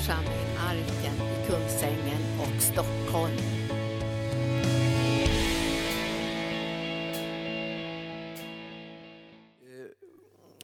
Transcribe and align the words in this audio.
församling 0.00 0.56
Arken 0.58 1.14
i 1.14 1.46
Kungsängen 1.46 2.40
och 2.40 2.62
Stockholm. 2.62 3.36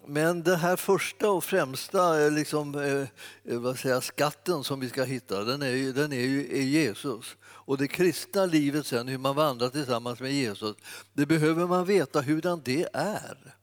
Men 0.07 0.43
den 0.43 0.57
här 0.57 0.77
första 0.77 1.31
och 1.31 1.45
främsta 1.45 2.25
eh, 2.25 2.33
liksom, 2.33 2.75
eh, 2.75 3.53
eh, 3.55 3.61
vad 3.61 3.79
säger, 3.79 4.01
skatten 4.01 4.65
som 4.65 4.81
vi 4.81 4.89
ska 4.89 5.05
hitta, 5.05 5.45
den 5.45 5.63
är 5.63 5.71
ju, 5.71 5.93
den 5.93 6.13
är 6.13 6.21
ju 6.21 6.59
är 6.59 6.63
Jesus. 6.63 7.37
Och 7.43 7.79
det 7.79 7.89
kristna 7.89 8.47
livet 8.47 8.87
sen, 8.87 9.09
hur 9.09 9.19
man 9.19 9.37
vandrar 9.37 9.69
tillsammans 9.69 10.21
med 10.21 10.33
Jesus, 10.33 10.77
det 11.13 11.27
behöver 11.27 11.67
man 11.67 11.85
veta 11.85 12.21
hurdan 12.21 12.63
det 12.65 12.89
är. 12.93 13.56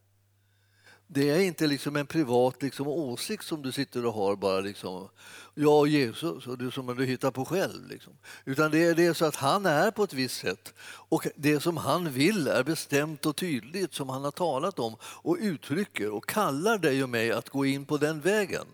Det 1.16 1.30
är 1.30 1.39
inte 1.39 1.68
liksom 1.68 1.95
en 1.95 2.05
privat 2.05 2.61
liksom 2.61 2.88
åsikt 2.88 3.46
som 3.46 3.61
du 3.61 3.71
sitter 3.71 4.06
och 4.06 4.14
har 4.14 4.36
bara 4.36 4.60
liksom, 4.60 5.10
jag 5.56 5.79
och 5.79 5.87
Jesus 5.87 6.47
och 6.47 6.57
du 6.57 6.71
som 6.71 6.96
du 6.97 7.06
hittar 7.06 7.32
på 7.32 7.46
själv. 7.46 7.87
Liksom. 7.87 8.14
Utan 8.46 8.71
det 8.71 8.83
är, 8.83 8.96
det 8.96 9.06
är 9.06 9.14
så 9.14 9.25
att 9.25 9.36
han 9.36 9.65
är 9.65 9.92
på 9.92 10.04
ett 10.04 10.14
visst 10.14 10.39
sätt 10.39 10.73
och 10.84 11.28
det 11.36 11.60
som 11.60 11.78
han 11.78 12.11
vill 12.11 12.47
är 12.47 12.64
bestämt 12.64 13.25
och 13.25 13.36
tydligt 13.36 13.93
som 13.93 14.10
han 14.10 14.23
har 14.23 14.32
talat 14.32 14.79
om 14.79 14.96
och 15.01 15.37
uttrycker 15.39 16.10
och 16.10 16.25
kallar 16.25 16.78
dig 16.78 17.04
och 17.04 17.10
mig 17.10 17.32
att 17.32 17.50
gå 17.50 17.65
in 17.65 17.86
på 17.86 17.98
den 17.98 18.21
vägen. 18.21 18.65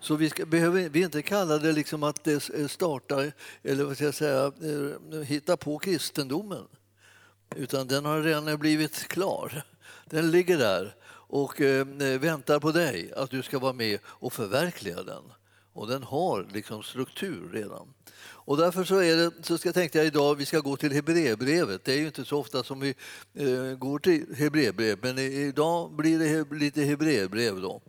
Så 0.00 0.14
vi 0.14 0.30
ska, 0.30 0.46
behöver 0.46 0.88
vi 0.88 1.02
inte 1.02 1.22
kalla 1.22 1.58
det 1.58 1.72
liksom 1.72 2.02
att 2.02 2.24
det 2.24 2.70
startar, 2.70 3.32
eller 3.62 3.84
vad 3.84 3.96
ska 3.96 4.04
jag 4.04 4.14
säga, 4.14 4.52
eh, 5.12 5.20
hitta 5.20 5.56
på 5.56 5.78
kristendomen. 5.78 6.64
Utan 7.56 7.88
den 7.88 8.04
har 8.04 8.22
redan 8.22 8.58
blivit 8.58 9.08
klar. 9.08 9.62
Den 10.04 10.30
ligger 10.30 10.58
där 10.58 10.96
och 11.30 11.60
eh, 11.60 11.86
väntar 12.20 12.60
på 12.60 12.72
dig, 12.72 13.12
att 13.16 13.30
du 13.30 13.42
ska 13.42 13.58
vara 13.58 13.72
med 13.72 13.98
och 14.04 14.32
förverkliga 14.32 15.02
den. 15.02 15.22
Och 15.72 15.86
den 15.86 16.02
har 16.02 16.48
liksom 16.52 16.82
struktur 16.82 17.50
redan. 17.52 17.94
Och 18.22 18.56
därför 18.56 18.84
så, 18.84 18.98
är 18.98 19.16
det, 19.16 19.30
så 19.42 19.58
ska, 19.58 19.72
tänkte 19.72 19.98
jag 19.98 20.06
idag 20.06 20.34
vi 20.34 20.46
ska 20.46 20.60
gå 20.60 20.76
till 20.76 20.92
Hebreerbrevet. 20.92 21.84
Det 21.84 21.92
är 21.92 21.98
ju 21.98 22.06
inte 22.06 22.24
så 22.24 22.38
ofta 22.38 22.62
som 22.62 22.80
vi 22.80 22.94
eh, 23.34 23.78
går 23.78 23.98
till 23.98 24.34
Hebreerbrev, 24.34 24.98
men 25.02 25.18
idag 25.18 25.92
blir 25.92 26.18
det 26.18 26.56
lite 26.56 26.82
Hebreerbrev. 26.82 27.60
Då. 27.60 27.82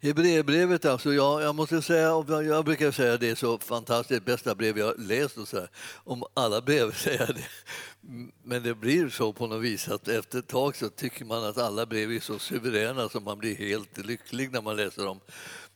Hebreerbrevet, 0.00 0.84
alltså, 0.84 1.14
jag, 1.14 1.42
jag 1.42 1.54
måste 1.54 1.82
säga, 1.82 2.24
jag 2.28 2.64
brukar 2.64 2.90
säga 2.90 3.14
att 3.14 3.20
det 3.20 3.30
är 3.30 3.34
så 3.34 3.58
fantastiskt, 3.58 4.24
bästa 4.24 4.54
brev 4.54 4.78
jag 4.78 4.94
läst 4.98 5.38
och 5.38 5.48
så 5.48 5.56
här. 5.56 5.70
Om 5.94 6.24
alla 6.34 6.60
brev 6.60 6.92
säger 6.96 7.26
det. 7.26 7.48
Men 8.42 8.62
det 8.62 8.74
blir 8.74 9.08
så 9.08 9.32
på 9.32 9.46
något 9.46 9.62
vis 9.62 9.88
att 9.88 10.08
efter 10.08 10.38
ett 10.38 10.46
tag 10.46 10.76
så 10.76 10.88
tycker 10.88 11.24
man 11.24 11.44
att 11.44 11.58
alla 11.58 11.86
brev 11.86 12.12
är 12.12 12.20
så 12.20 12.38
suveräna 12.38 13.08
så 13.08 13.20
man 13.20 13.38
blir 13.38 13.56
helt 13.56 13.98
lycklig 13.98 14.52
när 14.52 14.62
man 14.62 14.76
läser 14.76 15.04
dem. 15.04 15.20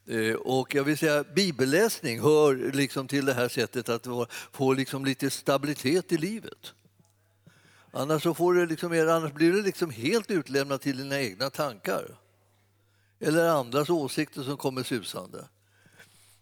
Eh, 0.07 0.35
och 0.35 0.75
jag 0.75 0.85
vill 0.85 0.99
säga 0.99 1.25
bibelläsning 1.25 2.21
hör 2.21 2.73
liksom 2.73 3.09
till 3.09 3.25
det 3.25 3.35
här 3.35 3.49
sättet 3.49 3.89
att 3.89 4.07
få 4.53 4.73
liksom 4.73 5.05
lite 5.05 5.31
stabilitet 5.31 6.13
i 6.13 6.19
livet. 6.19 6.75
Annars, 7.93 8.23
så 8.23 8.35
får 8.35 8.55
det 8.55 8.67
liksom, 8.67 8.93
annars 8.93 9.33
blir 9.33 9.53
du 9.53 9.63
liksom 9.63 9.91
helt 9.91 10.31
utlämnad 10.31 10.81
till 10.81 10.97
dina 10.97 11.21
egna 11.21 11.51
tankar 11.51 12.22
eller 13.23 13.49
andras 13.49 13.91
åsikter 13.91 14.43
som 14.43 14.57
kommer 14.57 14.83
susande. 14.83 15.45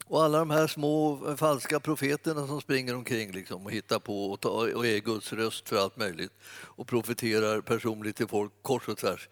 Och 0.06 0.22
alla 0.22 0.38
de 0.38 0.50
här 0.50 0.66
små 0.66 1.18
falska 1.36 1.80
profeterna 1.80 2.46
som 2.46 2.60
springer 2.60 2.96
omkring 2.96 3.32
liksom 3.32 3.66
och 3.66 3.72
hittar 3.72 3.98
på 3.98 4.30
och, 4.30 4.40
tar, 4.40 4.74
och 4.74 4.86
är 4.86 4.98
Guds 4.98 5.32
röst 5.32 5.68
för 5.68 5.76
allt 5.76 5.96
möjligt 5.96 6.32
och 6.44 6.86
profeterar 6.86 7.60
personligt 7.60 8.16
till 8.16 8.28
folk 8.28 8.52
kors 8.62 8.88
och 8.88 8.96
tvärs. 8.96 9.28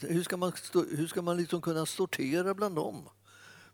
Hur 0.00 0.22
ska 0.22 0.36
man, 0.36 0.52
hur 0.72 1.06
ska 1.06 1.22
man 1.22 1.36
liksom 1.36 1.60
kunna 1.60 1.86
sortera 1.86 2.54
bland 2.54 2.76
dem? 2.76 3.08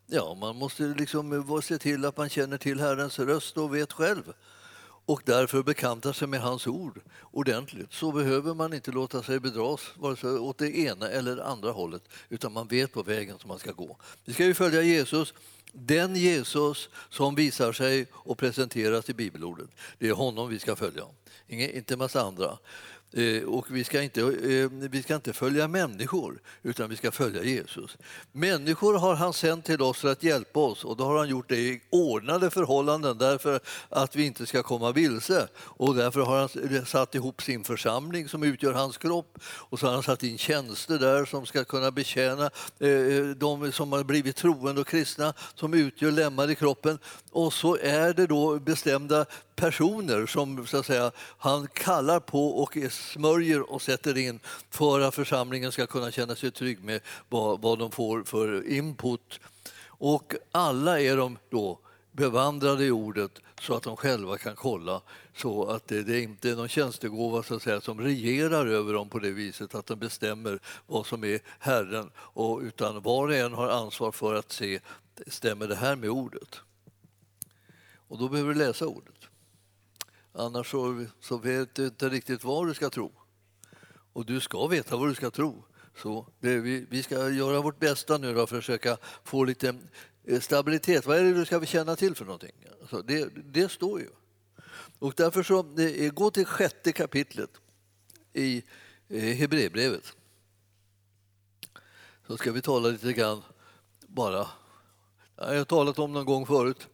Ja, 0.06 0.34
man 0.34 0.56
måste 0.56 0.82
liksom 0.82 1.60
se 1.62 1.78
till 1.78 2.04
att 2.04 2.16
man 2.16 2.28
känner 2.28 2.58
till 2.58 2.80
Herrens 2.80 3.18
röst 3.18 3.56
och 3.56 3.74
vet 3.74 3.92
själv 3.92 4.32
och 5.08 5.22
därför 5.24 5.62
bekantar 5.62 6.12
sig 6.12 6.28
med 6.28 6.41
hans 6.41 6.66
ord 6.66 7.00
ordentligt 7.20 7.92
så 7.92 8.12
behöver 8.12 8.54
man 8.54 8.72
inte 8.72 8.91
låta 8.91 9.22
sig 9.22 9.41
bedras 9.41 9.80
vare 9.96 10.16
sig 10.16 10.30
åt 10.30 10.58
det 10.58 10.78
ena 10.78 11.08
eller 11.08 11.38
andra 11.38 11.70
hållet 11.70 12.02
utan 12.28 12.52
man 12.52 12.69
vet 12.69 12.92
på 12.92 13.02
vägen 13.02 13.38
som 13.38 13.48
man 13.48 13.58
ska 13.58 13.72
gå. 13.72 13.97
Vi 14.24 14.32
ska 14.32 14.44
ju 14.44 14.54
följa 14.54 14.82
Jesus, 14.82 15.34
den 15.72 16.16
Jesus 16.16 16.88
som 17.10 17.34
visar 17.34 17.72
sig 17.72 18.06
och 18.12 18.38
presenteras 18.38 19.10
i 19.10 19.14
bibelordet. 19.14 19.68
Det 19.98 20.08
är 20.08 20.12
honom 20.12 20.48
vi 20.48 20.58
ska 20.58 20.76
följa, 20.76 21.04
inte 21.48 21.94
en 21.94 21.98
massa 21.98 22.22
andra. 22.22 22.58
Eh, 23.12 23.42
och 23.42 23.66
vi 23.70 23.84
ska, 23.84 24.02
inte, 24.02 24.20
eh, 24.20 24.88
vi 24.91 25.02
ska 25.02 25.14
inte 25.14 25.32
följa 25.32 25.69
människor, 25.69 26.41
utan 26.62 26.91
vi 26.91 26.96
ska 26.96 27.10
följa 27.10 27.42
Jesus. 27.42 27.96
Människor 28.32 28.98
har 28.98 29.14
han 29.14 29.32
sänt 29.32 29.64
till 29.64 29.82
oss 29.82 29.98
för 29.98 30.12
att 30.12 30.22
hjälpa 30.22 30.60
oss 30.60 30.84
och 30.84 30.96
då 30.96 31.04
har 31.04 31.18
han 31.18 31.28
gjort 31.28 31.48
det 31.48 31.56
i 31.56 31.80
ordnade 31.91 32.50
förhållanden 32.50 33.18
därför 33.18 33.60
att 33.88 34.16
vi 34.16 34.26
inte 34.26 34.47
ska 34.47 34.62
komma 34.62 34.92
vilse. 34.92 35.48
Och 35.58 35.94
därför 35.94 36.20
har 36.20 36.38
han 36.38 36.86
satt 36.86 37.14
ihop 37.14 37.42
sin 37.42 37.64
församling 37.64 38.28
som 38.28 38.42
utgör 38.42 38.72
hans 38.72 38.98
kropp 38.98 39.38
och 39.44 39.78
så 39.78 39.86
har 39.86 39.94
han 39.94 40.02
satt 40.02 40.22
in 40.22 40.38
tjänster 40.38 40.98
där 40.98 41.24
som 41.24 41.47
ska 41.47 41.64
kunna 41.64 41.91
betjäna 41.91 42.50
eh, 42.78 43.26
de 43.36 43.72
som 43.72 43.92
har 43.92 44.04
blivit 44.04 44.36
troende 44.36 44.80
och 44.80 44.86
kristna 44.86 45.34
som 45.54 45.74
utgör 45.74 46.10
lemmar 46.10 46.50
i 46.50 46.54
kroppen. 46.54 46.98
Och 47.30 47.52
så 47.52 47.76
är 47.76 48.12
det 48.12 48.26
då 48.26 48.58
bestämda 48.58 49.26
personer 49.58 50.26
som 50.26 50.66
så 50.66 50.76
att 50.76 50.86
säga, 50.86 51.10
han 51.38 51.66
kallar 51.66 52.20
på 52.20 52.62
och 52.62 52.76
smörjer 52.98 53.72
och 53.72 53.82
sätter 53.82 54.19
in 54.19 54.41
för 54.70 55.00
att 55.00 55.14
församlingen 55.14 55.72
ska 55.72 55.86
kunna 55.86 56.10
känna 56.10 56.36
sig 56.36 56.50
trygg 56.50 56.84
med 56.84 57.00
vad, 57.28 57.60
vad 57.60 57.78
de 57.78 57.91
får 57.91 58.22
för 58.22 58.69
input. 58.69 59.41
Och 59.86 60.34
alla 60.53 61.00
är 61.00 61.16
de 61.16 61.38
då 61.50 61.78
bevandrade 62.12 62.84
i 62.84 62.91
ordet 62.91 63.31
så 63.60 63.75
att 63.75 63.82
de 63.82 63.97
själva 63.97 64.38
kan 64.38 64.56
kolla 64.56 65.00
så 65.36 65.64
att 65.64 65.88
det, 65.88 66.03
det 66.03 66.16
är 66.16 66.22
inte 66.22 66.50
är 66.50 66.56
någon 66.56 66.69
tjänstegåva 66.69 67.42
så 67.42 67.54
att 67.54 67.62
säga, 67.62 67.81
som 67.81 68.00
regerar 68.00 68.66
över 68.66 68.92
dem 68.92 69.09
på 69.09 69.19
det 69.19 69.30
viset 69.30 69.75
att 69.75 69.86
de 69.86 69.98
bestämmer 69.98 70.59
vad 70.86 71.06
som 71.06 71.25
är 71.25 71.41
Herren 71.59 72.10
och, 72.16 72.60
utan 72.60 73.03
var 73.03 73.28
och 73.28 73.34
en 73.34 73.53
har 73.53 73.69
ansvar 73.69 74.12
för 74.12 74.34
att 74.34 74.53
se 74.53 74.80
stämmer 75.26 75.69
det 75.69 75.76
här 75.76 75.97
med 75.97 76.10
ordet. 76.10 76.60
Och 78.09 78.19
då 78.19 78.28
behöver 78.28 78.54
du 78.54 78.59
läsa 78.59 78.86
ordet. 78.86 79.17
Annars 80.38 80.71
så, 80.71 81.06
så 81.21 81.37
vet 81.38 81.75
du 81.75 81.84
inte 81.84 82.09
riktigt 82.09 82.44
vad 82.44 82.66
du 82.66 82.75
ska 82.75 82.91
tro. 82.91 83.12
Och 84.12 84.26
du 84.26 84.41
ska 84.41 84.66
veta 84.66 84.97
vad 84.97 85.09
du 85.09 85.15
ska 85.15 85.31
tro. 85.31 85.65
Så 85.97 86.26
det, 86.41 86.59
vi, 86.59 86.87
vi 86.91 87.03
ska 87.03 87.28
göra 87.28 87.60
vårt 87.60 87.78
bästa 87.78 88.19
nu 88.19 88.34
då 88.34 88.47
för 88.47 88.56
att 88.56 88.65
försöka 88.65 88.97
få 89.25 89.44
lite 89.44 89.75
eh, 90.25 90.41
stabilitet. 90.41 91.06
Vad 91.06 91.19
är 91.19 91.25
det 91.25 91.34
du 91.34 91.44
ska 91.44 91.65
känna 91.65 91.97
till 91.97 92.15
för 92.15 92.25
någonting? 92.25 92.53
Alltså 92.81 93.03
det, 93.03 93.28
det 93.34 93.69
står 93.69 94.00
ju. 94.00 94.09
Och 94.98 95.15
därför 95.16 95.43
så, 95.43 95.81
eh, 95.81 96.12
gå 96.12 96.31
till 96.31 96.47
sjätte 96.47 96.93
kapitlet 96.93 97.50
i 98.32 98.62
eh, 99.09 99.22
Hebreerbrevet. 99.22 100.16
Så 102.27 102.37
ska 102.37 102.53
vi 102.53 102.62
tala 102.62 102.88
lite 102.88 103.12
grann 103.12 103.43
bara. 104.06 104.48
Jag 105.37 105.59
har 105.59 105.65
talat 105.65 105.98
om 105.98 106.12
någon 106.12 106.27
gång 106.27 106.47
förut. 106.47 106.88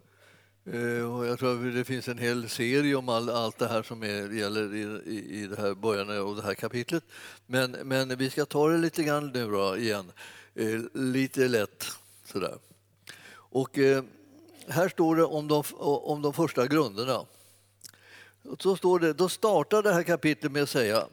Eh, 0.67 1.15
och 1.15 1.27
jag 1.27 1.39
tror 1.39 1.69
att 1.69 1.75
det 1.75 1.85
finns 1.85 2.09
en 2.09 2.19
hel 2.19 2.49
serie 2.49 2.95
om 2.95 3.09
all, 3.09 3.31
allt 3.31 3.59
det 3.59 3.69
här 3.69 3.83
som 3.83 4.03
är, 4.03 4.31
gäller 4.31 4.75
i, 4.75 5.41
i 5.43 5.47
det 5.47 5.61
här 5.61 5.75
början 5.75 6.19
av 6.19 6.37
det 6.37 6.43
här 6.43 6.55
kapitlet. 6.55 7.05
Men, 7.47 7.71
men 7.71 8.17
vi 8.17 8.31
ska 8.31 8.45
ta 8.45 8.69
det 8.69 8.79
lite 8.79 9.03
grann 9.03 9.31
nu 9.35 9.51
då 9.51 9.77
igen, 9.77 10.13
eh, 10.55 10.81
lite 10.93 11.49
lätt 11.49 11.85
sådär. 12.25 12.59
Och 13.35 13.79
eh, 13.79 14.05
här 14.69 14.89
står 14.89 15.17
det 15.17 15.25
om 15.25 15.49
de, 15.49 15.63
om 15.79 16.23
de 16.23 16.33
första 16.33 16.67
grunderna. 16.67 17.25
Så 18.59 18.77
står 18.77 18.99
det, 18.99 19.13
då 19.13 19.29
startar 19.29 19.83
det 19.83 19.93
här 19.93 20.03
kapitlet 20.03 20.53
med 20.53 20.63
att 20.63 20.69
säga 20.69 21.07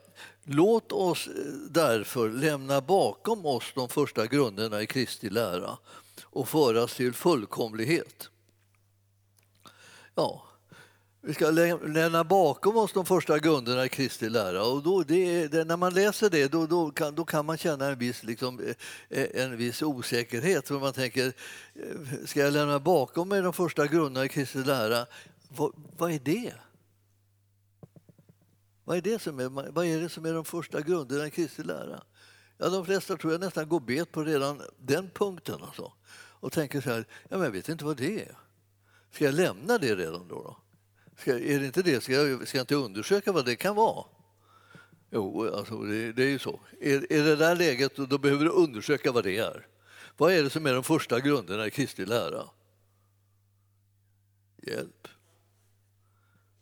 Låt 0.44 0.92
oss 0.92 1.30
därför 1.70 2.30
lämna 2.30 2.82
bakom 2.82 3.46
oss 3.46 3.64
de 3.76 3.90
första 3.90 4.26
grunderna 4.26 4.82
i 4.82 4.88
Kristi 4.88 5.30
lära 5.30 5.78
och 6.24 6.50
föras 6.50 6.96
till 6.96 7.14
fullkomlighet. 7.14 8.31
Ja, 10.16 10.44
vi 11.24 11.34
ska 11.34 11.50
lämna 11.50 12.24
bakom 12.24 12.78
oss 12.78 12.94
de 12.94 13.06
första 13.06 13.40
grunderna 13.40 13.86
i 13.86 13.90
Kristi 13.90 14.30
lära. 14.30 14.64
Och 14.64 14.84
då, 14.84 15.04
det, 15.04 15.48
det, 15.48 15.64
när 15.64 15.78
man 15.78 15.94
läser 15.94 16.30
det 16.30 16.52
då, 16.52 16.66
då, 16.66 16.92
kan, 16.92 17.16
då 17.16 17.26
kan 17.26 17.46
man 17.46 17.58
känna 17.58 17.88
en 17.88 18.00
viss, 18.00 18.24
liksom, 18.24 18.60
eh, 18.60 18.76
eh, 19.10 19.44
en 19.44 19.58
viss 19.58 19.82
osäkerhet. 19.82 20.68
För 20.68 20.80
man 20.80 20.94
tänker, 20.94 21.34
eh, 21.74 22.26
ska 22.26 22.40
jag 22.40 22.54
lämna 22.54 22.80
bakom 22.80 23.30
mig 23.30 23.42
de 23.42 23.54
första 23.54 23.88
grunderna 23.88 24.26
i 24.26 24.30
Kristi 24.30 24.58
lära? 24.58 25.06
Vad, 25.50 25.72
vad 25.98 26.12
är 26.12 26.20
det? 26.20 26.54
Vad 28.84 28.98
är 28.98 29.02
det, 29.02 29.22
som 29.22 29.40
är, 29.40 29.72
vad 29.72 29.86
är 29.86 30.02
det 30.02 30.10
som 30.10 30.26
är 30.26 30.34
de 30.34 30.46
första 30.46 30.82
grunderna 30.82 31.28
i 31.28 31.32
Kristi 31.32 31.64
lära? 31.64 32.04
Ja, 32.58 32.70
de 32.70 32.86
flesta 32.86 33.18
tror 33.18 33.34
jag 33.34 33.42
nästan 33.42 33.70
går 33.70 33.80
bet 33.80 34.12
på 34.12 34.24
redan 34.24 34.62
den 34.78 35.10
punkten. 35.10 35.64
Alltså. 35.64 35.94
Och 36.14 36.52
tänker 36.52 36.82
så 36.82 36.90
här, 36.90 37.06
ja, 37.30 37.38
men 37.38 37.42
jag 37.42 37.52
vet 37.52 37.70
inte 37.70 37.86
vad 37.86 37.98
det 37.98 38.22
är. 38.22 38.36
Ska 39.12 39.26
jag 39.26 39.34
lämna 39.34 39.78
det 39.78 39.96
redan 39.96 40.28
då? 40.28 40.36
då? 40.36 40.58
Ska, 41.18 41.40
är 41.40 41.60
det 41.60 41.66
inte 41.66 41.82
det? 41.82 42.04
Ska 42.04 42.14
jag, 42.14 42.48
ska 42.48 42.58
jag 42.58 42.64
inte 42.64 42.76
undersöka 42.76 43.32
vad 43.32 43.46
det 43.46 43.56
kan 43.56 43.76
vara? 43.76 44.06
Jo, 45.10 45.56
alltså 45.56 45.78
det, 45.78 46.12
det 46.12 46.24
är 46.24 46.30
ju 46.30 46.40
så. 46.40 46.60
Är, 46.82 47.14
är 47.14 47.24
det 47.24 47.36
där 47.36 47.56
läget, 47.56 47.96
då 47.96 48.18
behöver 48.18 48.46
du 48.46 48.52
undersöka 48.52 49.12
vad 49.12 49.24
det 49.24 49.38
är. 49.38 49.68
Vad 50.18 50.34
är 50.34 50.44
det 50.44 50.50
som 50.50 50.66
är 50.66 50.74
de 50.74 50.84
första 50.84 51.20
grunderna 51.20 51.68
i 51.68 51.72
Kristi 51.72 52.06
lära? 52.06 52.44
Hjälp. 54.68 55.08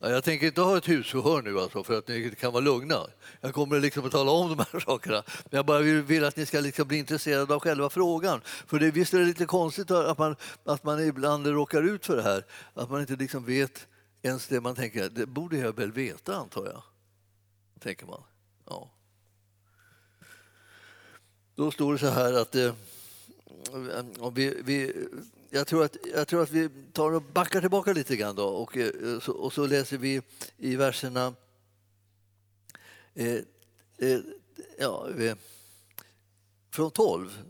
Jag 0.01 0.24
tänker 0.24 0.48
inte 0.48 0.62
ha 0.62 0.78
ett 0.78 0.90
husförhör 0.90 1.42
nu 1.42 1.60
alltså 1.60 1.84
för 1.84 1.98
att 1.98 2.07
ni 2.07 2.36
kan 2.40 2.54
vara 2.54 2.63
lugna. 2.63 2.96
Jag 3.42 3.54
kommer 3.54 3.80
liksom 3.80 4.06
att 4.06 4.12
tala 4.12 4.31
om 4.31 4.50
de 4.50 4.66
här 4.72 4.80
sakerna. 4.86 5.24
Men 5.25 5.57
jag 5.57 5.66
bara 5.66 5.80
vill, 5.80 6.01
vill 6.01 6.25
att 6.25 6.36
ni 6.36 6.46
ska 6.46 6.60
liksom 6.60 6.88
bli 6.88 6.98
intresserade 6.98 7.54
av 7.54 7.60
själva 7.60 7.90
frågan. 7.90 8.42
För 8.44 8.80
det, 8.80 8.92
visst 8.92 9.13
är 9.13 9.19
det 9.19 9.25
lite 9.25 9.46
konstigt 9.46 9.92
att 9.92 10.18
man, 10.18 10.36
att 10.63 10.84
man 10.84 11.07
ibland 11.07 11.48
råkar 11.48 11.84
ut 11.84 12.06
för 12.06 12.16
det 12.16 12.24
här. 12.24 12.46
Att 12.74 12.90
man 12.90 13.01
inte 13.01 13.16
liksom 13.16 13.46
vet 13.46 13.88
ens 14.22 14.48
det 14.48 14.62
man 14.62 14.75
tänker, 14.75 15.10
det 15.10 15.25
borde 15.25 15.57
jag 15.57 15.75
väl 15.75 15.92
veta 15.92 16.36
antar 16.36 16.66
jag. 16.66 16.84
Tänker 17.80 18.06
man. 18.06 18.24
Ja. 18.66 18.92
Då 21.56 21.72
står 21.72 21.94
det 21.94 22.00
så 22.00 22.10
här 22.10 22.34
att 22.34 22.56
eh, 22.56 22.74
vi, 24.34 24.62
vi, 24.63 25.07
jag, 25.50 25.68
tror 25.68 25.84
att, 25.84 25.98
jag 26.13 26.28
tror 26.28 26.44
att 26.44 26.51
vi 26.51 26.69
tar 26.94 27.12
och 27.12 27.22
backar 27.22 27.62
tillbaka 27.62 27.94
lite 27.94 28.16
grann 28.16 28.36
då, 28.36 28.48
och, 28.48 28.78
eh, 28.78 29.19
så, 29.19 29.31
och 29.31 29.54
så 29.54 29.68
läser 29.68 29.98
vi 29.98 30.22
i 30.57 30.75
verserna 30.75 31.34
eh, 33.13 33.40
eh, 33.98 34.19
ja, 34.78 35.10
eh, 35.19 35.36
från 36.72 36.92
12. 36.92 37.44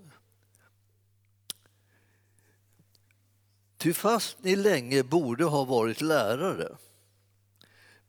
Ty 3.78 3.94
fast 3.94 4.38
ni 4.42 4.56
länge 4.56 5.04
borde 5.04 5.44
ha 5.44 5.66
varit 5.66 6.02
lärare 6.02 6.78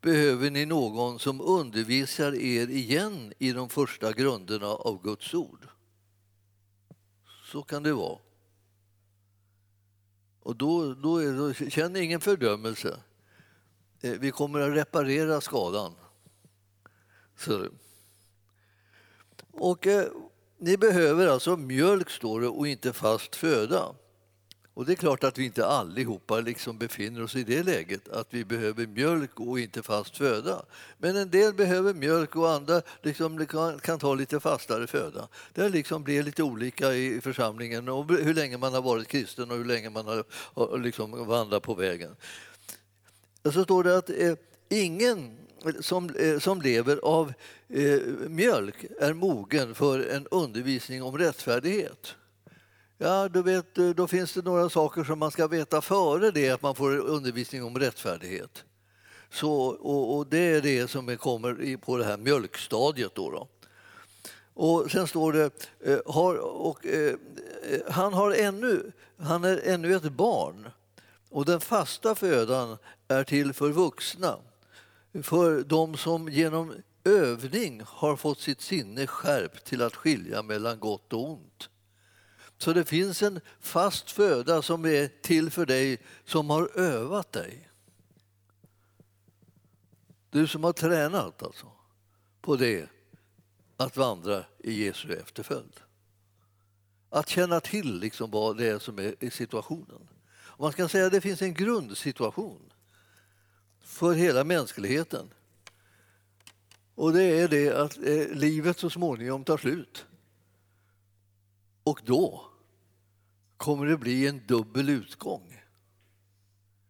behöver 0.01 0.51
ni 0.51 0.67
någon 0.67 1.19
som 1.19 1.41
undervisar 1.41 2.35
er 2.35 2.71
igen 2.71 3.33
i 3.39 3.53
de 3.53 3.69
första 3.69 4.13
grunderna 4.13 4.67
av 4.67 5.03
Guds 5.03 5.35
ord. 5.35 5.69
Så 7.53 7.63
kan 7.63 7.83
det 7.83 7.93
vara. 7.93 8.19
Och 10.43 10.57
då, 10.57 10.95
då, 10.95 11.17
är, 11.17 11.33
då 11.33 11.71
känner 11.71 12.01
ingen 12.01 12.21
fördömelse. 12.21 13.01
Eh, 14.01 14.13
vi 14.13 14.31
kommer 14.31 14.61
att 14.61 14.77
reparera 14.77 15.41
skadan. 15.41 15.93
Så. 17.37 17.67
Och 19.53 19.87
eh, 19.87 20.09
ni 20.59 20.77
behöver 20.77 21.27
alltså 21.27 21.57
mjölk, 21.57 22.11
står 22.11 22.41
det, 22.41 22.49
och 22.49 22.69
inte 22.69 22.93
fast 22.93 23.37
föda. 23.37 23.95
Och 24.75 24.87
det 24.87 24.93
är 24.93 24.97
klart 24.97 25.25
att 25.25 25.39
vi 25.39 25.45
inte 25.45 25.67
allihopa 25.67 26.41
liksom 26.41 26.79
befinner 26.79 27.23
oss 27.23 27.37
i 27.37 27.45
det 27.45 27.63
läget 27.63 28.09
att 28.09 28.27
vi 28.31 28.45
behöver 28.45 28.87
mjölk 28.87 29.41
och 29.41 29.61
inte 29.61 29.83
fast 29.83 30.17
föda. 30.17 30.63
Men 30.99 31.17
en 31.17 31.31
del 31.31 31.55
behöver 31.55 31.95
mjölk 31.95 32.37
och 32.37 32.51
andra 32.51 32.83
liksom 33.03 33.47
kan, 33.83 33.99
ta 33.99 34.15
lite 34.15 34.41
fastare 34.41 34.87
föda. 34.87 35.29
Det 35.55 35.69
liksom 35.69 36.05
blir 36.05 36.23
lite 36.23 36.43
olika 36.43 36.93
i 36.93 37.21
församlingen 37.21 37.89
och 37.89 38.09
hur 38.09 38.35
länge 38.35 38.59
man 38.59 38.75
har 38.75 38.83
varit 38.83 39.09
kristen 39.09 39.51
och 39.51 39.57
hur 39.57 39.65
länge 39.65 39.91
man 39.91 40.07
har 40.07 40.79
liksom 40.79 41.27
vandrat 41.27 41.63
på 41.63 41.75
vägen. 41.75 42.17
Och 43.43 43.53
så 43.53 43.65
står 43.65 43.85
det 43.85 43.97
att 43.97 44.11
eh, 44.11 44.35
ingen 44.69 45.37
som, 45.81 46.11
eh, 46.11 46.39
som 46.39 46.63
lever 46.63 46.97
av 46.97 47.33
eh, 47.69 48.01
mjölk 48.29 48.85
är 49.01 49.13
mogen 49.13 49.75
för 49.75 50.01
en 50.01 50.27
undervisning 50.31 51.03
om 51.03 51.19
rättfärdighet. 51.19 52.15
Ja, 53.03 53.29
du 53.29 53.43
vet, 53.43 53.79
eh, 53.79 53.89
då 53.89 54.07
finns 54.07 54.33
det 54.33 54.45
några 54.45 54.69
saker 54.69 55.05
som 55.05 55.19
man 55.19 55.31
ska 55.31 55.47
veta 55.47 55.81
före 55.81 56.31
det 56.31 56.51
att 56.51 56.63
man 56.63 56.75
får 56.75 56.99
undervisning 56.99 57.65
om 57.65 57.79
rättfärdighet. 57.79 58.65
Så, 59.31 59.53
och, 59.69 60.17
och 60.17 60.27
det 60.27 60.39
är 60.39 60.61
det 60.61 60.89
som 60.89 61.17
kommer 61.17 61.77
på 61.77 61.97
det 61.97 62.05
här 62.05 62.17
mjölkstadiet. 62.17 63.15
Då, 63.15 63.31
då. 63.31 63.49
Och 64.55 64.91
sen 64.91 65.07
står 65.07 65.33
det, 65.33 65.69
eh, 65.81 65.99
har, 66.07 66.37
och, 66.37 66.87
eh, 66.87 67.15
eh, 67.71 67.81
han, 67.93 68.13
har 68.13 68.33
ännu, 68.33 68.93
han 69.17 69.45
är 69.45 69.61
ännu 69.65 69.95
ett 69.95 70.13
barn 70.13 70.69
och 71.31 71.45
den 71.45 71.61
fasta 71.61 72.15
födan 72.15 72.77
är 73.09 73.25
till 73.25 73.53
för 73.53 73.69
vuxna, 73.69 74.37
för 75.23 75.63
de 75.63 75.97
som 75.97 76.29
genom 76.29 76.73
övning 77.05 77.83
har 77.87 78.17
fått 78.17 78.41
sitt 78.41 78.61
sinne 78.61 79.07
skärpt 79.07 79.65
till 79.65 79.83
att 79.83 79.97
skilja 79.97 80.43
mellan 80.43 80.79
gott 80.79 81.13
och 81.13 81.31
ont. 81.31 81.69
Så 82.63 82.73
det 82.73 82.85
finns 82.85 83.23
en 83.23 83.41
fast 83.61 84.11
föda 84.11 84.63
som 84.63 84.85
är 84.85 85.09
till 85.23 85.51
för 85.51 85.67
dig 85.67 85.99
som 86.25 86.51
har 86.51 86.79
övat 86.79 87.33
dig. 87.33 87.69
Du 90.31 90.47
som 90.47 90.65
har 90.65 90.73
tränat 90.73 91.43
alltså 91.43 91.67
på 92.41 92.57
det, 92.57 92.89
att 93.77 93.97
vandra 93.97 94.45
i 94.59 94.85
Jesu 94.85 95.13
efterföljd. 95.13 95.81
Att 97.11 97.29
känna 97.29 97.61
till 97.61 97.99
liksom 98.01 98.31
vad 98.31 98.57
det 98.57 98.67
är 98.67 98.79
som 98.79 98.99
är 98.99 99.15
i 99.25 99.31
situationen. 99.31 100.09
man 100.59 100.73
kan 100.73 100.89
säga 100.89 101.07
att 101.07 101.13
det 101.13 101.21
finns 101.21 101.43
en 101.43 101.55
grundsituation 101.55 102.73
för 103.81 104.13
hela 104.13 104.45
mänskligheten. 104.45 105.31
Och 106.95 107.13
det 107.13 107.23
är 107.23 107.49
det 107.49 107.71
att 107.71 107.97
eh, 107.97 108.29
livet 108.29 108.79
så 108.79 108.91
småningom 108.91 109.45
tar 109.45 109.59
slut. 109.59 110.07
Och 111.83 112.01
då 112.05 112.50
kommer 113.61 113.87
det 113.87 113.97
bli 113.97 114.27
en 114.27 114.47
dubbel 114.47 114.89
utgång. 114.89 115.63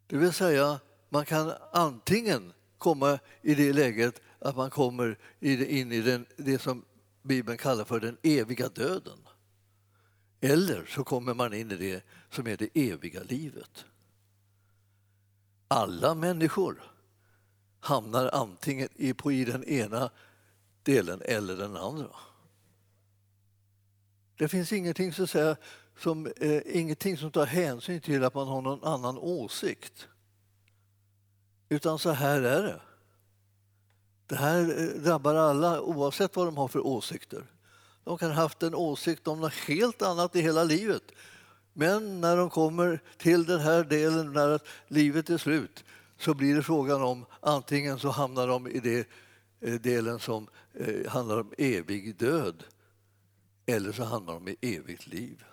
Det 0.06 0.16
vill 0.16 0.32
säga, 0.32 0.80
man 1.08 1.24
kan 1.24 1.52
antingen 1.72 2.52
komma 2.78 3.18
i 3.42 3.54
det 3.54 3.72
läget 3.72 4.20
att 4.38 4.56
man 4.56 4.70
kommer 4.70 5.18
in 5.40 5.92
i 5.92 6.00
den, 6.00 6.26
det 6.36 6.58
som 6.58 6.84
Bibeln 7.22 7.58
kallar 7.58 7.84
för 7.84 8.00
den 8.00 8.16
eviga 8.22 8.68
döden. 8.68 9.18
Eller 10.40 10.86
så 10.86 11.04
kommer 11.04 11.34
man 11.34 11.54
in 11.54 11.70
i 11.70 11.76
det 11.76 12.04
som 12.30 12.46
är 12.46 12.56
det 12.56 12.68
eviga 12.74 13.22
livet. 13.22 13.84
Alla 15.68 16.14
människor 16.14 16.82
hamnar 17.80 18.30
antingen 18.32 18.88
i, 18.94 19.14
på, 19.14 19.32
i 19.32 19.44
den 19.44 19.64
ena 19.64 20.10
delen 20.82 21.22
eller 21.24 21.56
den 21.56 21.76
andra. 21.76 22.16
Det 24.36 24.48
finns 24.48 24.72
ingenting 24.72 25.12
så 25.12 25.22
att 25.22 25.30
säga, 25.30 25.56
som, 26.00 26.26
eh, 26.36 26.62
ingenting 26.64 27.16
som 27.16 27.30
tar 27.30 27.46
hänsyn 27.46 28.00
till 28.00 28.24
att 28.24 28.34
man 28.34 28.48
har 28.48 28.62
någon 28.62 28.84
annan 28.84 29.18
åsikt. 29.18 30.08
Utan 31.68 31.98
så 31.98 32.10
här 32.10 32.42
är 32.42 32.62
det. 32.62 32.80
Det 34.26 34.36
här 34.36 34.60
eh, 34.60 35.02
drabbar 35.02 35.34
alla 35.34 35.80
oavsett 35.80 36.36
vad 36.36 36.46
de 36.46 36.56
har 36.56 36.68
för 36.68 36.86
åsikter. 36.86 37.44
De 38.04 38.18
kan 38.18 38.30
ha 38.30 38.42
haft 38.42 38.62
en 38.62 38.74
åsikt 38.74 39.28
om 39.28 39.40
något 39.40 39.54
helt 39.54 40.02
annat 40.02 40.36
i 40.36 40.40
hela 40.40 40.64
livet. 40.64 41.02
Men 41.72 42.20
när 42.20 42.36
de 42.36 42.50
kommer 42.50 43.02
till 43.16 43.44
den 43.44 43.60
här 43.60 43.84
delen, 43.84 44.32
när 44.32 44.60
livet 44.88 45.30
är 45.30 45.38
slut, 45.38 45.84
så 46.18 46.34
blir 46.34 46.54
det 46.54 46.62
frågan 46.62 47.02
om 47.02 47.26
antingen 47.40 47.98
så 47.98 48.08
hamnar 48.08 48.46
de 48.46 48.68
i 48.68 48.80
den 48.80 49.04
eh, 49.60 49.80
delen 49.80 50.18
som 50.18 50.48
eh, 50.74 51.10
handlar 51.10 51.40
om 51.40 51.52
evig 51.58 52.16
död 52.16 52.64
eller 53.66 53.92
så 53.92 54.04
hamnar 54.04 54.34
de 54.34 54.48
i 54.48 54.56
evigt 54.60 55.06
liv. 55.06 55.44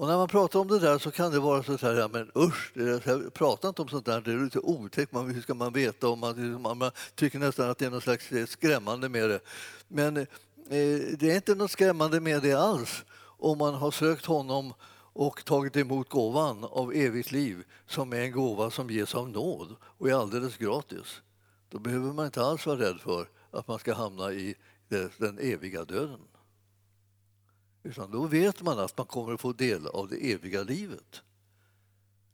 Och 0.00 0.08
när 0.08 0.16
man 0.16 0.28
pratar 0.28 0.60
om 0.60 0.68
det 0.68 0.78
där 0.78 0.98
så 0.98 1.10
kan 1.10 1.32
det 1.32 1.38
vara 1.38 1.62
så 1.62 1.76
här, 1.76 1.94
ja, 1.94 2.08
men 2.08 2.30
usch, 2.36 2.72
det, 2.74 3.34
prata 3.34 3.68
inte 3.68 3.82
om 3.82 3.88
sånt 3.88 4.06
där, 4.06 4.20
det 4.20 4.32
är 4.32 4.44
lite 4.44 4.58
otäckt, 4.58 5.12
man, 5.12 5.34
hur 5.34 5.42
ska 5.42 5.54
man 5.54 5.72
veta? 5.72 6.08
om 6.08 6.20
man, 6.20 6.78
man, 6.78 6.90
tycker 7.14 7.38
nästan 7.38 7.70
att 7.70 7.78
det 7.78 7.86
är 7.86 7.90
något 7.90 8.02
slags 8.02 8.32
eh, 8.32 8.46
skrämmande 8.46 9.08
med 9.08 9.28
det. 9.28 9.40
Men 9.88 10.16
eh, 10.16 10.26
det 11.18 11.22
är 11.22 11.34
inte 11.34 11.54
något 11.54 11.70
skrämmande 11.70 12.20
med 12.20 12.42
det 12.42 12.52
alls 12.52 13.04
om 13.22 13.58
man 13.58 13.74
har 13.74 13.90
sökt 13.90 14.26
honom 14.26 14.74
och 15.12 15.44
tagit 15.44 15.76
emot 15.76 16.08
gåvan 16.08 16.64
av 16.64 16.94
evigt 16.94 17.32
liv 17.32 17.64
som 17.86 18.12
är 18.12 18.20
en 18.20 18.32
gåva 18.32 18.70
som 18.70 18.90
ges 18.90 19.14
av 19.14 19.28
nåd 19.28 19.76
och 19.82 20.08
är 20.08 20.14
alldeles 20.14 20.56
gratis. 20.56 21.22
Då 21.68 21.78
behöver 21.78 22.12
man 22.12 22.26
inte 22.26 22.42
alls 22.42 22.66
vara 22.66 22.78
rädd 22.78 23.00
för 23.00 23.28
att 23.50 23.68
man 23.68 23.78
ska 23.78 23.94
hamna 23.94 24.32
i 24.32 24.54
den 25.18 25.38
eviga 25.38 25.84
döden. 25.84 26.20
Utan 27.82 28.10
då 28.10 28.26
vet 28.26 28.62
man 28.62 28.78
att 28.78 28.98
man 28.98 29.06
kommer 29.06 29.34
att 29.34 29.40
få 29.40 29.52
del 29.52 29.86
av 29.86 30.08
det 30.08 30.32
eviga 30.32 30.62
livet. 30.62 31.22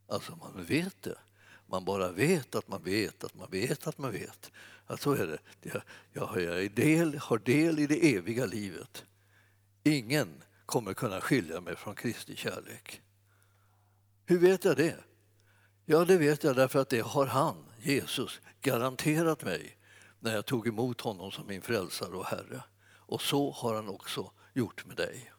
Alltså 0.08 0.36
man 0.36 0.64
vet 0.64 1.02
det. 1.02 1.18
Man 1.66 1.84
bara 1.84 2.12
vet 2.12 2.54
att 2.54 2.68
man 2.68 2.82
vet 2.82 3.24
att 3.24 3.34
man 3.34 3.50
vet 3.50 3.86
att 3.86 3.98
man 3.98 4.12
vet. 4.12 4.50
Att 4.86 5.00
så 5.00 5.12
är 5.12 5.26
det. 5.26 5.82
Jag, 6.12 6.42
är 6.42 6.68
del, 6.68 7.18
har 7.18 7.38
del 7.38 7.78
i 7.78 7.86
det 7.86 8.16
eviga 8.16 8.46
livet. 8.46 9.04
Ingen 9.82 10.42
kommer 10.66 10.94
kunna 10.94 11.20
skilja 11.20 11.60
mig 11.60 11.76
från 11.76 11.94
Kristi 11.94 12.36
kärlek. 12.36 13.02
Hur 14.24 14.38
vet 14.38 14.64
jag 14.64 14.76
det? 14.76 14.96
Ja, 15.84 16.04
det 16.04 16.16
vet 16.16 16.44
jag 16.44 16.56
därför 16.56 16.78
att 16.78 16.88
det 16.88 17.00
har 17.00 17.26
han, 17.26 17.64
Jesus, 17.82 18.40
garanterat 18.60 19.44
mig 19.44 19.78
när 20.20 20.34
jag 20.34 20.46
tog 20.46 20.68
emot 20.68 21.00
honom 21.00 21.32
som 21.32 21.46
min 21.46 21.62
frälsare 21.62 22.16
och 22.16 22.26
Herre. 22.26 22.62
Och 22.88 23.22
så 23.22 23.50
har 23.50 23.74
han 23.74 23.88
också 23.88 24.30
gjort 24.54 24.86
med 24.86 24.96
dig. 24.96 25.32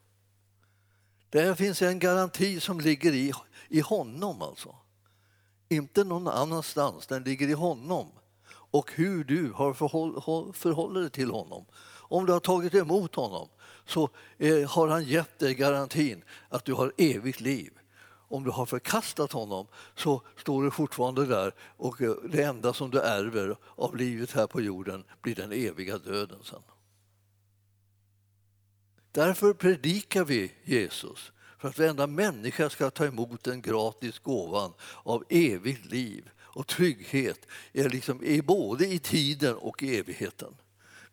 Där 1.30 1.56
finns 1.56 1.82
en 1.82 2.00
garanti 2.00 2.60
som 2.60 2.80
ligger 2.80 3.14
i, 3.14 3.34
i 3.70 3.80
honom 3.80 4.42
alltså. 4.42 4.76
Inte 5.70 6.04
någon 6.04 6.28
annanstans, 6.28 7.08
den 7.08 7.24
ligger 7.24 7.48
i 7.48 7.54
honom. 7.54 8.08
Och 8.50 8.92
hur 8.96 9.24
du 9.24 9.52
har 9.52 9.74
förhåll, 9.74 10.54
förhåller 10.54 11.02
dig 11.02 11.10
till 11.10 11.32
honom. 11.32 11.66
Om 12.10 12.26
du 12.26 12.34
har 12.34 12.40
tagit 12.40 12.76
emot 12.76 13.16
honom 13.16 13.50
så 13.86 14.10
eh, 14.38 14.70
har 14.70 14.88
han 14.88 15.04
gett 15.04 15.40
dig 15.40 15.54
garantin 15.54 16.24
att 16.50 16.66
du 16.66 16.74
har 16.74 16.94
evigt 16.98 17.42
liv. 17.42 17.74
Om 18.30 18.44
du 18.44 18.52
har 18.52 18.66
förkastat 18.66 19.32
honom 19.32 19.68
så 19.96 20.22
står 20.38 20.64
du 20.64 20.72
fortfarande 20.72 21.26
där 21.26 21.54
och 21.78 22.02
eh, 22.02 22.12
det 22.30 22.44
enda 22.44 22.74
som 22.74 22.90
du 22.90 23.00
ärver 23.00 23.58
av 23.76 23.96
livet 23.96 24.32
här 24.32 24.48
på 24.48 24.62
jorden 24.62 25.04
blir 25.22 25.36
den 25.36 25.52
eviga 25.52 25.98
döden 25.98 26.40
sen. 26.44 26.62
Därför 29.18 29.54
predikar 29.54 30.26
vi 30.26 30.54
Jesus, 30.64 31.32
för 31.60 31.68
att 31.68 31.80
varenda 31.80 32.08
människa 32.08 32.70
ska 32.70 32.90
ta 32.90 33.06
emot 33.06 33.44
den 33.44 33.62
gratis 33.62 34.20
gåvan 34.20 34.74
av 35.04 35.24
evigt 35.30 35.86
liv 35.86 36.30
och 36.40 36.68
trygghet 36.68 37.40
är 37.74 37.90
liksom, 37.90 38.24
är 38.24 38.42
både 38.42 38.88
i 38.88 39.00
tiden 39.00 39.56
och 39.56 39.84
i 39.84 39.98
evigheten. 39.98 40.56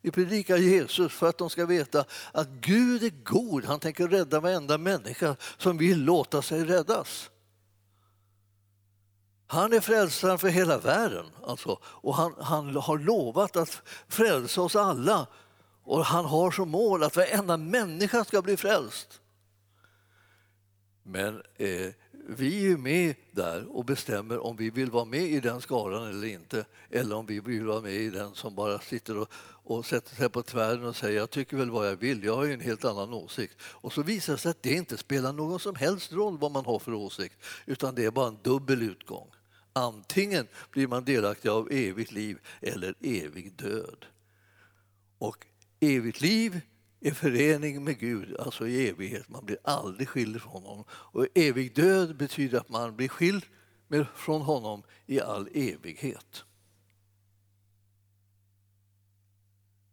Vi 0.01 0.11
predikar 0.11 0.57
Jesus 0.57 1.13
för 1.13 1.29
att 1.29 1.39
de 1.39 1.51
ska 1.51 1.67
veta 1.67 2.05
att 2.33 2.49
Gud 2.49 3.03
är 3.03 3.25
god. 3.25 3.65
Han 3.65 3.81
tänker 3.81 4.09
rädda 4.09 4.41
varenda 4.41 4.79
människa 4.79 5.37
som 5.59 5.79
vill 5.79 6.05
låta 6.05 6.43
sig 6.43 6.65
räddas. 6.65 7.31
Han 9.47 9.73
är 9.73 9.81
frälsaren 9.81 10.39
för 10.39 10.49
hela 10.49 10.79
världen 10.79 11.27
alltså, 11.47 11.79
och 11.85 12.15
han, 12.15 12.35
han 12.41 12.77
har 12.77 12.99
lovat 12.99 13.57
att 13.57 13.83
frälsa 14.09 14.63
oss 14.63 14.77
alla. 14.77 15.27
Och 15.85 16.05
han 16.05 16.25
har 16.25 16.51
som 16.51 16.71
mål 16.71 17.03
att 17.03 17.17
varenda 17.17 17.57
människa 17.57 18.25
ska 18.25 18.43
bli 18.43 18.57
frälst. 18.57 19.21
Men 21.03 21.43
eh, 21.57 21.91
vi 22.29 22.73
är 22.73 22.77
med 22.77 23.15
där 23.31 23.77
och 23.77 23.85
bestämmer 23.85 24.39
om 24.39 24.57
vi 24.57 24.71
vill 24.71 24.91
vara 24.91 25.05
med 25.05 25.23
i 25.23 25.41
den 25.41 25.61
skaran 25.61 26.09
eller 26.09 26.27
inte. 26.27 26.65
Eller 26.91 27.17
om 27.17 27.27
vi 27.27 27.41
vill 27.41 27.65
vara 27.65 27.81
med 27.81 27.95
i 27.95 28.11
den 28.11 28.35
som 28.35 28.55
bara 28.55 28.79
sitter 28.79 29.19
och, 29.19 29.29
och 29.65 29.87
sätter 29.87 30.17
sig 30.17 30.29
på 30.29 30.43
tvären 30.43 30.85
och 30.85 30.97
säger 30.97 31.19
jag 31.19 31.31
tycker 31.31 31.57
väl 31.57 31.71
vad 31.71 31.89
jag 31.89 31.97
vill, 31.97 32.25
jag 32.25 32.37
har 32.37 32.45
ju 32.45 32.53
en 32.53 32.61
helt 32.61 32.85
annan 32.85 33.15
åsikt. 33.15 33.57
Och 33.63 33.93
så 33.93 34.03
visar 34.03 34.33
det 34.33 34.39
sig 34.39 34.51
att 34.51 34.63
det 34.63 34.73
inte 34.73 34.97
spelar 34.97 35.33
någon 35.33 35.61
som 35.61 35.75
helst 35.75 36.13
roll 36.13 36.39
vad 36.39 36.53
man 36.53 36.65
har 36.65 36.79
för 36.79 36.95
åsikt, 36.95 37.37
utan 37.67 37.95
det 37.95 38.05
är 38.05 38.11
bara 38.11 38.29
en 38.29 38.39
dubbel 38.43 38.83
utgång. 38.83 39.31
Antingen 39.73 40.47
blir 40.71 40.87
man 40.87 41.05
delaktig 41.05 41.49
av 41.49 41.73
evigt 41.73 42.13
liv 42.13 42.39
eller 42.61 42.95
evig 43.01 43.53
död. 43.53 44.07
Och 45.19 45.47
evigt 45.85 46.21
liv 46.21 46.61
i 47.01 47.11
förening 47.11 47.85
med 47.85 47.99
Gud, 47.99 48.37
alltså 48.37 48.67
i 48.67 48.89
evighet. 48.89 49.29
Man 49.29 49.45
blir 49.45 49.59
aldrig 49.65 50.09
skild 50.09 50.43
från 50.43 50.63
honom. 50.63 50.85
Och 50.91 51.27
evig 51.35 51.75
död 51.75 52.17
betyder 52.17 52.59
att 52.59 52.69
man 52.69 52.97
blir 52.97 53.09
skild 53.09 53.45
från 54.15 54.43
honom 54.43 54.83
i 55.07 55.21
all 55.21 55.49
evighet. 55.55 56.45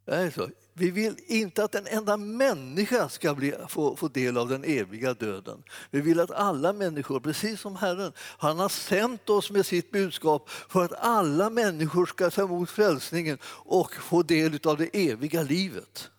Det 0.05 0.15
är 0.15 0.31
så. 0.31 0.49
Vi 0.73 0.91
vill 0.91 1.15
inte 1.27 1.63
att 1.63 1.75
en 1.75 1.87
enda 1.87 2.17
människa 2.17 3.09
ska 3.09 3.35
bli, 3.35 3.53
få, 3.69 3.95
få 3.95 4.07
del 4.07 4.37
av 4.37 4.49
den 4.49 4.63
eviga 4.63 5.13
döden. 5.13 5.63
Vi 5.91 6.01
vill 6.01 6.19
att 6.19 6.31
alla 6.31 6.73
människor, 6.73 7.19
precis 7.19 7.61
som 7.61 7.75
Herren, 7.75 8.13
han 8.17 8.59
har 8.59 8.69
sänt 8.69 9.29
oss 9.29 9.51
med 9.51 9.65
sitt 9.65 9.91
budskap 9.91 10.49
för 10.49 10.85
att 10.85 10.93
alla 10.93 11.49
människor 11.49 12.05
ska 12.05 12.29
ta 12.29 12.43
emot 12.43 12.69
frälsningen 12.69 13.37
och 13.45 13.93
få 13.95 14.23
del 14.23 14.59
av 14.63 14.77
det 14.77 15.09
eviga 15.09 15.43
livet 15.43 16.09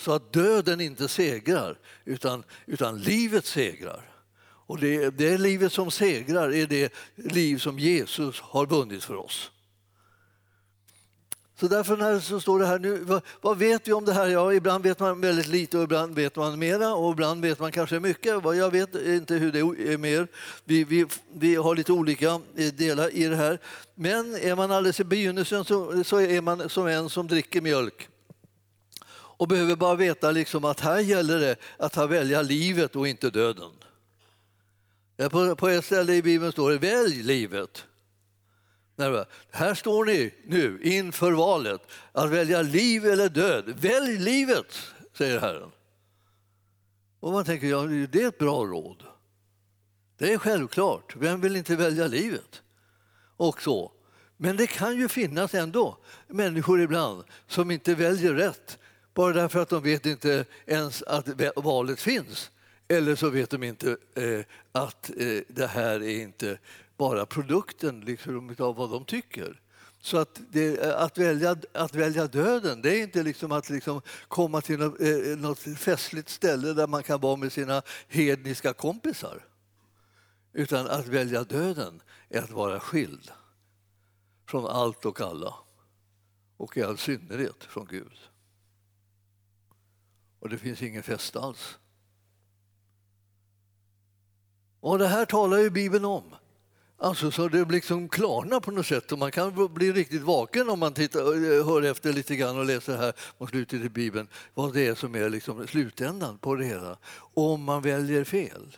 så 0.00 0.12
att 0.12 0.32
döden 0.32 0.80
inte 0.80 1.08
segrar, 1.08 1.78
utan, 2.04 2.44
utan 2.66 3.00
livet 3.00 3.46
segrar. 3.46 4.10
Och 4.66 4.78
det, 4.78 5.10
det 5.10 5.38
livet 5.38 5.72
som 5.72 5.90
segrar 5.90 6.54
är 6.54 6.66
det 6.66 6.92
liv 7.14 7.58
som 7.58 7.78
Jesus 7.78 8.40
har 8.40 8.66
vunnit 8.66 9.04
för 9.04 9.16
oss. 9.16 9.50
Så 11.60 11.68
därför 11.68 11.96
när 11.96 12.20
så 12.20 12.40
står 12.40 12.58
det 12.58 12.66
här 12.66 12.78
nu, 12.78 12.98
vad, 12.98 13.22
vad, 13.40 13.58
vet 13.58 13.88
vi 13.88 13.92
om 13.92 14.04
det 14.04 14.12
här? 14.12 14.26
Ja, 14.28 14.52
ibland 14.52 14.84
vet 14.84 14.98
man 14.98 15.20
väldigt 15.20 15.46
lite 15.46 15.78
och 15.78 15.84
ibland 15.84 16.14
vet 16.14 16.36
man 16.36 16.58
mera 16.58 16.94
och 16.94 17.12
ibland 17.12 17.42
vet 17.42 17.58
man 17.58 17.72
kanske 17.72 18.00
mycket. 18.00 18.44
Jag 18.44 18.70
vet 18.70 18.94
inte 18.94 19.34
hur 19.34 19.52
det 19.52 19.58
är 19.92 19.98
mer. 19.98 20.28
Vi, 20.64 20.84
vi, 20.84 21.06
vi 21.32 21.54
har 21.54 21.74
lite 21.74 21.92
olika 21.92 22.40
eh, 22.56 22.72
delar 22.72 23.14
i 23.14 23.24
det 23.24 23.36
här. 23.36 23.58
Men 23.94 24.34
är 24.34 24.56
man 24.56 24.70
alldeles 24.70 25.00
i 25.00 25.04
begynnelsen 25.04 25.64
så, 25.64 26.04
så 26.04 26.20
är 26.20 26.40
man 26.40 26.68
som 26.68 26.86
en 26.86 27.10
som 27.10 27.26
dricker 27.26 27.60
mjölk 27.60 28.08
och 29.12 29.48
behöver 29.48 29.76
bara 29.76 29.94
veta 29.94 30.30
liksom 30.30 30.64
att 30.64 30.80
här 30.80 31.00
gäller 31.00 31.38
det 31.38 31.56
att 31.76 31.96
välja 31.96 32.42
livet 32.42 32.96
och 32.96 33.08
inte 33.08 33.30
döden. 33.30 33.70
På, 35.30 35.56
på 35.56 35.68
ett 35.68 35.84
ställe 35.84 36.14
i 36.14 36.22
Bibeln 36.22 36.52
står 36.52 36.70
det 36.70 36.78
välj 36.78 37.22
livet. 37.22 37.84
Här 39.50 39.74
står 39.74 40.04
ni 40.04 40.34
nu 40.46 40.80
inför 40.82 41.32
valet 41.32 41.80
att 42.12 42.30
välja 42.30 42.62
liv 42.62 43.06
eller 43.06 43.28
död. 43.28 43.64
Välj 43.80 44.18
livet, 44.18 44.78
säger 45.18 45.40
Herren. 45.40 45.70
Och 47.20 47.32
man 47.32 47.44
tänker, 47.44 47.66
ja, 47.66 47.82
det 47.82 48.22
är 48.22 48.28
ett 48.28 48.38
bra 48.38 48.64
råd. 48.64 49.02
Det 50.18 50.32
är 50.32 50.38
självklart. 50.38 51.16
Vem 51.16 51.40
vill 51.40 51.56
inte 51.56 51.76
välja 51.76 52.06
livet? 52.06 52.62
Och 53.36 53.62
så. 53.62 53.92
Men 54.36 54.56
det 54.56 54.66
kan 54.66 54.96
ju 54.96 55.08
finnas 55.08 55.54
ändå 55.54 55.98
människor 56.26 56.80
ibland 56.80 57.24
som 57.46 57.70
inte 57.70 57.94
väljer 57.94 58.34
rätt 58.34 58.78
bara 59.14 59.32
därför 59.32 59.60
att 59.60 59.68
de 59.68 59.82
vet 59.82 60.06
inte 60.06 60.44
ens 60.66 61.02
att 61.02 61.28
valet 61.56 62.00
finns. 62.00 62.50
Eller 62.88 63.14
så 63.16 63.30
vet 63.30 63.50
de 63.50 63.62
inte 63.62 63.96
eh, 64.14 64.40
att 64.72 65.10
eh, 65.10 65.42
det 65.48 65.66
här 65.66 66.02
är 66.02 66.20
inte 66.22 66.58
bara 67.00 67.26
produkten 67.26 68.00
liksom, 68.00 68.54
av 68.58 68.76
vad 68.76 68.90
de 68.90 69.04
tycker. 69.04 69.60
Så 70.00 70.18
att, 70.18 70.40
det, 70.50 70.96
att, 70.96 71.18
välja, 71.18 71.56
att 71.72 71.94
välja 71.94 72.26
döden, 72.26 72.82
det 72.82 72.98
är 72.98 73.02
inte 73.02 73.22
liksom 73.22 73.52
att 73.52 73.70
liksom 73.70 74.02
komma 74.28 74.60
till 74.60 74.78
något, 74.78 75.00
eh, 75.00 75.38
något 75.38 75.58
festligt 75.58 76.28
ställe 76.28 76.72
där 76.72 76.86
man 76.86 77.02
kan 77.02 77.20
vara 77.20 77.36
med 77.36 77.52
sina 77.52 77.82
hedniska 78.08 78.72
kompisar. 78.72 79.44
Utan 80.52 80.86
att 80.86 81.08
välja 81.08 81.44
döden 81.44 82.02
är 82.28 82.42
att 82.42 82.50
vara 82.50 82.80
skild 82.80 83.30
från 84.46 84.66
allt 84.66 85.04
och 85.04 85.20
alla 85.20 85.54
och 86.56 86.76
i 86.76 86.82
all 86.82 86.98
synnerhet 86.98 87.64
från 87.64 87.86
Gud 87.86 88.18
och 90.40 90.48
det 90.48 90.58
finns 90.58 90.82
ingen 90.82 91.02
fest 91.02 91.36
alls. 91.36 91.78
Och 94.80 94.98
det 94.98 95.08
här 95.08 95.24
talar 95.24 95.58
ju 95.58 95.70
Bibeln 95.70 96.04
om. 96.04 96.34
Alltså 97.02 97.30
så 97.30 97.48
det 97.48 97.64
liksom 97.64 98.08
klarnar 98.08 98.60
på 98.60 98.70
något 98.70 98.86
sätt 98.86 99.12
och 99.12 99.18
man 99.18 99.30
kan 99.30 99.74
bli 99.74 99.92
riktigt 99.92 100.22
vaken 100.22 100.70
om 100.70 100.78
man 100.78 100.92
tittar, 100.92 101.20
eh, 101.20 101.66
hör 101.66 101.82
efter 101.82 102.12
lite 102.12 102.36
grann 102.36 102.58
och 102.58 102.64
läser 102.64 102.96
här 102.96 103.12
mot 103.38 103.50
slutet 103.50 103.82
i 103.82 103.88
Bibeln 103.88 104.28
vad 104.54 104.74
det 104.74 104.86
är 104.86 104.94
som 104.94 105.14
är 105.14 105.30
liksom 105.30 105.66
slutändan 105.66 106.38
på 106.38 106.54
det 106.54 106.64
hela. 106.64 106.98
Om 107.34 107.62
man 107.62 107.82
väljer 107.82 108.24
fel. 108.24 108.76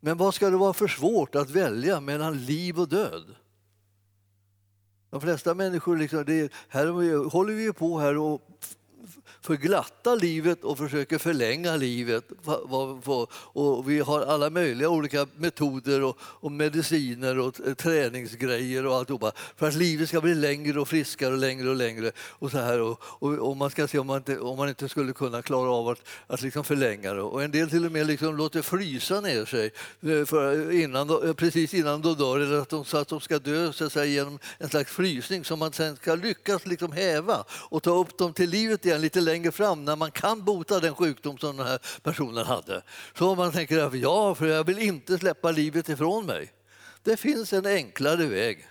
Men 0.00 0.16
vad 0.18 0.34
ska 0.34 0.50
det 0.50 0.56
vara 0.56 0.72
för 0.72 0.88
svårt 0.88 1.34
att 1.34 1.50
välja 1.50 2.00
mellan 2.00 2.44
liv 2.44 2.80
och 2.80 2.88
död? 2.88 3.34
De 5.10 5.20
flesta 5.20 5.54
människor, 5.54 5.96
liksom, 5.96 6.24
det, 6.24 6.52
här 6.68 7.28
håller 7.30 7.54
vi 7.54 7.72
på 7.72 7.98
här 7.98 8.18
och 8.18 8.48
förglatta 9.42 10.14
livet 10.14 10.64
och 10.64 10.78
försöker 10.78 11.18
förlänga 11.18 11.76
livet. 11.76 12.24
Och 13.52 13.90
vi 13.90 14.00
har 14.00 14.20
alla 14.20 14.50
möjliga 14.50 14.88
olika 14.88 15.26
metoder 15.36 16.02
och, 16.02 16.18
och 16.20 16.52
mediciner 16.52 17.38
och 17.38 17.54
träningsgrejer 17.76 18.86
och 18.86 18.96
alltihopa 18.96 19.32
för 19.56 19.68
att 19.68 19.74
livet 19.74 20.08
ska 20.08 20.20
bli 20.20 20.34
längre 20.34 20.80
och 20.80 20.88
friskare 20.88 21.32
och 21.32 21.38
längre 21.38 21.70
och 21.70 21.76
längre. 21.76 22.12
Och 22.18 22.50
så 22.50 22.58
här. 22.58 22.80
Och, 22.80 23.00
och, 23.02 23.32
och 23.32 23.56
man 23.56 23.70
ska 23.70 23.88
se 23.88 23.98
om 23.98 24.06
man 24.06 24.16
inte, 24.16 24.38
om 24.38 24.58
man 24.58 24.68
inte 24.68 24.88
skulle 24.88 25.12
kunna 25.12 25.42
klara 25.42 25.70
av 25.70 25.88
att, 25.88 26.02
att 26.26 26.42
liksom 26.42 26.64
förlänga 26.64 27.14
det. 27.14 27.22
Och 27.22 27.42
en 27.42 27.50
del 27.50 27.70
till 27.70 27.86
och 27.86 27.92
med 27.92 28.06
liksom 28.06 28.36
låter 28.36 28.62
frysa 28.62 29.20
ner 29.20 29.44
sig 29.44 29.70
eh, 30.00 30.24
för 30.24 30.72
innan, 30.72 31.28
eh, 31.28 31.32
precis 31.32 31.74
innan 31.74 32.02
de 32.02 32.14
dör 32.14 32.40
eller 32.40 32.58
att 32.58 32.68
de, 32.68 32.84
så 32.84 32.96
att 32.96 33.08
de 33.08 33.20
ska 33.20 33.38
dö 33.38 33.72
så 33.72 33.90
säga, 33.90 34.04
genom 34.04 34.38
en 34.58 34.68
slags 34.68 34.92
frysning 34.92 35.44
som 35.44 35.58
man 35.58 35.72
sen 35.72 35.96
ska 35.96 36.14
lyckas 36.14 36.66
liksom 36.66 36.92
häva 36.92 37.44
och 37.50 37.82
ta 37.82 37.90
upp 37.90 38.18
dem 38.18 38.32
till 38.32 38.50
livet 38.50 38.86
igen 38.86 39.00
lite 39.00 39.20
längre 39.20 39.31
fram 39.52 39.84
när 39.84 39.96
man 39.96 40.10
kan 40.10 40.44
bota 40.44 40.80
den 40.80 40.94
sjukdom 40.94 41.38
som 41.38 41.56
den 41.56 41.66
här 41.66 41.78
personen 42.02 42.46
hade. 42.46 42.82
Så 43.18 43.34
man 43.34 43.52
tänker 43.52 43.78
att 43.78 43.94
ja, 43.94 44.34
för 44.34 44.46
jag 44.46 44.64
vill 44.64 44.78
inte 44.78 45.18
släppa 45.18 45.50
livet 45.50 45.88
ifrån 45.88 46.26
mig. 46.26 46.52
Det 47.02 47.16
finns 47.16 47.52
en 47.52 47.66
enklare 47.66 48.26
väg 48.26 48.68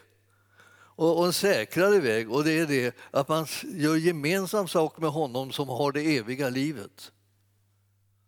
och 0.96 1.26
en 1.26 1.34
säkrare 1.34 2.00
väg 2.00 2.32
och 2.32 2.44
det 2.44 2.60
är 2.60 2.66
det 2.66 2.96
att 3.12 3.28
man 3.28 3.48
gör 3.64 3.96
gemensam 3.96 4.68
sak 4.68 4.98
med 4.98 5.10
honom 5.10 5.52
som 5.52 5.70
har 5.70 5.92
det 5.92 6.18
eviga 6.18 6.50
livet. 6.50 7.12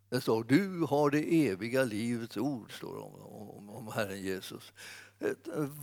Det 0.10 0.22
står 0.22 0.44
du 0.44 0.86
har 0.90 1.10
det 1.10 1.48
eviga 1.48 1.84
livets 1.84 2.38
ord, 2.38 2.78
står 2.78 2.96
det 2.96 3.02
om, 3.02 3.22
om, 3.22 3.70
om 3.70 3.92
Herren 3.96 4.22
Jesus. 4.22 4.74
Eh, 5.20 5.30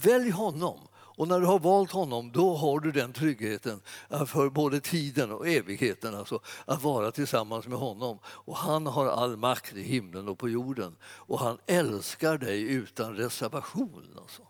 välj 0.02 0.30
honom 0.30 0.78
och 1.20 1.28
när 1.28 1.40
du 1.40 1.46
har 1.46 1.58
valt 1.58 1.90
honom, 1.90 2.32
då 2.32 2.56
har 2.56 2.80
du 2.80 2.92
den 2.92 3.12
tryggheten 3.12 3.80
för 4.26 4.50
både 4.50 4.80
tiden 4.80 5.32
och 5.32 5.48
evigheten, 5.48 6.14
alltså 6.14 6.40
att 6.64 6.82
vara 6.82 7.10
tillsammans 7.10 7.66
med 7.66 7.78
honom. 7.78 8.18
Och 8.24 8.56
han 8.56 8.86
har 8.86 9.06
all 9.06 9.36
makt 9.36 9.76
i 9.76 9.82
himlen 9.82 10.28
och 10.28 10.38
på 10.38 10.48
jorden. 10.48 10.96
Och 11.02 11.38
han 11.38 11.58
älskar 11.66 12.38
dig 12.38 12.62
utan 12.62 13.16
reservation. 13.16 14.18
Alltså. 14.20 14.42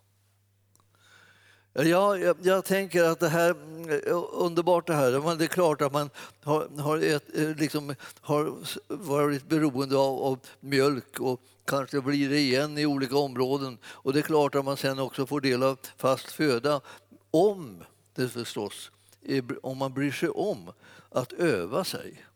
Ja, 1.72 2.16
jag, 2.16 2.36
jag 2.42 2.64
tänker 2.64 3.04
att 3.04 3.20
det 3.20 3.28
här 3.28 3.50
är 3.90 4.34
underbart 4.34 4.86
det 4.86 4.94
här. 4.94 5.20
Men 5.20 5.38
det 5.38 5.44
är 5.44 5.48
klart 5.48 5.82
att 5.82 5.92
man 5.92 6.10
har, 6.44 6.82
har, 6.82 6.98
ett, 6.98 7.38
eh, 7.38 7.56
liksom, 7.56 7.94
har 8.20 8.54
varit 8.88 9.48
beroende 9.48 9.96
av, 9.96 10.22
av 10.22 10.38
mjölk 10.60 11.20
och 11.20 11.40
kanske 11.70 12.00
blir 12.00 12.28
det 12.28 12.38
igen 12.38 12.78
i 12.78 12.86
olika 12.86 13.16
områden. 13.16 13.78
Och 13.84 14.12
det 14.12 14.18
är 14.18 14.22
klart 14.22 14.54
att 14.54 14.64
man 14.64 14.76
sen 14.76 14.98
också 14.98 15.26
får 15.26 15.40
del 15.40 15.62
av 15.62 15.78
fast 15.96 16.32
föda 16.32 16.80
om 17.30 17.84
det 18.14 18.28
förstås, 18.28 18.90
om 19.62 19.78
man 19.78 19.94
bryr 19.94 20.12
sig 20.12 20.28
om 20.28 20.72
att 21.10 21.32
öva 21.32 21.84
sig 21.84 22.26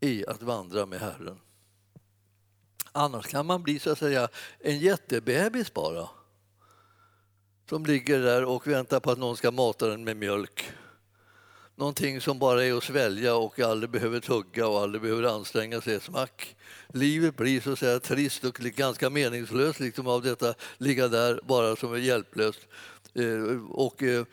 i 0.00 0.26
att 0.26 0.42
vandra 0.42 0.86
med 0.86 1.00
Herren. 1.00 1.38
Annars 2.92 3.26
kan 3.26 3.46
man 3.46 3.62
bli 3.62 3.78
så 3.78 3.90
att 3.90 3.98
säga 3.98 4.28
en 4.58 4.78
jättebebis 4.78 5.74
bara 5.74 6.08
som 7.68 7.86
ligger 7.86 8.20
där 8.20 8.44
och 8.44 8.66
väntar 8.66 9.00
på 9.00 9.10
att 9.10 9.18
någon 9.18 9.36
ska 9.36 9.50
mata 9.50 9.86
den 9.86 10.04
med 10.04 10.16
mjölk. 10.16 10.72
Någonting 11.78 12.20
som 12.20 12.38
bara 12.38 12.64
är 12.64 12.72
att 12.72 12.84
svälja 12.84 13.36
och 13.36 13.60
aldrig 13.60 13.90
behöver 13.90 14.20
tugga 14.20 14.68
och 14.68 14.80
aldrig 14.80 15.02
behöver 15.02 15.22
anstränga 15.22 15.80
sig. 15.80 16.00
Smack. 16.00 16.56
Livet 16.88 17.36
blir 17.36 17.60
så 17.60 17.72
att 17.72 17.78
säga 17.78 18.00
trist 18.00 18.44
och 18.44 18.54
ganska 18.54 19.10
meningslöst 19.10 19.80
liksom 19.80 20.06
av 20.06 20.22
detta 20.22 20.54
ligga 20.78 21.08
där 21.08 21.40
bara 21.44 21.76
som 21.76 21.94
är 21.94 21.98
hjälplöst. 21.98 22.60
Eh, 23.14 23.70
och 23.70 24.02
eh, 24.02 24.24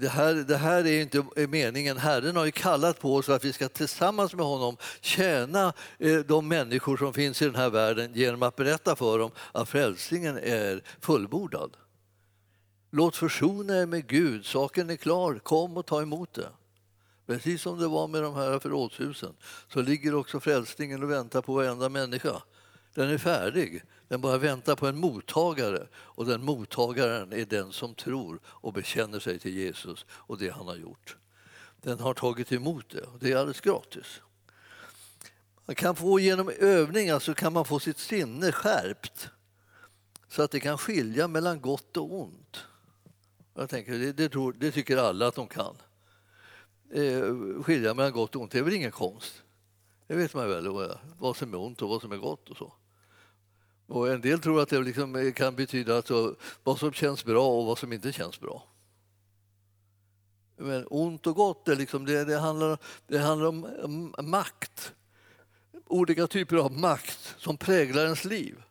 det 0.00 0.08
här, 0.08 0.34
det 0.34 0.56
här 0.56 0.86
är 0.86 1.00
inte 1.02 1.24
meningen. 1.48 1.96
Herren 1.96 2.36
har 2.36 2.44
ju 2.44 2.50
kallat 2.50 3.00
på 3.00 3.14
oss 3.14 3.28
att 3.28 3.44
vi 3.44 3.52
ska 3.52 3.68
tillsammans 3.68 4.34
med 4.34 4.46
honom 4.46 4.76
tjäna 5.00 5.72
eh, 5.98 6.18
de 6.18 6.48
människor 6.48 6.96
som 6.96 7.14
finns 7.14 7.42
i 7.42 7.44
den 7.44 7.54
här 7.54 7.70
världen 7.70 8.14
genom 8.14 8.42
att 8.42 8.56
berätta 8.56 8.96
för 8.96 9.18
dem 9.18 9.30
att 9.52 9.68
frälsningen 9.68 10.38
är 10.38 10.82
fullbordad. 11.00 11.76
Låt 12.90 13.16
försona 13.16 13.78
er 13.78 13.86
med 13.86 14.06
Gud, 14.06 14.46
saken 14.46 14.90
är 14.90 14.96
klar, 14.96 15.38
kom 15.38 15.76
och 15.76 15.86
ta 15.86 16.02
emot 16.02 16.34
det. 16.34 16.48
Precis 17.28 17.62
som 17.62 17.78
det 17.78 17.88
var 17.88 18.08
med 18.08 18.22
de 18.22 18.34
här 18.34 18.58
förrådshusen 18.58 19.36
så 19.72 19.82
ligger 19.82 20.14
också 20.14 20.40
frälsningen 20.40 21.02
och 21.02 21.10
väntar 21.10 21.42
på 21.42 21.54
varenda 21.54 21.88
människa. 21.88 22.42
Den 22.94 23.10
är 23.10 23.18
färdig, 23.18 23.82
den 24.08 24.20
bara 24.20 24.38
väntar 24.38 24.76
på 24.76 24.86
en 24.86 24.98
mottagare 24.98 25.88
och 25.94 26.26
den 26.26 26.44
mottagaren 26.44 27.32
är 27.32 27.44
den 27.44 27.72
som 27.72 27.94
tror 27.94 28.40
och 28.44 28.72
bekänner 28.72 29.20
sig 29.20 29.38
till 29.38 29.56
Jesus 29.56 30.06
och 30.10 30.38
det 30.38 30.48
han 30.48 30.68
har 30.68 30.76
gjort. 30.76 31.16
Den 31.82 32.00
har 32.00 32.14
tagit 32.14 32.52
emot 32.52 32.90
det 32.90 33.02
och 33.02 33.18
det 33.18 33.32
är 33.32 33.36
alldeles 33.36 33.60
gratis. 33.60 34.20
Man 35.66 35.76
kan 35.76 35.96
få 35.96 36.20
genom 36.20 36.48
övning 36.58 37.10
alltså 37.10 37.34
kan 37.34 37.52
man 37.52 37.64
få 37.64 37.78
sitt 37.78 37.98
sinne 37.98 38.52
skärpt 38.52 39.28
så 40.28 40.42
att 40.42 40.50
det 40.50 40.60
kan 40.60 40.78
skilja 40.78 41.28
mellan 41.28 41.60
gott 41.60 41.96
och 41.96 42.20
ont. 42.20 42.64
Jag 43.54 43.70
tänker, 43.70 43.92
det, 43.92 44.12
det, 44.12 44.28
tror, 44.28 44.52
det 44.52 44.70
tycker 44.70 44.96
alla 44.96 45.26
att 45.26 45.34
de 45.34 45.46
kan. 45.46 45.76
Eh, 46.90 47.62
skilja 47.62 47.94
mellan 47.94 48.12
gott 48.12 48.36
och 48.36 48.42
ont, 48.42 48.52
det 48.52 48.58
är 48.58 48.62
väl 48.62 48.74
ingen 48.74 48.90
konst. 48.90 49.42
Det 50.06 50.16
vet 50.16 50.34
man 50.34 50.48
väl, 50.48 50.66
eh, 50.66 50.96
vad 51.18 51.36
som 51.36 51.54
är 51.54 51.58
ont 51.58 51.82
och 51.82 51.88
vad 51.88 52.00
som 52.00 52.12
är 52.12 52.16
gott 52.16 52.50
och 52.50 52.56
så. 52.56 52.72
Och 53.86 54.08
en 54.08 54.20
del 54.20 54.40
tror 54.40 54.62
att 54.62 54.68
det 54.68 54.80
liksom 54.80 55.16
eh, 55.16 55.32
kan 55.32 55.56
betyda 55.56 55.96
alltså 55.96 56.36
vad 56.64 56.78
som 56.78 56.92
känns 56.92 57.24
bra 57.24 57.48
och 57.48 57.66
vad 57.66 57.78
som 57.78 57.92
inte 57.92 58.12
känns 58.12 58.40
bra. 58.40 58.64
Men 60.56 60.86
ont 60.90 61.26
och 61.26 61.36
gott, 61.36 61.64
det, 61.64 61.74
liksom, 61.74 62.04
det, 62.04 62.24
det, 62.24 62.38
handlar, 62.38 62.78
det 63.06 63.18
handlar 63.18 63.46
om 63.48 64.14
makt. 64.22 64.92
Olika 65.86 66.26
typer 66.26 66.56
av 66.56 66.72
makt 66.72 67.34
som 67.38 67.56
präglar 67.56 68.04
ens 68.04 68.24
liv. 68.24 68.62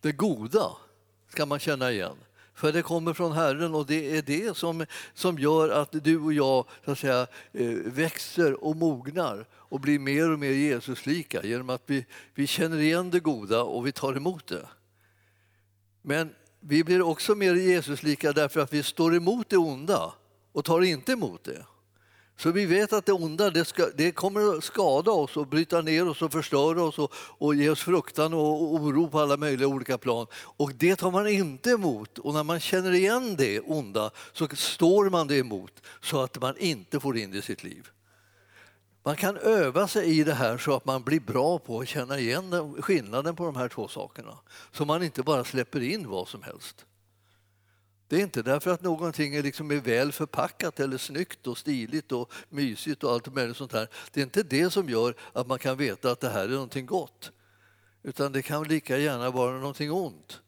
Det 0.00 0.12
goda 0.12 0.76
ska 1.28 1.46
man 1.46 1.58
känna 1.58 1.92
igen. 1.92 2.16
För 2.56 2.72
det 2.72 2.82
kommer 2.82 3.12
från 3.12 3.32
Herren 3.32 3.74
och 3.74 3.86
det 3.86 4.16
är 4.16 4.22
det 4.22 4.56
som, 4.56 4.86
som 5.14 5.38
gör 5.38 5.68
att 5.68 6.04
du 6.04 6.18
och 6.18 6.32
jag 6.32 6.64
så 6.84 6.90
att 6.90 6.98
säga, 6.98 7.26
eh, 7.52 7.68
växer 7.84 8.64
och 8.64 8.76
mognar 8.76 9.46
och 9.52 9.80
blir 9.80 9.98
mer 9.98 10.30
och 10.30 10.38
mer 10.38 10.50
Jesuslika 10.50 11.44
genom 11.44 11.70
att 11.70 11.82
vi, 11.86 12.06
vi 12.34 12.46
känner 12.46 12.78
igen 12.78 13.10
det 13.10 13.20
goda 13.20 13.62
och 13.62 13.86
vi 13.86 13.92
tar 13.92 14.16
emot 14.16 14.46
det. 14.46 14.68
Men 16.02 16.34
vi 16.60 16.84
blir 16.84 17.02
också 17.02 17.34
mer 17.34 17.54
Jesuslika 17.54 18.32
därför 18.32 18.60
att 18.60 18.72
vi 18.72 18.82
står 18.82 19.16
emot 19.16 19.48
det 19.48 19.56
onda 19.56 20.14
och 20.52 20.64
tar 20.64 20.80
inte 20.80 21.12
emot 21.12 21.44
det. 21.44 21.66
Så 22.38 22.50
vi 22.50 22.66
vet 22.66 22.92
att 22.92 23.06
det 23.06 23.12
onda 23.12 23.50
det, 23.50 23.64
ska, 23.64 23.86
det 23.94 24.12
kommer 24.12 24.56
att 24.56 24.64
skada 24.64 25.10
oss 25.10 25.36
och 25.36 25.46
bryta 25.46 25.80
ner 25.82 26.08
oss 26.08 26.22
och 26.22 26.32
förstöra 26.32 26.82
oss 26.82 26.98
och, 26.98 27.12
och 27.14 27.54
ge 27.54 27.70
oss 27.70 27.82
fruktan 27.82 28.34
och 28.34 28.74
oro 28.74 29.08
på 29.08 29.20
alla 29.20 29.36
möjliga 29.36 29.68
olika 29.68 29.98
plan. 29.98 30.26
Och 30.34 30.72
det 30.74 30.96
tar 30.96 31.10
man 31.10 31.28
inte 31.28 31.70
emot. 31.70 32.18
Och 32.18 32.34
när 32.34 32.44
man 32.44 32.60
känner 32.60 32.92
igen 32.92 33.36
det 33.36 33.60
onda 33.60 34.10
så 34.32 34.48
står 34.48 35.10
man 35.10 35.26
det 35.26 35.36
emot 35.36 35.82
så 36.00 36.20
att 36.20 36.40
man 36.40 36.56
inte 36.56 37.00
får 37.00 37.16
in 37.16 37.30
det 37.30 37.38
i 37.38 37.42
sitt 37.42 37.64
liv. 37.64 37.88
Man 39.02 39.16
kan 39.16 39.36
öva 39.36 39.88
sig 39.88 40.18
i 40.18 40.24
det 40.24 40.34
här 40.34 40.58
så 40.58 40.76
att 40.76 40.84
man 40.84 41.02
blir 41.02 41.20
bra 41.20 41.58
på 41.58 41.80
att 41.80 41.88
känna 41.88 42.18
igen 42.18 42.74
skillnaden 42.82 43.36
på 43.36 43.44
de 43.44 43.56
här 43.56 43.68
två 43.68 43.88
sakerna. 43.88 44.38
Så 44.72 44.84
man 44.84 45.02
inte 45.02 45.22
bara 45.22 45.44
släpper 45.44 45.82
in 45.82 46.08
vad 46.08 46.28
som 46.28 46.42
helst. 46.42 46.86
Det 48.08 48.16
är 48.16 48.20
inte 48.20 48.42
därför 48.42 48.70
att 48.70 48.82
någonting 48.82 49.34
är, 49.34 49.42
liksom 49.42 49.70
är 49.70 49.80
väl 49.80 50.12
förpackat 50.12 50.80
eller 50.80 50.98
snyggt 50.98 51.46
och 51.46 51.58
stiligt 51.58 52.12
och 52.12 52.32
mysigt 52.48 53.04
och 53.04 53.12
allt 53.12 53.34
möjligt 53.34 53.56
sånt 53.56 53.72
här. 53.72 53.88
Det 54.12 54.20
är 54.20 54.24
inte 54.24 54.42
det 54.42 54.70
som 54.70 54.88
gör 54.88 55.14
att 55.32 55.46
man 55.46 55.58
kan 55.58 55.76
veta 55.76 56.10
att 56.10 56.20
det 56.20 56.28
här 56.28 56.44
är 56.44 56.48
någonting 56.48 56.86
gott. 56.86 57.30
Utan 58.02 58.32
det 58.32 58.42
kan 58.42 58.64
lika 58.64 58.98
gärna 58.98 59.30
vara 59.30 59.58
någonting 59.58 59.92
ont. 59.92 60.40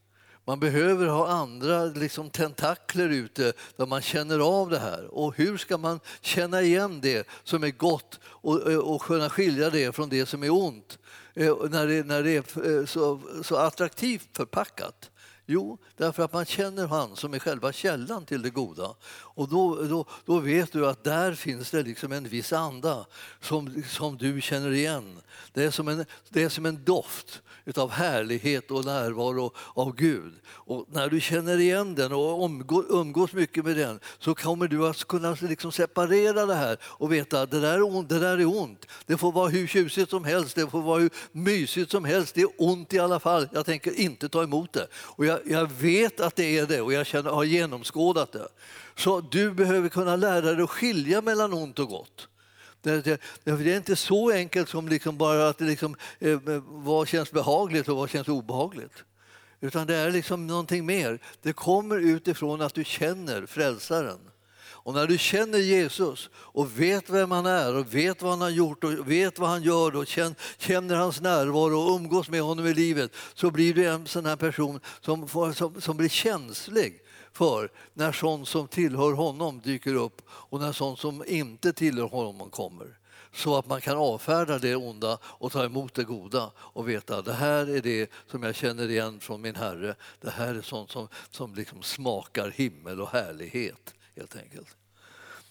Man 0.44 0.60
behöver 0.60 1.06
ha 1.06 1.28
andra 1.28 1.84
liksom, 1.84 2.30
tentakler 2.30 3.08
ute 3.08 3.52
där 3.76 3.86
man 3.86 4.02
känner 4.02 4.38
av 4.38 4.70
det 4.70 4.78
här. 4.78 5.14
Och 5.14 5.36
hur 5.36 5.56
ska 5.56 5.78
man 5.78 6.00
känna 6.20 6.62
igen 6.62 7.00
det 7.00 7.28
som 7.44 7.64
är 7.64 7.70
gott 7.70 8.20
och, 8.24 8.56
och 8.66 9.02
kunna 9.02 9.30
skilja 9.30 9.70
det 9.70 9.92
från 9.92 10.08
det 10.08 10.26
som 10.26 10.42
är 10.42 10.50
ont 10.50 10.98
eh, 11.34 11.56
när 11.70 11.86
det, 11.86 12.06
när 12.06 12.22
det 12.22 12.30
är 12.30 12.78
eh, 12.78 12.86
så, 12.86 13.20
så 13.42 13.56
attraktivt 13.56 14.28
förpackat? 14.32 15.10
Jo, 15.50 15.78
därför 15.96 16.22
att 16.22 16.32
man 16.32 16.44
känner 16.44 16.87
han 16.87 17.16
som 17.16 17.34
är 17.34 17.38
själva 17.38 17.72
källan 17.72 18.26
till 18.26 18.42
det 18.42 18.50
goda. 18.50 18.94
Och 19.38 19.48
då, 19.48 19.83
då, 19.83 20.05
då 20.24 20.38
vet 20.38 20.72
du 20.72 20.87
att 20.87 21.05
där 21.05 21.35
finns 21.35 21.70
det 21.70 21.83
liksom 21.83 22.12
en 22.12 22.29
viss 22.29 22.53
anda 22.53 23.07
som, 23.40 23.83
som 23.88 24.16
du 24.16 24.40
känner 24.40 24.72
igen. 24.72 25.20
Det 25.53 25.64
är 25.64 25.70
som 25.70 25.88
en, 25.88 26.05
det 26.29 26.42
är 26.42 26.48
som 26.48 26.66
en 26.66 26.85
doft 26.85 27.42
av 27.77 27.90
härlighet 27.90 28.70
och 28.70 28.85
närvaro 28.85 29.53
av 29.74 29.94
Gud. 29.94 30.33
Och 30.48 30.87
när 30.88 31.09
du 31.09 31.20
känner 31.20 31.59
igen 31.59 31.94
den 31.94 32.12
och 32.12 32.51
umgås 32.90 33.33
mycket 33.33 33.64
med 33.64 33.77
den 33.77 34.01
så 34.18 34.35
kommer 34.35 34.68
du 34.68 34.87
att 34.87 35.05
kunna 35.05 35.37
liksom 35.40 35.72
separera 35.72 36.46
det 36.46 36.55
här 36.55 36.77
och 36.83 37.12
veta 37.12 37.42
att 37.42 37.51
det 37.51 37.61
där, 37.61 37.74
är 37.74 37.83
ont, 37.83 38.09
det 38.09 38.18
där 38.18 38.38
är 38.38 38.46
ont. 38.46 38.87
Det 39.07 39.16
får 39.16 39.33
vara 39.33 39.48
hur 39.48 39.66
tjusigt 39.66 40.11
som 40.11 40.24
helst, 40.24 40.57
det 40.57 40.70
får 40.70 40.83
vara 40.83 41.01
hur 41.01 41.11
mysigt 41.33 41.90
som 41.90 42.05
helst. 42.05 42.35
Det 42.35 42.40
är 42.40 42.51
ont 42.59 42.94
i 42.94 42.98
alla 42.98 43.20
fall. 43.20 43.48
Jag 43.53 43.66
tänker 43.66 44.01
inte 44.01 44.29
ta 44.29 44.42
emot 44.42 44.72
det. 44.72 44.87
Och 44.94 45.27
jag, 45.27 45.40
jag 45.44 45.72
vet 45.72 46.20
att 46.20 46.37
det 46.37 46.59
är 46.59 46.66
det 46.66 46.81
och 46.81 46.92
jag 46.92 47.07
känner, 47.07 47.31
har 47.31 47.44
genomskådat 47.44 48.33
det. 48.33 48.48
Så 48.98 49.20
du 49.20 49.50
behöver 49.50 49.88
kunna 49.88 50.16
lära 50.16 50.52
dig 50.52 50.62
att 50.62 50.70
skilja 50.70 51.22
mellan 51.22 51.52
ont 51.52 51.78
och 51.78 51.88
gott. 51.88 52.28
Det, 52.82 53.04
det, 53.04 53.20
det, 53.44 53.50
är 53.50 53.76
inte 53.76 53.96
så 53.96 54.30
enkelt 54.30 54.68
som 54.68 54.88
liksom 54.88 55.18
bara 55.18 55.48
att 55.48 55.61
liksom, 55.61 55.96
eh, 56.18 56.30
eh, 56.30 56.62
vad 56.66 57.08
känns 57.08 57.30
behagligt 57.30 57.88
och 57.88 57.96
vad 57.96 58.11
känns 58.11 58.28
obehagligt. 58.28 59.04
Utan 59.61 59.87
det 59.87 59.96
är 59.96 60.11
liksom 60.11 60.46
någonting 60.46 60.87
mer. 60.87 61.18
Det 61.42 61.52
kommer 61.52 61.98
utifrån 61.98 62.61
att 62.61 62.74
du 62.74 62.84
känner 62.84 63.46
frälsaren. 63.46 64.18
Och 64.61 64.94
när 64.94 65.06
du 65.06 65.18
känner 65.18 65.58
Jesus 65.58 66.30
och 66.34 66.80
vet 66.80 67.11
vem 67.11 67.30
han 67.30 67.46
är 67.46 67.74
och 67.76 67.94
vet 67.94 68.22
vad 68.22 68.30
han 68.30 68.40
har 68.40 68.50
gjort 68.50 68.84
och 68.84 69.11
vet 69.11 69.38
vad 69.38 69.50
han 69.50 69.62
gör 69.62 69.96
och 69.96 70.06
känner 70.58 70.94
hans 70.94 71.20
närvaro 71.20 71.78
och 71.78 71.96
umgås 71.96 72.28
med 72.28 72.42
honom 72.42 72.66
i 72.66 72.74
livet 72.74 73.12
så 73.34 73.50
blir 73.50 73.74
du 73.74 73.88
en 73.88 74.06
sån 74.06 74.26
här 74.26 74.37
person 74.37 74.80
som, 75.00 75.28
får, 75.28 75.52
som, 75.52 75.80
som 75.80 75.96
blir 75.96 76.08
känslig 76.08 77.00
för 77.38 77.70
när 77.94 78.12
sånt 78.12 78.48
som 78.48 78.68
tillhör 78.68 79.12
honom 79.12 79.61
dyker 79.61 79.94
upp 79.94 80.22
och 80.29 80.61
när 80.61 80.72
sånt 80.72 80.98
som 80.98 81.24
inte 81.27 81.72
tillhör 81.72 82.09
honom 82.09 82.51
kommer. 82.51 82.98
Så 83.33 83.57
att 83.57 83.66
man 83.66 83.81
kan 83.81 83.96
avfärda 83.96 84.59
det 84.59 84.77
onda 84.77 85.18
och 85.22 85.53
ta 85.53 85.64
emot 85.64 85.94
det 85.94 86.05
goda 86.05 86.51
och 86.57 86.88
veta 86.88 87.16
att 87.16 87.24
det 87.24 87.33
här 87.33 87.70
är 87.70 87.81
det 87.81 88.11
som 88.31 88.42
jag 88.42 88.55
känner 88.55 88.90
igen 88.90 89.20
från 89.20 89.40
min 89.40 89.55
Herre. 89.55 89.94
Det 90.20 90.31
här 90.31 90.55
är 90.55 90.62
sånt 90.62 90.90
som, 90.90 91.09
som 91.31 91.55
liksom 91.55 91.83
smakar 91.83 92.51
himmel 92.51 93.01
och 93.01 93.09
härlighet 93.09 93.94
helt 94.16 94.37
enkelt. 94.37 94.77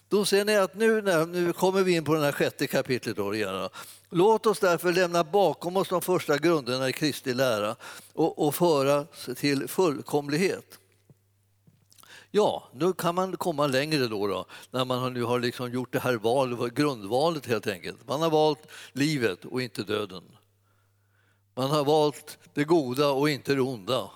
Då 0.08 0.24
ser 0.24 0.44
ni 0.44 0.56
att 0.56 0.74
nu, 0.74 1.02
när, 1.02 1.26
nu 1.26 1.52
kommer 1.52 1.82
vi 1.82 1.96
in 1.96 2.04
på 2.04 2.14
det 2.14 2.24
här 2.24 2.32
sjätte 2.32 2.66
kapitlet. 2.66 3.16
Då 3.16 3.34
igen. 3.34 3.68
Låt 4.10 4.46
oss 4.46 4.58
därför 4.58 4.92
lämna 4.92 5.24
bakom 5.24 5.76
oss 5.76 5.88
de 5.88 6.02
första 6.02 6.38
grunderna 6.38 6.88
i 6.88 6.92
Kristi 6.92 7.34
lära 7.34 7.76
och, 8.12 8.46
och 8.46 8.54
föra 8.54 9.04
till 9.36 9.68
fullkomlighet. 9.68 10.78
Ja, 12.30 12.68
nu 12.74 12.92
kan 12.92 13.14
man 13.14 13.36
komma 13.36 13.66
längre 13.66 14.06
då, 14.06 14.26
då 14.26 14.46
när 14.70 14.84
man 14.84 15.12
nu 15.12 15.22
har 15.22 15.40
liksom 15.40 15.72
gjort 15.72 15.92
det 15.92 16.00
här 16.00 16.14
valet, 16.14 16.74
grundvalet 16.74 17.46
helt 17.46 17.66
enkelt. 17.66 18.08
Man 18.08 18.22
har 18.22 18.30
valt 18.30 18.66
livet 18.92 19.44
och 19.44 19.62
inte 19.62 19.82
döden. 19.82 20.22
Man 21.54 21.70
har 21.70 21.84
valt 21.84 22.38
det 22.54 22.64
goda 22.64 23.08
och 23.08 23.30
inte 23.30 23.54
det 23.54 23.60
onda. 23.60 24.10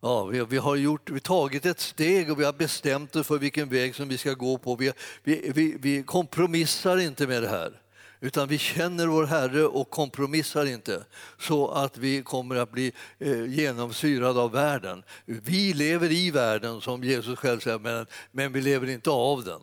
Ja, 0.00 0.24
vi, 0.24 0.44
vi 0.44 0.56
har 0.56 0.76
gjort, 0.76 1.10
vi 1.10 1.20
tagit 1.20 1.66
ett 1.66 1.80
steg 1.80 2.30
och 2.30 2.40
vi 2.40 2.44
har 2.44 2.52
bestämt 2.52 3.16
oss 3.16 3.26
för 3.26 3.38
vilken 3.38 3.68
väg 3.68 3.94
som 3.94 4.08
vi 4.08 4.18
ska 4.18 4.32
gå 4.32 4.58
på. 4.58 4.76
Vi, 4.76 4.92
vi, 5.22 5.50
vi, 5.54 5.76
vi 5.80 6.02
kompromissar 6.02 6.98
inte 6.98 7.26
med 7.26 7.42
det 7.42 7.48
här. 7.48 7.80
Utan 8.20 8.48
vi 8.48 8.58
känner 8.58 9.06
vår 9.06 9.26
Herre 9.26 9.66
och 9.66 9.90
kompromissar 9.90 10.66
inte 10.66 11.04
så 11.40 11.68
att 11.68 11.98
vi 11.98 12.22
kommer 12.22 12.56
att 12.56 12.72
bli 12.72 12.92
eh, 13.18 13.44
genomsyrade 13.44 14.40
av 14.40 14.52
världen. 14.52 15.02
Vi 15.24 15.74
lever 15.74 16.12
i 16.12 16.30
världen, 16.30 16.80
som 16.80 17.04
Jesus 17.04 17.38
själv 17.38 17.60
säger, 17.60 17.78
men, 17.78 18.06
men 18.30 18.52
vi 18.52 18.60
lever 18.60 18.90
inte 18.90 19.10
av 19.10 19.44
den. 19.44 19.60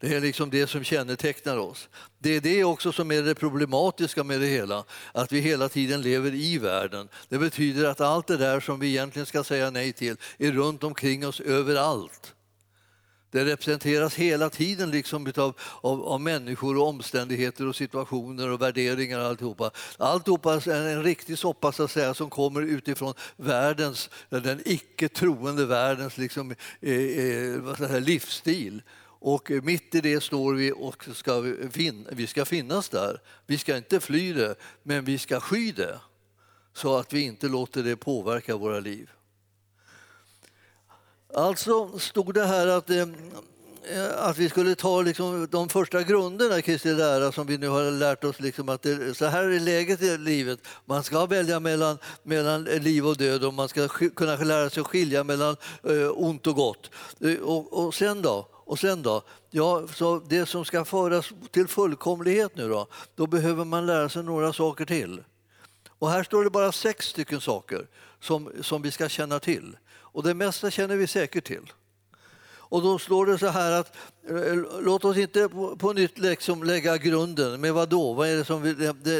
Det 0.00 0.14
är 0.14 0.20
liksom 0.20 0.50
det 0.50 0.66
som 0.66 0.84
kännetecknar 0.84 1.56
oss. 1.56 1.88
Det 2.18 2.30
är 2.30 2.40
det 2.40 2.64
också 2.64 2.92
som 2.92 3.12
är 3.12 3.22
det 3.22 3.34
problematiska 3.34 4.24
med 4.24 4.40
det 4.40 4.46
hela, 4.46 4.84
att 5.12 5.32
vi 5.32 5.40
hela 5.40 5.68
tiden 5.68 6.02
lever 6.02 6.34
i 6.34 6.58
världen. 6.58 7.08
Det 7.28 7.38
betyder 7.38 7.84
att 7.84 8.00
allt 8.00 8.26
det 8.26 8.36
där 8.36 8.60
som 8.60 8.80
vi 8.80 8.88
egentligen 8.88 9.26
ska 9.26 9.44
säga 9.44 9.70
nej 9.70 9.92
till 9.92 10.16
är 10.38 10.52
runt 10.52 10.84
omkring 10.84 11.26
oss 11.26 11.40
överallt. 11.40 12.34
Det 13.32 13.44
representeras 13.44 14.14
hela 14.14 14.50
tiden 14.50 14.90
liksom 14.90 15.32
av, 15.36 15.54
av, 15.80 16.02
av, 16.02 16.20
människor 16.20 16.78
och 16.78 16.88
omständigheter 16.88 17.66
och 17.66 17.76
situationer 17.76 18.50
och 18.50 18.62
värderingar. 18.62 19.18
Och 19.20 19.26
alltihopa. 19.26 19.70
Alltihopa 19.98 20.54
är 20.54 20.88
en 20.88 21.02
riktig 21.02 21.38
soppa 21.38 21.72
så 21.72 21.82
att 21.82 21.90
säga, 21.90 22.14
som 22.14 22.30
kommer 22.30 22.62
utifrån 22.62 23.14
världens, 23.36 24.10
den 24.28 24.62
icke 24.64 25.08
troende 25.08 25.66
världens 25.66 26.18
liksom, 26.18 26.54
eh, 26.80 26.92
eh 26.92 27.74
säga, 27.74 27.98
livsstil. 27.98 28.82
Och 29.04 29.50
mitt 29.50 29.94
i 29.94 30.00
det 30.00 30.20
står 30.20 30.54
vi 30.54 30.72
och 30.72 31.04
ska 31.14 31.54
fin 31.70 32.08
vi 32.12 32.26
ska 32.26 32.44
finnas 32.44 32.88
där. 32.88 33.20
Vi 33.46 33.58
ska 33.58 33.76
inte 33.76 34.00
fly 34.00 34.32
det, 34.32 34.54
men 34.82 35.04
vi 35.04 35.18
ska 35.18 35.40
sky 35.40 35.72
det 35.72 35.98
så 36.74 36.96
att 36.96 37.12
vi 37.12 37.20
inte 37.20 37.48
låter 37.48 37.82
det 37.82 37.96
påverka 37.96 38.56
våra 38.56 38.80
liv. 38.80 39.10
Alltså 41.34 41.98
stod 41.98 42.34
det 42.34 42.44
här 42.44 42.66
att, 42.66 42.90
eh, 42.90 42.96
eh, 42.98 44.24
att 44.28 44.38
vi 44.38 44.48
skulle 44.48 44.74
ta 44.74 45.02
liksom 45.02 45.48
de 45.50 45.68
första 45.68 46.02
grunderna 46.02 46.58
i 46.58 46.62
Kristi 46.62 46.94
lära 46.94 47.32
som 47.32 47.46
vi 47.46 47.58
nu 47.58 47.68
har 47.68 47.90
lärt 47.90 48.24
oss. 48.24 48.40
Liksom 48.40 48.68
att 48.68 48.82
det, 48.82 49.16
så 49.16 49.26
här 49.26 49.44
är 49.44 49.60
läget 49.60 50.02
i 50.02 50.18
livet. 50.18 50.58
Man 50.84 51.02
ska 51.02 51.26
välja 51.26 51.60
mellan, 51.60 51.98
mellan 52.22 52.64
liv 52.64 53.06
och 53.06 53.16
död 53.16 53.44
och 53.44 53.54
man 53.54 53.68
ska 53.68 53.88
kunna 53.88 54.36
lära 54.36 54.70
sig 54.70 54.80
att 54.80 54.86
skilja 54.86 55.24
mellan 55.24 55.56
eh, 55.82 56.10
ont 56.14 56.46
och 56.46 56.54
gott. 56.54 56.90
Eh, 57.20 57.38
och, 57.38 57.84
och 57.86 57.94
sen 57.94 58.22
då? 58.22 58.48
Och 58.52 58.78
sen 58.78 59.02
då? 59.02 59.22
Ja, 59.50 59.86
så 59.94 60.22
det 60.28 60.46
som 60.46 60.64
ska 60.64 60.84
föras 60.84 61.30
till 61.50 61.68
fullkomlighet 61.68 62.56
nu 62.56 62.68
då, 62.68 62.86
då 63.14 63.26
behöver 63.26 63.64
man 63.64 63.86
lära 63.86 64.08
sig 64.08 64.22
några 64.22 64.52
saker 64.52 64.84
till. 64.84 65.22
Och 65.98 66.10
här 66.10 66.22
står 66.22 66.44
det 66.44 66.50
bara 66.50 66.72
sex 66.72 67.06
stycken 67.06 67.40
saker 67.40 67.86
som, 68.20 68.50
som 68.60 68.82
vi 68.82 68.90
ska 68.90 69.08
känna 69.08 69.38
till. 69.38 69.76
Och 70.12 70.22
det 70.22 70.34
mesta 70.34 70.70
känner 70.70 70.96
vi 70.96 71.06
säkert 71.06 71.44
till. 71.44 71.72
Och 72.72 72.82
då 72.82 72.98
står 72.98 73.26
det 73.26 73.38
så 73.38 73.46
här 73.46 73.72
att 73.72 73.96
eh, 74.28 74.54
låt 74.80 75.04
oss 75.04 75.16
inte 75.16 75.48
på, 75.48 75.76
på 75.76 75.92
nytt 75.92 76.18
liksom 76.18 76.64
lägga 76.64 76.96
grunden. 76.96 77.60
Med 77.60 77.74
vad 77.74 77.88
då? 77.88 78.12
Vad 78.12 78.28
är 78.28 78.36
det 78.36 78.44
som 78.44 78.62
vi, 78.62 78.72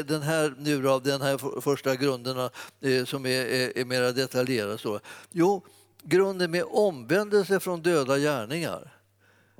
den 0.03 0.21
här 0.21 0.55
nu 0.57 0.89
av 0.89 1.03
den 1.03 1.21
här 1.21 1.61
första 1.61 1.95
grunderna 1.95 2.49
eh, 2.81 3.05
som 3.05 3.25
är, 3.25 3.45
är, 3.45 3.77
är 3.77 3.85
mer 3.85 4.13
detaljerade? 4.13 4.99
Jo, 5.31 5.65
grunden 6.03 6.51
med 6.51 6.63
omvändelse 6.67 7.59
från 7.59 7.81
döda 7.81 8.17
gärningar. 8.17 8.93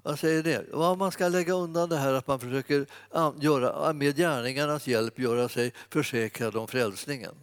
Vad 0.03 0.19
säger 0.19 0.43
det? 0.43 0.65
Ja, 0.71 0.95
man 0.95 1.11
ska 1.11 1.27
lägga 1.27 1.53
undan 1.53 1.89
det 1.89 1.97
här 1.97 2.13
att 2.13 2.27
man 2.27 2.39
försöker 2.39 2.85
göra, 3.39 3.93
med 3.93 4.17
gärningarnas 4.17 4.87
hjälp 4.87 5.19
göra 5.19 5.49
sig 5.49 5.73
försäkrad 5.89 6.55
om 6.55 6.67
frälsningen. 6.67 7.35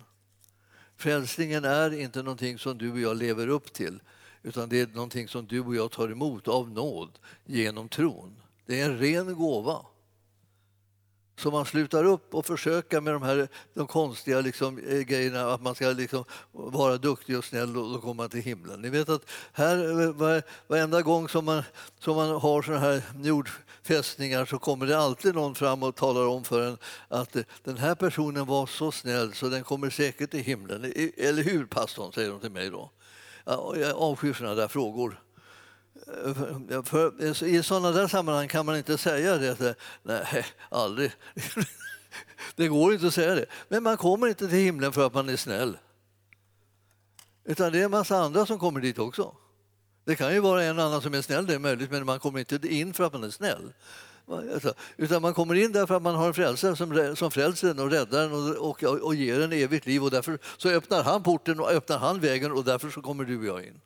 Frälsningen 1.00 1.64
är 1.64 2.00
inte 2.00 2.22
någonting 2.22 2.58
som 2.58 2.78
du 2.78 2.92
och 2.92 3.00
jag 3.00 3.16
lever 3.16 3.48
upp 3.48 3.72
till 3.72 4.00
utan 4.42 4.68
det 4.68 4.80
är 4.80 4.86
någonting 4.86 5.28
som 5.28 5.46
du 5.46 5.60
och 5.60 5.76
jag 5.76 5.90
tar 5.90 6.08
emot 6.08 6.48
av 6.48 6.70
nåd 6.70 7.18
genom 7.44 7.88
tron. 7.88 8.36
Det 8.66 8.80
är 8.80 8.90
en 8.90 8.98
ren 8.98 9.34
gåva. 9.34 9.86
Så 11.40 11.50
man 11.50 11.66
slutar 11.66 12.04
upp 12.04 12.34
och 12.34 12.46
försöka 12.46 13.00
med 13.00 13.12
de 13.12 13.22
här 13.22 13.48
de 13.74 13.86
konstiga 13.86 14.40
liksom, 14.40 14.78
eh, 14.78 14.98
grejerna 14.98 15.54
att 15.54 15.62
man 15.62 15.74
ska 15.74 15.88
liksom 15.90 16.24
vara 16.52 16.96
duktig 16.96 17.38
och 17.38 17.44
snäll 17.44 17.76
och 17.76 17.92
då 17.92 18.00
kommer 18.00 18.14
man 18.14 18.28
till 18.28 18.42
himlen. 18.42 18.82
Ni 18.82 18.88
vet 18.88 19.08
att 19.08 19.30
här, 19.52 20.12
var, 20.12 20.42
varenda 20.66 21.02
gång 21.02 21.28
som 21.28 21.44
man, 21.44 21.62
som 21.98 22.16
man 22.16 22.30
har 22.30 22.62
såna 22.62 22.78
här 22.78 23.02
jordfästningar 23.22 24.44
så 24.44 24.58
kommer 24.58 24.86
det 24.86 24.98
alltid 24.98 25.34
någon 25.34 25.54
fram 25.54 25.82
och 25.82 25.96
talar 25.96 26.26
om 26.26 26.44
för 26.44 26.62
en 26.62 26.78
att 27.08 27.36
eh, 27.36 27.42
den 27.64 27.76
här 27.76 27.94
personen 27.94 28.46
var 28.46 28.66
så 28.66 28.92
snäll 28.92 29.34
så 29.34 29.48
den 29.48 29.64
kommer 29.64 29.90
säkert 29.90 30.30
till 30.30 30.40
himlen. 30.40 30.92
Eller 31.16 31.42
hur 31.42 31.66
pastorn, 31.66 32.12
säger 32.12 32.30
de 32.30 32.40
till 32.40 32.52
mig 32.52 32.70
då. 32.70 32.90
Jag 33.76 33.96
avskyr 33.96 34.32
sådana 34.32 34.54
där 34.54 34.68
frågor. 34.68 35.20
Eh, 36.70 36.82
för 36.82 37.24
eh, 37.24 37.54
I 37.54 37.62
sådana 37.62 37.90
där 37.90 38.08
sammanhang 38.08 38.48
kan 38.48 38.66
man 38.66 38.76
inte 38.76 38.98
säga 38.98 39.38
det. 39.38 39.74
Nej, 40.02 40.46
aldrig. 40.68 41.12
Det 42.56 42.68
går 42.68 42.92
inte 42.92 43.06
att 43.06 43.14
säga 43.14 43.34
det. 43.34 43.46
Men 43.68 43.82
man 43.82 43.96
kommer 43.96 44.26
inte 44.26 44.48
till 44.48 44.58
himlen 44.58 44.92
för 44.92 45.06
att 45.06 45.14
man 45.14 45.28
är 45.28 45.36
snäll. 45.36 45.78
Utan 47.44 47.72
det 47.72 47.80
är 47.80 47.84
en 47.84 47.90
massa 47.90 48.16
andra 48.16 48.46
som 48.46 48.58
kommer 48.58 48.80
dit 48.80 48.98
också. 48.98 49.36
Det 50.04 50.16
kan 50.16 50.34
ju 50.34 50.40
vara 50.40 50.64
en 50.64 50.78
annan 50.78 51.02
som 51.02 51.14
är 51.14 51.22
snäll, 51.22 51.46
det 51.46 51.54
är 51.54 51.58
möjligt, 51.58 51.90
men 51.90 52.06
man 52.06 52.18
kommer 52.18 52.38
inte 52.38 52.68
in 52.68 52.94
för 52.94 53.04
att 53.04 53.12
man 53.12 53.24
är 53.24 53.30
snäll. 53.30 53.72
Alltså, 54.28 54.74
utan 54.96 55.22
man 55.22 55.34
kommer 55.34 55.54
in 55.54 55.72
därför 55.72 55.96
att 55.96 56.02
man 56.02 56.14
har 56.14 56.26
en 56.26 56.34
frälsare 56.34 56.76
som, 56.76 57.16
som 57.16 57.30
frälser 57.30 57.70
en 57.70 57.78
och 57.78 57.90
räddar 57.90 58.24
en 58.24 58.32
och, 58.32 58.82
och, 58.82 58.82
och 58.82 59.14
ger 59.14 59.40
en 59.40 59.52
evigt 59.52 59.86
liv. 59.86 60.04
Och 60.04 60.10
därför 60.10 60.38
så 60.56 60.68
öppnar 60.68 61.02
han 61.02 61.22
porten 61.22 61.60
och 61.60 61.70
öppnar 61.70 61.98
han 61.98 62.20
vägen 62.20 62.52
och 62.52 62.64
därför 62.64 62.90
så 62.90 63.02
kommer 63.02 63.24
du 63.24 63.38
och 63.38 63.44
jag 63.44 63.64
in. 63.64 63.80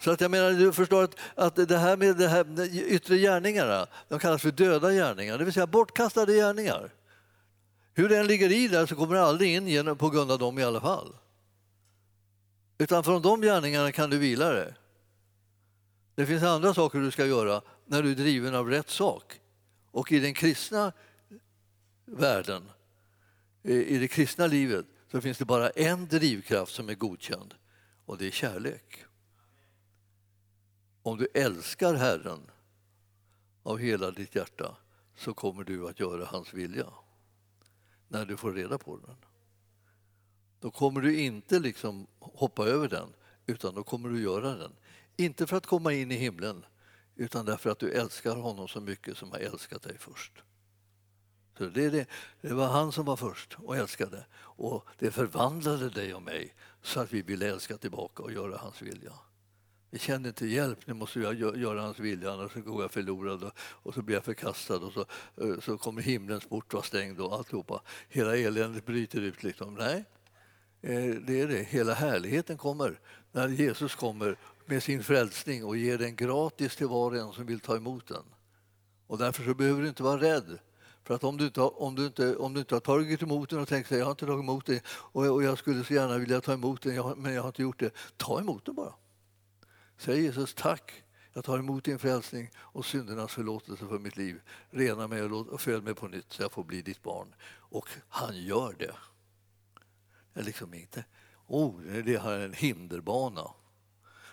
Så 0.00 0.10
att 0.10 0.20
jag 0.20 0.30
menar, 0.30 0.52
du 0.52 0.72
förstår 0.72 1.04
att, 1.04 1.16
att 1.34 1.68
det 1.68 1.78
här 1.78 1.96
med 1.96 2.16
de 2.16 2.26
här 2.26 2.74
yttre 2.74 3.18
gärningarna, 3.18 3.86
de 4.08 4.18
kallas 4.18 4.42
för 4.42 4.50
döda 4.50 4.92
gärningar, 4.92 5.38
det 5.38 5.44
vill 5.44 5.54
säga 5.54 5.66
bortkastade 5.66 6.34
gärningar. 6.34 6.90
Hur 7.94 8.08
den 8.08 8.26
ligger 8.26 8.52
i 8.52 8.68
där 8.68 8.86
så 8.86 8.96
kommer 8.96 9.14
det 9.14 9.22
aldrig 9.22 9.54
in 9.54 9.68
genom, 9.68 9.96
på 9.96 10.10
grund 10.10 10.30
av 10.30 10.38
dem 10.38 10.58
i 10.58 10.64
alla 10.64 10.80
fall. 10.80 11.16
Utan 12.78 13.04
från 13.04 13.22
de 13.22 13.40
gärningarna 13.40 13.92
kan 13.92 14.10
du 14.10 14.18
vila 14.18 14.52
dig. 14.52 14.74
Det 16.14 16.26
finns 16.26 16.42
andra 16.42 16.74
saker 16.74 16.98
du 16.98 17.10
ska 17.10 17.26
göra 17.26 17.62
när 17.86 18.02
du 18.02 18.10
är 18.10 18.14
driven 18.14 18.54
av 18.54 18.70
rätt 18.70 18.90
sak. 18.90 19.40
Och 19.90 20.12
i 20.12 20.18
den 20.18 20.34
kristna 20.34 20.92
världen, 22.04 22.70
i 23.62 23.98
det 23.98 24.08
kristna 24.08 24.46
livet, 24.46 24.86
så 25.10 25.20
finns 25.20 25.38
det 25.38 25.44
bara 25.44 25.70
en 25.70 26.08
drivkraft 26.08 26.74
som 26.74 26.88
är 26.88 26.94
godkänd 26.94 27.54
och 28.06 28.18
det 28.18 28.26
är 28.26 28.30
kärlek. 28.30 29.04
Om 31.08 31.18
du 31.18 31.28
älskar 31.34 31.94
Herren 31.94 32.50
av 33.62 33.78
hela 33.78 34.10
ditt 34.10 34.34
hjärta 34.34 34.76
så 35.16 35.34
kommer 35.34 35.64
du 35.64 35.88
att 35.88 36.00
göra 36.00 36.24
hans 36.24 36.54
vilja 36.54 36.86
när 38.08 38.26
du 38.26 38.36
får 38.36 38.52
reda 38.52 38.78
på 38.78 38.96
den. 38.96 39.16
Då 40.60 40.70
kommer 40.70 41.00
du 41.00 41.20
inte 41.20 41.58
liksom 41.58 42.06
hoppa 42.18 42.66
över 42.66 42.88
den, 42.88 43.08
utan 43.46 43.74
då 43.74 43.82
kommer 43.82 44.08
du 44.08 44.22
göra 44.22 44.54
den. 44.54 44.72
Inte 45.16 45.46
för 45.46 45.56
att 45.56 45.66
komma 45.66 45.92
in 45.92 46.10
i 46.10 46.14
himlen, 46.14 46.64
utan 47.16 47.46
därför 47.46 47.70
att 47.70 47.78
du 47.78 47.92
älskar 47.92 48.36
honom 48.36 48.68
så 48.68 48.80
mycket 48.80 49.16
som 49.18 49.30
har 49.30 49.38
älskat 49.38 49.82
dig 49.82 49.98
först. 49.98 50.32
Så 51.58 51.64
det, 51.64 51.90
det, 51.90 52.06
det 52.40 52.54
var 52.54 52.66
han 52.66 52.92
som 52.92 53.04
var 53.04 53.16
först 53.16 53.56
och 53.58 53.76
älskade. 53.76 54.26
Och 54.36 54.84
det 54.98 55.10
förvandlade 55.10 55.90
dig 55.90 56.14
och 56.14 56.22
mig 56.22 56.54
så 56.82 57.00
att 57.00 57.12
vi 57.12 57.22
ville 57.22 57.48
älska 57.48 57.76
tillbaka 57.76 58.22
och 58.22 58.32
göra 58.32 58.58
hans 58.58 58.82
vilja. 58.82 59.12
Vi 59.90 59.98
kände 59.98 60.28
inte 60.28 60.46
hjälp, 60.46 60.78
nu 60.86 60.94
måste 60.94 61.20
jag 61.20 61.34
göra 61.34 61.82
hans 61.82 61.98
vilja 61.98 62.32
annars 62.32 62.54
går 62.54 62.82
jag 62.82 62.90
förlorad 62.90 63.50
och, 63.58 63.94
så 63.94 64.02
blir 64.02 64.16
jag 64.16 64.24
förkastad 64.24 64.76
och 64.76 64.92
så, 64.92 65.00
eh, 65.00 65.60
så 65.60 65.78
kommer 65.78 66.02
himlens 66.02 66.44
port 66.44 66.72
vara 66.72 66.82
stängd 66.82 67.20
och 67.20 67.34
alltihopa. 67.34 67.82
Hela 68.08 68.36
eländet 68.36 68.86
bryter 68.86 69.20
ut. 69.20 69.42
Liksom. 69.42 69.74
Nej, 69.74 70.04
eh, 70.82 71.14
det 71.14 71.40
är 71.40 71.48
det. 71.48 71.62
Hela 71.62 71.94
härligheten 71.94 72.56
kommer 72.56 73.00
när 73.32 73.48
Jesus 73.48 73.94
kommer 73.94 74.36
med 74.66 74.82
sin 74.82 75.02
frälsning 75.02 75.64
och 75.64 75.76
ger 75.76 75.98
den 75.98 76.16
gratis 76.16 76.76
till 76.76 76.86
var 76.86 77.10
och 77.10 77.16
en 77.16 77.32
som 77.32 77.46
vill 77.46 77.60
ta 77.60 77.76
emot 77.76 78.06
den. 78.08 78.24
Och 79.06 79.18
därför 79.18 79.44
så 79.44 79.54
behöver 79.54 79.82
du 79.82 79.88
inte 79.88 80.02
vara 80.02 80.20
rädd. 80.20 80.58
För 81.04 81.14
att 81.14 81.24
om 81.24 81.36
du 81.36 81.44
inte, 81.44 81.60
om 81.60 81.94
du 81.94 82.06
inte, 82.06 82.36
om 82.36 82.54
du 82.54 82.60
inte 82.60 82.74
har 82.74 82.80
tagit 82.80 83.22
emot 83.22 83.50
den 83.50 83.60
och 83.60 83.68
tänkt 83.68 83.92
att 83.92 83.98
jag 83.98 84.04
har 84.04 84.10
inte 84.10 84.26
tagit 84.26 84.42
emot 84.42 84.66
den 84.66 84.80
och, 84.88 85.26
och 85.26 85.42
jag 85.42 85.58
skulle 85.58 85.84
så 85.84 85.94
gärna 85.94 86.18
vilja 86.18 86.40
ta 86.40 86.52
emot 86.52 86.82
den 86.82 87.14
men 87.16 87.34
jag 87.34 87.42
har 87.42 87.48
inte 87.48 87.62
gjort 87.62 87.78
det. 87.78 87.90
Ta 88.16 88.40
emot 88.40 88.64
den 88.64 88.74
bara. 88.74 88.94
Säg 90.00 90.22
Jesus 90.22 90.54
tack, 90.54 91.02
jag 91.32 91.44
tar 91.44 91.58
emot 91.58 91.84
din 91.84 91.98
frälsning 91.98 92.50
och 92.56 92.86
syndernas 92.86 93.32
förlåtelse 93.32 93.86
för 93.86 93.98
mitt 93.98 94.16
liv. 94.16 94.40
Rena 94.70 95.08
mig 95.08 95.22
och 95.22 95.60
föd 95.60 95.84
mig 95.84 95.94
på 95.94 96.08
nytt 96.08 96.32
så 96.32 96.42
jag 96.42 96.52
får 96.52 96.64
bli 96.64 96.82
ditt 96.82 97.02
barn. 97.02 97.34
Och 97.48 97.88
han 98.08 98.44
gör 98.44 98.74
det. 98.78 98.94
Det 100.34 100.40
är 100.40 100.44
liksom 100.44 100.74
inte, 100.74 101.04
oh, 101.46 101.80
det 101.80 102.16
har 102.16 102.32
en 102.32 102.52
hinderbana. 102.52 103.50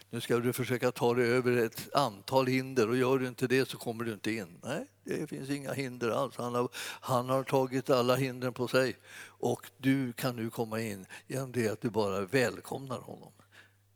Nu 0.09 0.21
ska 0.21 0.37
du 0.37 0.53
försöka 0.53 0.91
ta 0.91 1.13
dig 1.13 1.27
över 1.27 1.57
ett 1.57 1.95
antal 1.95 2.47
hinder 2.47 2.89
och 2.89 2.97
gör 2.97 3.19
du 3.19 3.27
inte 3.27 3.47
det 3.47 3.69
så 3.69 3.77
kommer 3.77 4.03
du 4.03 4.13
inte 4.13 4.31
in. 4.31 4.59
Nej, 4.63 4.87
det 5.03 5.27
finns 5.27 5.49
inga 5.49 5.73
hinder 5.73 6.09
alls. 6.09 6.35
Han 6.37 6.55
har, 6.55 6.69
han 7.01 7.29
har 7.29 7.43
tagit 7.43 7.89
alla 7.89 8.15
hindren 8.15 8.53
på 8.53 8.67
sig 8.67 8.97
och 9.23 9.61
du 9.77 10.13
kan 10.13 10.35
nu 10.35 10.49
komma 10.49 10.81
in 10.81 11.05
genom 11.27 11.51
det 11.51 11.69
att 11.69 11.81
du 11.81 11.89
bara 11.89 12.21
välkomnar 12.21 12.99
honom 12.99 13.31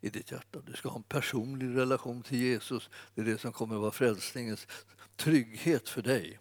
i 0.01 0.09
ditt 0.09 0.31
hjärta. 0.31 0.59
Du 0.65 0.73
ska 0.73 0.89
ha 0.89 0.97
en 0.97 1.03
personlig 1.03 1.77
relation 1.77 2.23
till 2.23 2.37
Jesus. 2.37 2.89
Det 3.15 3.21
är 3.21 3.25
det 3.25 3.37
som 3.37 3.51
kommer 3.51 3.75
att 3.75 3.81
vara 3.81 3.91
frälsningens 3.91 4.67
trygghet 5.15 5.89
för 5.89 6.01
dig. 6.01 6.39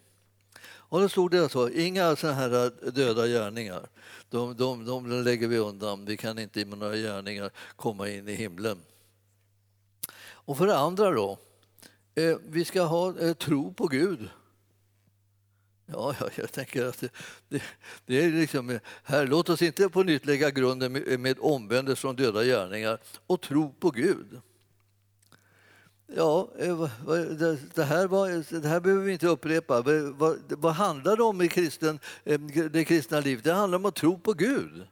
Och 0.91 1.01
då 1.01 1.09
stod 1.09 1.31
det 1.31 1.49
så, 1.49 1.69
inga 1.69 2.17
sådana 2.17 2.37
här 2.37 2.65
äh, 2.65 2.93
döda 2.93 3.27
gärningar. 3.27 3.89
De, 4.31 4.57
de, 4.57 4.85
de 4.85 5.11
lägger 5.11 5.49
vi 5.49 5.59
undan. 5.59 6.05
Vi 6.05 6.17
kan 6.17 6.39
inte 6.39 6.65
med 6.65 6.79
några 6.79 6.97
gärningar 6.97 7.51
komma 7.77 8.09
in 8.09 8.29
i 8.29 8.35
himlen. 8.35 8.79
Och 10.21 10.59
för 10.59 10.67
det 10.67 10.79
andra 10.79 11.11
då, 11.11 11.39
eh, 12.15 12.37
vi 12.49 12.65
ska 12.65 12.83
ha 12.83 13.19
eh, 13.19 13.35
tro 13.35 13.73
på 13.73 13.87
Gud. 13.87 14.29
Ja, 15.93 16.15
ja, 16.21 16.29
jag 16.35 16.53
tänker 16.53 16.87
att 16.87 17.01
det, 17.01 17.11
det, 17.49 17.63
det, 18.07 18.25
är 18.25 18.31
liksom, 18.31 18.79
här, 19.03 19.27
låt 19.27 19.49
oss 19.49 19.63
inte 19.63 19.89
på 19.89 20.03
nytt 20.03 20.27
lägga 20.27 20.51
grunden 20.51 20.93
med, 20.93 21.21
med 21.21 21.37
omvändelse 21.41 22.01
från 22.01 22.17
döda 22.17 22.45
gärningar 22.45 22.99
och 23.27 23.41
tro 23.41 23.73
på 23.73 23.91
Gud. 23.91 24.41
Ja, 26.17 26.49
eh, 26.59 26.89
det 27.75 27.85
här, 27.85 28.07
var, 28.07 28.61
det 28.61 28.69
här 28.69 28.81
behöver 28.81 29.05
vi 29.05 29.13
inte 29.13 29.29
upprepa. 29.29 29.83
Vad, 29.83 30.39
vad 30.49 30.73
handlar 30.73 31.17
det 31.17 31.23
om 31.23 31.43
i 31.43 31.49
kristen, 31.49 31.99
eh, 32.25 32.41
det 32.41 32.85
kristna 32.85 33.21
livet? 33.21 33.45
Det 33.45 33.53
handlar 33.53 33.79
om 33.79 33.85
att 33.85 33.95
tro 33.95 34.19
på 34.19 34.33
Gud. 34.33 34.87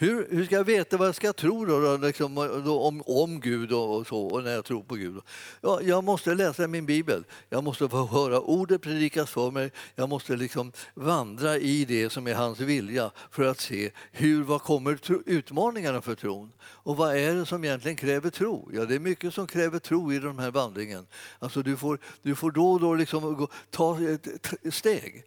Hur, 0.00 0.26
hur 0.30 0.44
ska 0.44 0.54
jag 0.54 0.64
veta 0.64 0.96
vad 0.96 1.08
jag 1.08 1.14
ska 1.14 1.32
tro 1.32 1.64
då, 1.64 1.80
då, 1.80 1.96
liksom, 1.96 2.34
då 2.64 2.80
om, 2.80 3.02
om 3.06 3.40
Gud 3.40 3.72
och, 3.72 3.96
och, 3.96 4.06
så, 4.06 4.26
och 4.26 4.44
när 4.44 4.50
jag 4.50 4.64
tror 4.64 4.82
på 4.82 4.94
Gud? 4.94 5.20
Ja, 5.60 5.80
jag 5.82 6.04
måste 6.04 6.34
läsa 6.34 6.66
min 6.66 6.86
bibel. 6.86 7.24
Jag 7.48 7.64
måste 7.64 7.88
få 7.88 8.06
höra 8.06 8.40
ordet 8.40 8.82
predikas 8.82 9.30
för 9.30 9.50
mig. 9.50 9.70
Jag 9.94 10.08
måste 10.08 10.36
liksom 10.36 10.72
vandra 10.94 11.56
i 11.56 11.84
det 11.84 12.10
som 12.10 12.26
är 12.26 12.34
hans 12.34 12.60
vilja 12.60 13.10
för 13.30 13.44
att 13.44 13.60
se 13.60 13.90
hur, 14.12 14.42
vad 14.42 14.62
kommer 14.62 14.98
utmaningarna 15.26 16.00
för 16.00 16.14
tron? 16.14 16.52
Och 16.62 16.96
vad 16.96 17.16
är 17.16 17.34
det 17.34 17.46
som 17.46 17.64
egentligen 17.64 17.96
kräver 17.96 18.30
tro? 18.30 18.70
Ja, 18.72 18.84
det 18.84 18.94
är 18.94 18.98
mycket 18.98 19.34
som 19.34 19.46
kräver 19.46 19.78
tro 19.78 20.12
i 20.12 20.18
den 20.18 20.38
här 20.38 20.50
vandringen. 20.50 21.06
Alltså, 21.38 21.62
du, 21.62 21.76
får, 21.76 21.98
du 22.22 22.34
får 22.34 22.50
då 22.50 22.72
och 22.72 22.80
då 22.80 22.94
liksom 22.94 23.36
gå, 23.36 23.48
ta 23.70 23.98
ett 24.00 24.28
steg. 24.74 25.24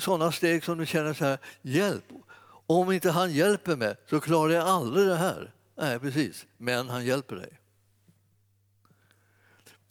Sådana 0.00 0.32
steg 0.32 0.64
som 0.64 0.78
du 0.78 0.86
känner 0.86 1.14
så 1.14 1.24
här, 1.24 1.38
hjälp, 1.62 2.04
om 2.72 2.92
inte 2.92 3.10
han 3.10 3.32
hjälper 3.32 3.76
mig 3.76 3.96
så 4.10 4.20
klarar 4.20 4.52
jag 4.52 4.66
aldrig 4.66 5.06
det 5.06 5.16
här. 5.16 5.52
Nej, 5.76 5.98
precis. 5.98 6.46
Men 6.56 6.88
han 6.88 7.04
hjälper 7.04 7.36
dig. 7.36 7.58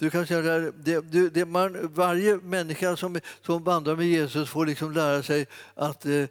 Du 0.02 0.10
kan 0.10 0.28
säga 0.28 0.42
det, 0.42 1.02
det, 1.02 1.30
det, 1.30 1.46
man, 1.46 1.94
varje 1.94 2.38
människa 2.38 2.96
som, 2.98 3.20
som 3.42 3.64
vandrar 3.64 3.96
med 3.96 4.08
Jesus 4.08 4.50
får 4.50 4.66
liksom 4.66 4.92
lära 4.92 5.24
sig 5.24 5.48
att 5.74 6.06
eh, 6.06 6.14
eh, 6.14 6.28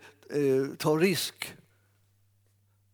ta 0.78 0.96
risk. 0.96 1.54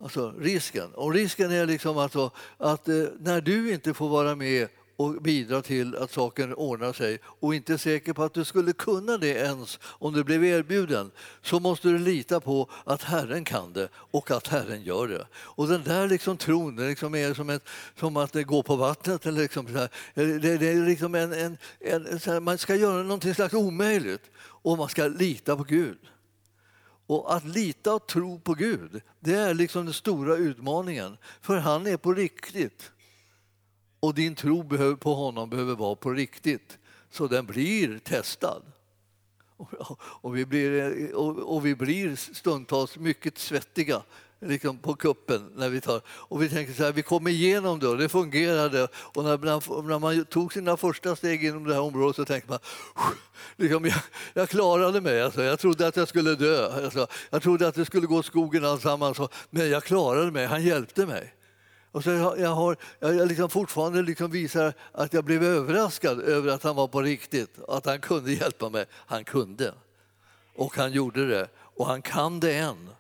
Alltså 0.01 0.35
risken. 0.39 0.95
Och 0.95 1.13
risken 1.13 1.51
är 1.51 1.67
liksom 1.67 1.99
alltså 1.99 2.31
att 2.57 2.89
eh, 2.89 3.05
när 3.19 3.41
du 3.41 3.73
inte 3.73 3.95
får 3.95 4.09
vara 4.09 4.35
med 4.35 4.69
och 4.97 5.23
bidra 5.23 5.63
till 5.63 5.97
att 5.97 6.13
saken 6.13 6.55
ordnar 6.55 6.93
sig 6.93 7.19
och 7.25 7.55
inte 7.55 7.73
är 7.73 7.77
säker 7.77 8.13
på 8.13 8.23
att 8.23 8.35
du 8.35 8.45
skulle 8.45 8.73
kunna 8.73 9.19
det 9.19 9.29
ens 9.29 9.79
om 9.83 10.15
du 10.15 10.25
blev 10.25 10.45
erbjuden 10.45 11.11
så 11.43 11.61
måste 11.61 11.89
du 11.89 11.99
lita 11.99 12.41
på 12.41 12.71
att 12.85 13.03
Herren 13.03 13.45
kan 13.45 13.73
det 13.73 13.89
och 13.95 14.31
att 14.31 14.49
Herren 14.49 14.83
gör 14.83 15.09
det. 15.09 15.27
Och 15.35 15.69
den 15.69 15.83
där 15.83 16.09
liksom 16.09 16.37
tron 16.37 16.77
den 16.77 16.89
liksom 16.89 17.15
är 17.15 17.35
som, 17.35 17.51
ett, 17.51 17.69
som 17.99 18.17
att 18.17 18.33
gå 18.33 18.63
på 18.63 18.77
vattnet. 18.77 19.27
Eller 19.27 19.43
liksom 19.43 19.67
så 19.67 19.73
här. 19.73 19.89
Det, 20.15 20.59
det, 20.59 20.69
är 20.69 20.87
liksom 20.87 21.15
en, 21.15 21.33
en, 21.33 21.59
en 21.81 22.21
här, 22.27 22.41
man 22.41 22.59
ska 22.59 22.75
göra 22.75 23.03
någonting 23.03 23.35
slags 23.35 23.55
omöjligt 23.55 24.31
och 24.39 24.79
man 24.79 24.89
ska 24.89 25.07
lita 25.07 25.57
på 25.57 25.63
Gud. 25.63 25.99
Och 27.07 27.35
att 27.35 27.45
lita 27.45 27.95
och 27.95 28.07
tro 28.07 28.41
på 28.41 28.55
Gud, 28.55 29.03
det 29.21 29.35
är 29.35 29.55
liksom 29.55 29.85
den 29.85 29.95
stora 29.95 30.37
utmaningen. 30.37 31.17
För 31.41 31.57
han 31.57 31.87
är 31.87 31.97
på 31.97 32.13
riktigt 32.13 32.91
och 34.07 34.15
din 34.15 34.35
tro 34.35 34.97
på 34.97 35.15
honom 35.15 35.51
behöver 35.51 35.75
vara 35.75 35.95
på 35.95 36.11
riktigt 36.11 36.79
så 37.11 37.27
den 37.27 37.47
blir 37.47 37.99
testad. 37.99 38.63
Och 39.99 40.37
vi 40.37 40.47
blir, 40.47 41.15
och 41.45 41.67
vi 41.67 41.75
blir 41.75 42.17
stundtals 42.17 42.97
mycket 42.97 43.39
svettiga 43.39 44.03
liksom 44.41 44.79
på 44.79 44.95
kuppen 44.95 45.53
när 45.55 45.69
vi 45.69 45.81
tar. 45.81 46.01
Och 46.09 46.43
vi 46.43 46.49
tänker 46.49 46.73
så 46.73 46.85
här, 46.85 46.93
vi 46.93 47.03
kom 47.03 47.29
igenom 47.29 47.79
det 47.79 47.89
och 47.89 47.99
det 47.99 48.09
fungerade. 48.09 48.89
Och 48.95 49.25
när, 49.25 49.39
när 49.83 49.99
man 49.99 50.25
tog 50.25 50.53
sina 50.53 50.77
första 50.77 51.17
steg 51.17 51.45
inom 51.45 51.65
det 51.65 51.75
här 51.75 51.81
området 51.81 52.17
så 52.17 52.25
tänkte 52.25 52.51
man, 52.51 52.59
liksom, 53.57 53.85
jag, 53.85 54.01
jag 54.35 54.49
klarade 54.49 55.01
mig. 55.01 55.23
Alltså, 55.23 55.43
jag 55.43 55.59
trodde 55.59 55.87
att 55.87 55.97
jag 55.97 56.09
skulle 56.09 56.35
dö. 56.35 56.85
Alltså, 56.85 57.07
jag 57.31 57.43
trodde 57.43 57.69
att 57.69 57.75
det 57.75 57.85
skulle 57.85 58.07
gå 58.07 58.17
åt 58.17 58.27
skogen 58.27 58.65
alltsammans. 58.65 59.19
Men 59.51 59.71
jag 59.71 59.85
klarade 59.85 60.31
mig, 60.31 60.47
han 60.47 60.63
hjälpte 60.63 61.07
mig. 61.07 61.33
Och 61.97 62.05
så 62.05 62.11
jag, 62.39 62.55
har, 62.55 62.77
jag 63.01 63.29
liksom 63.29 63.51
fortfarande 63.51 64.03
liksom 64.03 64.31
visar 64.31 64.73
att 64.93 65.13
jag 65.13 65.25
blev 65.25 65.45
överraskad 65.45 66.21
över 66.21 66.53
att 66.53 66.63
han 66.63 66.77
var 66.77 66.89
på 66.89 67.03
riktigt, 67.03 67.59
att 67.69 67.87
han 67.87 68.01
kunde 68.01 68.33
hjälpa 68.33 68.69
mig. 68.69 68.85
Han 68.93 69.25
kunde. 69.25 69.75
Och 70.55 70.77
han 70.77 70.93
gjorde 70.93 71.27
det. 71.27 71.49
Och 71.57 71.87
han 71.87 72.03
kan 72.03 72.41
det 72.41 72.57
än. 72.57 72.91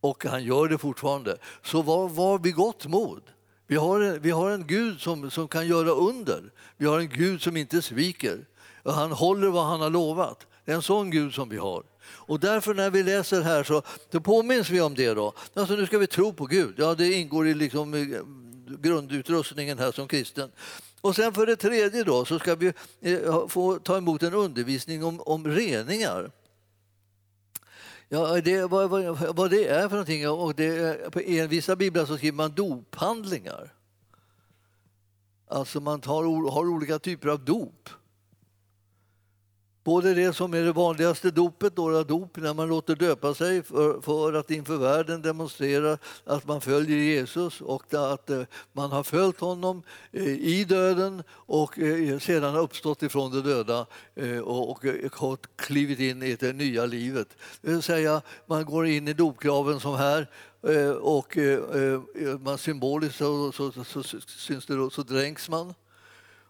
Och 0.00 0.24
han 0.24 0.44
gör 0.44 0.68
det 0.68 0.78
fortfarande. 0.78 1.38
Så 1.62 1.82
var, 1.82 2.08
var 2.08 2.38
vid 2.38 2.54
gott 2.54 2.86
mod. 2.86 3.22
Vi 3.66 3.76
har, 3.76 4.00
en, 4.00 4.22
vi 4.22 4.30
har 4.30 4.50
en 4.50 4.66
Gud 4.66 5.00
som, 5.00 5.30
som 5.30 5.48
kan 5.48 5.66
göra 5.66 5.90
under. 5.90 6.42
Vi 6.76 6.86
har 6.86 6.98
en 6.98 7.08
Gud 7.08 7.42
som 7.42 7.56
inte 7.56 7.82
sviker. 7.82 8.46
Och 8.82 8.92
han 8.92 9.12
håller 9.12 9.48
vad 9.48 9.64
han 9.64 9.80
har 9.80 9.90
lovat. 9.90 10.46
Det 10.64 10.72
är 10.72 10.76
en 10.76 10.82
sån 10.82 11.10
Gud 11.10 11.34
som 11.34 11.48
vi 11.48 11.56
har. 11.56 11.82
Och 12.08 12.40
därför 12.40 12.74
när 12.74 12.90
vi 12.90 13.02
läser 13.02 13.42
här 13.42 13.64
så, 13.64 13.82
så 14.12 14.20
påminns 14.20 14.70
vi 14.70 14.80
om 14.80 14.94
det. 14.94 15.14
Då. 15.14 15.34
Alltså 15.54 15.74
nu 15.74 15.86
ska 15.86 15.98
vi 15.98 16.06
tro 16.06 16.32
på 16.32 16.46
Gud. 16.46 16.74
Ja, 16.78 16.94
det 16.94 17.12
ingår 17.12 17.48
i 17.48 17.54
liksom 17.54 17.94
eh, 17.94 18.20
grundutrustningen 18.78 19.78
här 19.78 19.92
som 19.92 20.08
kristen. 20.08 20.50
Och 21.00 21.16
sen 21.16 21.34
för 21.34 21.46
det 21.46 21.56
tredje 21.56 22.04
då, 22.04 22.24
så 22.24 22.38
ska 22.38 22.54
vi 22.54 22.72
eh, 23.00 23.48
få 23.48 23.78
ta 23.78 23.96
emot 23.96 24.22
en 24.22 24.34
undervisning 24.34 25.04
om, 25.04 25.20
om 25.20 25.48
reningar. 25.48 26.30
Ja, 28.08 28.40
det, 28.40 28.64
vad, 28.64 28.90
vad, 28.90 29.36
vad 29.36 29.50
det 29.50 29.68
är 29.68 29.88
för 29.88 29.96
någonting. 29.96 30.28
Och 30.28 30.54
det, 30.54 31.12
på 31.12 31.20
en, 31.20 31.48
vissa 31.48 31.76
biblar 31.76 32.06
så 32.06 32.16
skriver 32.16 32.36
man 32.36 32.54
dophandlingar. 32.54 33.72
Alltså 35.48 35.80
man 35.80 36.00
tar, 36.00 36.50
har 36.50 36.68
olika 36.68 36.98
typer 36.98 37.28
av 37.28 37.44
dop. 37.44 37.88
Både 39.86 40.14
det 40.14 40.32
som 40.32 40.54
är 40.54 40.62
det 40.62 40.72
vanligaste 40.72 41.30
dopet, 41.30 41.76
då, 41.76 42.02
dop, 42.02 42.36
när 42.36 42.54
man 42.54 42.68
låter 42.68 42.96
döpa 42.96 43.34
sig 43.34 43.62
för, 43.62 44.00
för, 44.00 44.32
att 44.32 44.50
inför 44.50 44.76
världen 44.76 45.22
demonstrera 45.22 45.98
att 46.24 46.46
man 46.46 46.60
följer 46.60 46.96
Jesus 46.96 47.60
och 47.60 47.94
att 47.94 48.30
eh, 48.30 48.42
man 48.72 48.92
har 48.92 49.02
följt 49.02 49.40
honom 49.40 49.82
eh, 50.12 50.28
i 50.28 50.64
döden 50.64 51.22
och 51.30 51.78
eh, 51.78 52.18
sedan 52.18 52.56
uppstått 52.56 53.02
ifrån 53.02 53.30
de 53.30 53.40
döda 53.40 53.86
och, 54.42 54.84
har 55.12 55.38
klivit 55.56 55.98
in 55.98 56.22
i 56.22 56.36
det 56.36 56.52
nya 56.52 56.86
livet. 56.86 57.28
Det 57.60 57.70
vill 57.70 57.82
säga, 57.82 58.22
man 58.46 58.64
går 58.64 58.86
in 58.86 59.08
i 59.08 59.12
dopgraven 59.12 59.80
som 59.80 59.94
här 59.94 60.30
och 61.00 61.38
man 62.40 62.58
symboliskt 62.58 63.18
så, 63.18 63.52
så, 63.52 63.72
så, 63.72 64.02
så, 64.02 64.90
så 64.90 65.02
dränks 65.02 65.48
man. 65.48 65.74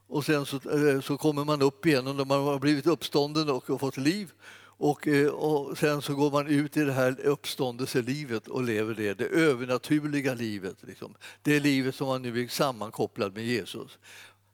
Och 0.08 0.24
sen 0.24 0.46
så, 0.46 0.56
eh, 0.56 1.00
så 1.00 1.16
kommer 1.16 1.44
man 1.44 1.62
upp 1.62 1.86
igen 1.86 2.06
och 2.06 2.26
man 2.26 2.44
har 2.44 2.58
blivit 2.58 2.86
uppstånden 2.86 3.50
och 3.50 3.80
fått 3.80 3.96
liv. 3.96 4.32
Och, 4.78 5.08
eh, 5.08 5.28
och, 5.28 5.78
sen 5.78 6.02
så 6.02 6.14
går 6.14 6.30
man 6.30 6.46
ut 6.46 6.76
i 6.76 6.84
det 6.84 6.92
här 6.92 7.20
uppståndelselivet 7.20 8.48
och 8.48 8.62
lever 8.62 8.94
det, 8.94 9.14
det 9.14 9.26
övernaturliga 9.26 10.34
livet. 10.34 10.76
Liksom. 10.80 11.14
Det 11.42 11.60
livet 11.60 11.94
som 11.94 12.06
man 12.06 12.22
nu 12.22 12.44
är 12.44 12.48
sammankopplad 12.48 13.34
med 13.34 13.44
Jesus. 13.44 13.98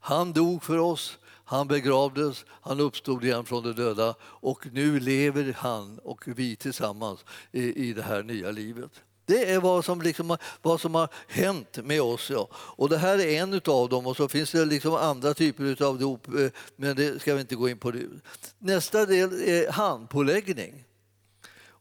Han 0.01 0.33
dog 0.33 0.65
för 0.65 0.79
oss, 0.79 1.19
han 1.45 1.69
begravdes, 1.69 2.45
han 2.49 2.81
uppstod 2.81 3.25
igen 3.25 3.45
från 3.45 3.62
de 3.62 3.73
döda 3.73 4.15
och 4.23 4.67
nu 4.73 5.01
lever 5.01 5.57
han 5.59 5.99
och 5.99 6.25
vi 6.27 6.57
tillsammans 6.57 7.25
i, 7.53 7.88
i 7.88 7.93
det 7.93 8.03
här 8.03 8.23
nya 8.23 8.51
livet. 8.51 8.93
Det 9.25 9.51
är 9.53 9.61
vad 9.61 9.85
som, 9.85 10.03
liksom, 10.03 10.37
vad 10.63 10.81
som 10.81 10.95
har 10.95 11.09
hänt 11.29 11.79
med 11.85 12.03
oss. 12.03 12.31
Ja. 12.31 12.49
Och 12.53 12.89
det 12.89 12.99
här 12.99 13.19
är 13.19 13.43
en 13.43 13.61
av 13.67 13.89
dem 13.89 14.07
och 14.07 14.17
så 14.17 14.29
finns 14.29 14.51
det 14.51 14.65
liksom 14.65 14.95
andra 14.95 15.35
typer 15.35 15.83
av 15.83 15.99
dop, 15.99 16.29
eh, 16.29 16.51
men 16.77 16.97
det 16.97 17.21
ska 17.21 17.35
vi 17.35 17.41
inte 17.41 17.55
gå 17.55 17.69
in 17.69 17.79
på 17.79 17.91
nu. 17.91 18.21
Nästa 18.59 19.07
del 19.07 19.33
är 19.49 19.73
handpåläggning. 19.73 20.85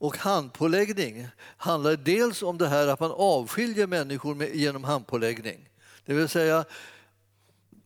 Och 0.02 0.18
handpåläggning 0.18 1.28
handlar 1.58 1.96
dels 1.96 2.44
om 2.44 2.58
det 2.58 2.68
här 2.68 2.88
att 2.88 3.00
man 3.00 3.12
avskiljer 3.12 3.88
människor 3.88 4.36
med, 4.36 4.56
genom 4.56 4.84
handpåläggning. 4.84 5.70
Det 6.06 6.14
vill 6.14 6.30
säga, 6.30 6.66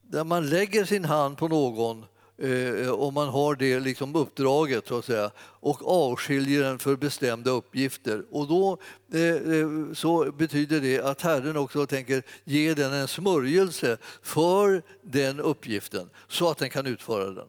när 0.02 0.24
man 0.24 0.50
lägger 0.50 0.86
sin 0.86 1.06
hand 1.06 1.38
på 1.38 1.48
någon 1.48 2.06
eh, 2.38 2.90
om 2.90 3.14
man 3.14 3.28
har 3.28 3.56
det 3.56 3.80
liksom 3.80 4.16
uppdraget 4.16 4.88
så 4.88 4.98
att 4.98 5.06
säga, 5.06 5.32
och 5.40 5.88
avskiljer 5.88 6.64
den 6.64 6.80
för 6.80 6.96
bestämda 6.96 7.52
uppgifter. 7.52 8.26
Och 8.32 8.48
då 8.48 8.78
eh, 9.14 9.22
eh, 9.22 9.94
så 9.94 10.32
betyder 10.32 10.82
det 10.82 11.02
att 11.02 11.22
Herren 11.22 11.58
också 11.58 11.88
tänker 11.88 12.24
ge 12.44 12.74
den 12.74 12.94
en 12.94 13.08
smörjelse 13.08 13.98
för 14.22 14.82
den 15.02 15.40
uppgiften 15.40 16.10
så 16.28 16.50
att 16.50 16.58
den 16.58 16.70
kan 16.70 16.86
utföra 16.86 17.32
den. 17.32 17.48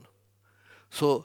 Så 0.90 1.24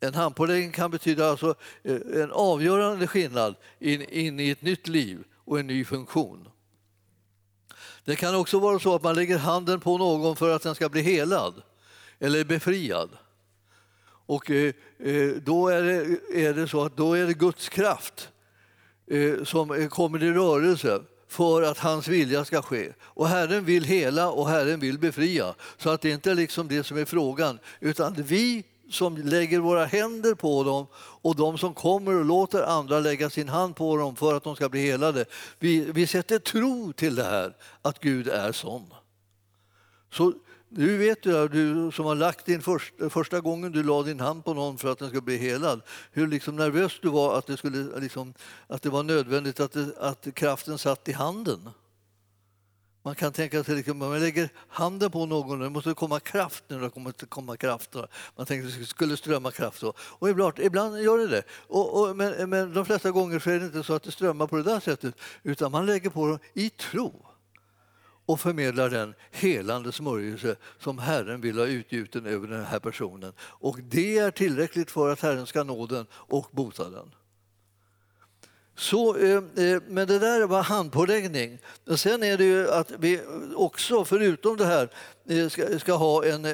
en 0.00 0.14
handpåläggning 0.14 0.72
kan 0.72 0.90
betyda 0.90 1.30
alltså 1.30 1.54
eh, 1.82 2.22
en 2.22 2.32
avgörande 2.32 3.06
skillnad 3.06 3.54
in, 3.78 4.02
in 4.02 4.40
i 4.40 4.50
ett 4.50 4.62
nytt 4.62 4.88
liv 4.88 5.24
och 5.44 5.60
en 5.60 5.66
ny 5.66 5.84
funktion. 5.84 6.48
Det 8.04 8.16
kan 8.16 8.34
också 8.34 8.58
vara 8.58 8.78
så 8.78 8.94
att 8.94 9.02
man 9.02 9.14
lägger 9.14 9.38
handen 9.38 9.80
på 9.80 9.98
någon 9.98 10.36
för 10.36 10.50
att 10.50 10.62
den 10.62 10.74
ska 10.74 10.88
bli 10.88 11.02
helad 11.02 11.62
eller 12.20 12.44
befriad. 12.44 13.10
Och 14.28 14.50
eh, 14.50 14.74
eh, 14.98 15.30
då 15.42 15.68
är 15.68 15.82
det, 15.82 16.18
är 16.46 16.54
det 16.54 16.68
så 16.68 16.84
att 16.84 16.96
då 16.96 17.14
är 17.14 17.26
det 17.26 17.34
Guds 17.34 17.68
kraft 17.68 18.28
eh, 19.06 19.44
som 19.44 19.88
kommer 19.88 20.22
i 20.22 20.32
rörelse 20.32 21.00
för 21.28 21.62
att 21.62 21.78
hans 21.78 22.08
vilja 22.08 22.44
ska 22.44 22.62
ske. 22.62 22.92
Och 23.02 23.28
Herren 23.28 23.64
vill 23.64 23.84
hela 23.84 24.30
och 24.30 24.48
Herren 24.48 24.80
vill 24.80 24.98
befria. 24.98 25.54
Så 25.76 25.90
att 25.90 26.00
det 26.00 26.10
inte 26.10 26.30
är 26.30 26.34
liksom 26.34 26.68
det 26.68 26.84
som 26.84 26.98
är 26.98 27.04
frågan, 27.04 27.58
utan 27.80 28.14
vi 28.14 28.64
som 28.90 29.16
lägger 29.16 29.58
våra 29.58 29.84
händer 29.84 30.34
på 30.34 30.64
dem 30.64 30.86
och 30.96 31.36
de 31.36 31.58
som 31.58 31.74
kommer 31.74 32.14
och 32.14 32.24
låter 32.24 32.62
andra 32.62 33.00
lägga 33.00 33.30
sin 33.30 33.48
hand 33.48 33.76
på 33.76 33.96
dem 33.96 34.16
för 34.16 34.34
att 34.34 34.44
de 34.44 34.56
ska 34.56 34.68
bli 34.68 34.80
helade. 34.80 35.24
Vi, 35.58 35.92
vi 35.92 36.06
sätter 36.06 36.38
tro 36.38 36.92
till 36.92 37.14
det 37.14 37.24
här, 37.24 37.56
att 37.82 38.00
Gud 38.00 38.28
är 38.28 38.52
sån. 38.52 38.94
Så 40.12 40.32
nu 40.68 40.96
vet 40.98 41.22
du, 41.22 41.48
du 41.48 41.92
som 41.92 42.06
har 42.06 42.14
lagt 42.14 42.46
din 42.46 42.62
första, 42.62 43.10
första 43.10 43.40
gången 43.40 43.72
du 43.72 43.82
la 43.82 44.02
din 44.02 44.20
hand 44.20 44.44
på 44.44 44.54
någon 44.54 44.78
för 44.78 44.92
att 44.92 44.98
den 44.98 45.08
ska 45.08 45.20
bli 45.20 45.36
helad, 45.36 45.82
hur 46.12 46.26
liksom 46.26 46.56
nervös 46.56 46.98
du 47.02 47.08
var 47.08 47.38
att 47.38 47.46
det, 47.46 47.56
skulle, 47.56 48.00
liksom, 48.00 48.34
att 48.66 48.82
det 48.82 48.90
var 48.90 49.02
nödvändigt 49.02 49.60
att, 49.60 49.72
det, 49.72 49.98
att 50.00 50.34
kraften 50.34 50.78
satt 50.78 51.08
i 51.08 51.12
handen. 51.12 51.70
Man 53.02 53.14
kan 53.14 53.32
tänka 53.32 53.64
sig 53.64 53.72
att 53.72 53.76
liksom, 53.76 53.98
man 53.98 54.20
lägger 54.20 54.48
handen 54.68 55.10
på 55.10 55.26
någon, 55.26 55.60
det 55.60 55.70
måste 55.70 55.94
komma 55.94 56.20
kraft 56.20 56.64
nu, 56.68 56.80
det 56.80 56.90
kommer 56.90 57.12
komma 57.12 57.56
kraft. 57.56 57.96
Man 58.36 58.46
tänker 58.46 58.68
att 58.68 58.78
det 58.78 58.86
skulle 58.86 59.16
strömma 59.16 59.50
kraft. 59.50 59.82
Och 59.96 60.30
ibland, 60.30 60.58
ibland 60.58 61.00
gör 61.02 61.18
det 61.18 61.26
det. 61.26 61.42
Och, 61.50 62.00
och, 62.00 62.16
men, 62.16 62.50
men 62.50 62.74
de 62.74 62.84
flesta 62.84 63.10
gånger 63.10 63.38
så 63.38 63.50
är 63.50 63.60
det 63.60 63.66
inte 63.66 63.82
så 63.82 63.94
att 63.94 64.02
det 64.02 64.10
strömmar 64.10 64.46
på 64.46 64.56
det 64.56 64.62
där 64.62 64.80
sättet, 64.80 65.14
utan 65.42 65.72
man 65.72 65.86
lägger 65.86 66.10
på 66.10 66.26
dem 66.26 66.38
i 66.54 66.70
tro 66.70 67.27
och 68.28 68.40
förmedlar 68.40 68.90
den 68.90 69.14
helande 69.30 69.92
smörjelse 69.92 70.56
som 70.78 70.98
Herren 70.98 71.40
vill 71.40 71.58
ha 71.58 71.66
utgjuten 71.66 72.26
över 72.26 72.48
den 72.48 72.64
här 72.64 72.78
personen. 72.78 73.32
Och 73.40 73.78
det 73.82 74.18
är 74.18 74.30
tillräckligt 74.30 74.90
för 74.90 75.12
att 75.12 75.20
Herren 75.20 75.46
ska 75.46 75.64
nå 75.64 75.86
den 75.86 76.06
och 76.12 76.48
bota 76.50 76.90
den. 76.90 77.14
Så, 78.76 79.16
eh, 79.16 79.36
eh, 79.36 79.82
men 79.86 80.08
det 80.08 80.18
där 80.18 80.46
var 80.46 80.62
handpåläggning. 80.62 81.58
Sen 81.96 82.22
är 82.22 82.36
det 82.36 82.44
ju 82.44 82.70
att 82.70 82.90
vi 82.98 83.20
också, 83.56 84.04
förutom 84.04 84.56
det 84.56 84.66
här, 84.66 84.90
eh, 85.28 85.48
ska, 85.48 85.78
ska 85.78 85.92
ha 85.92 86.24
en, 86.24 86.46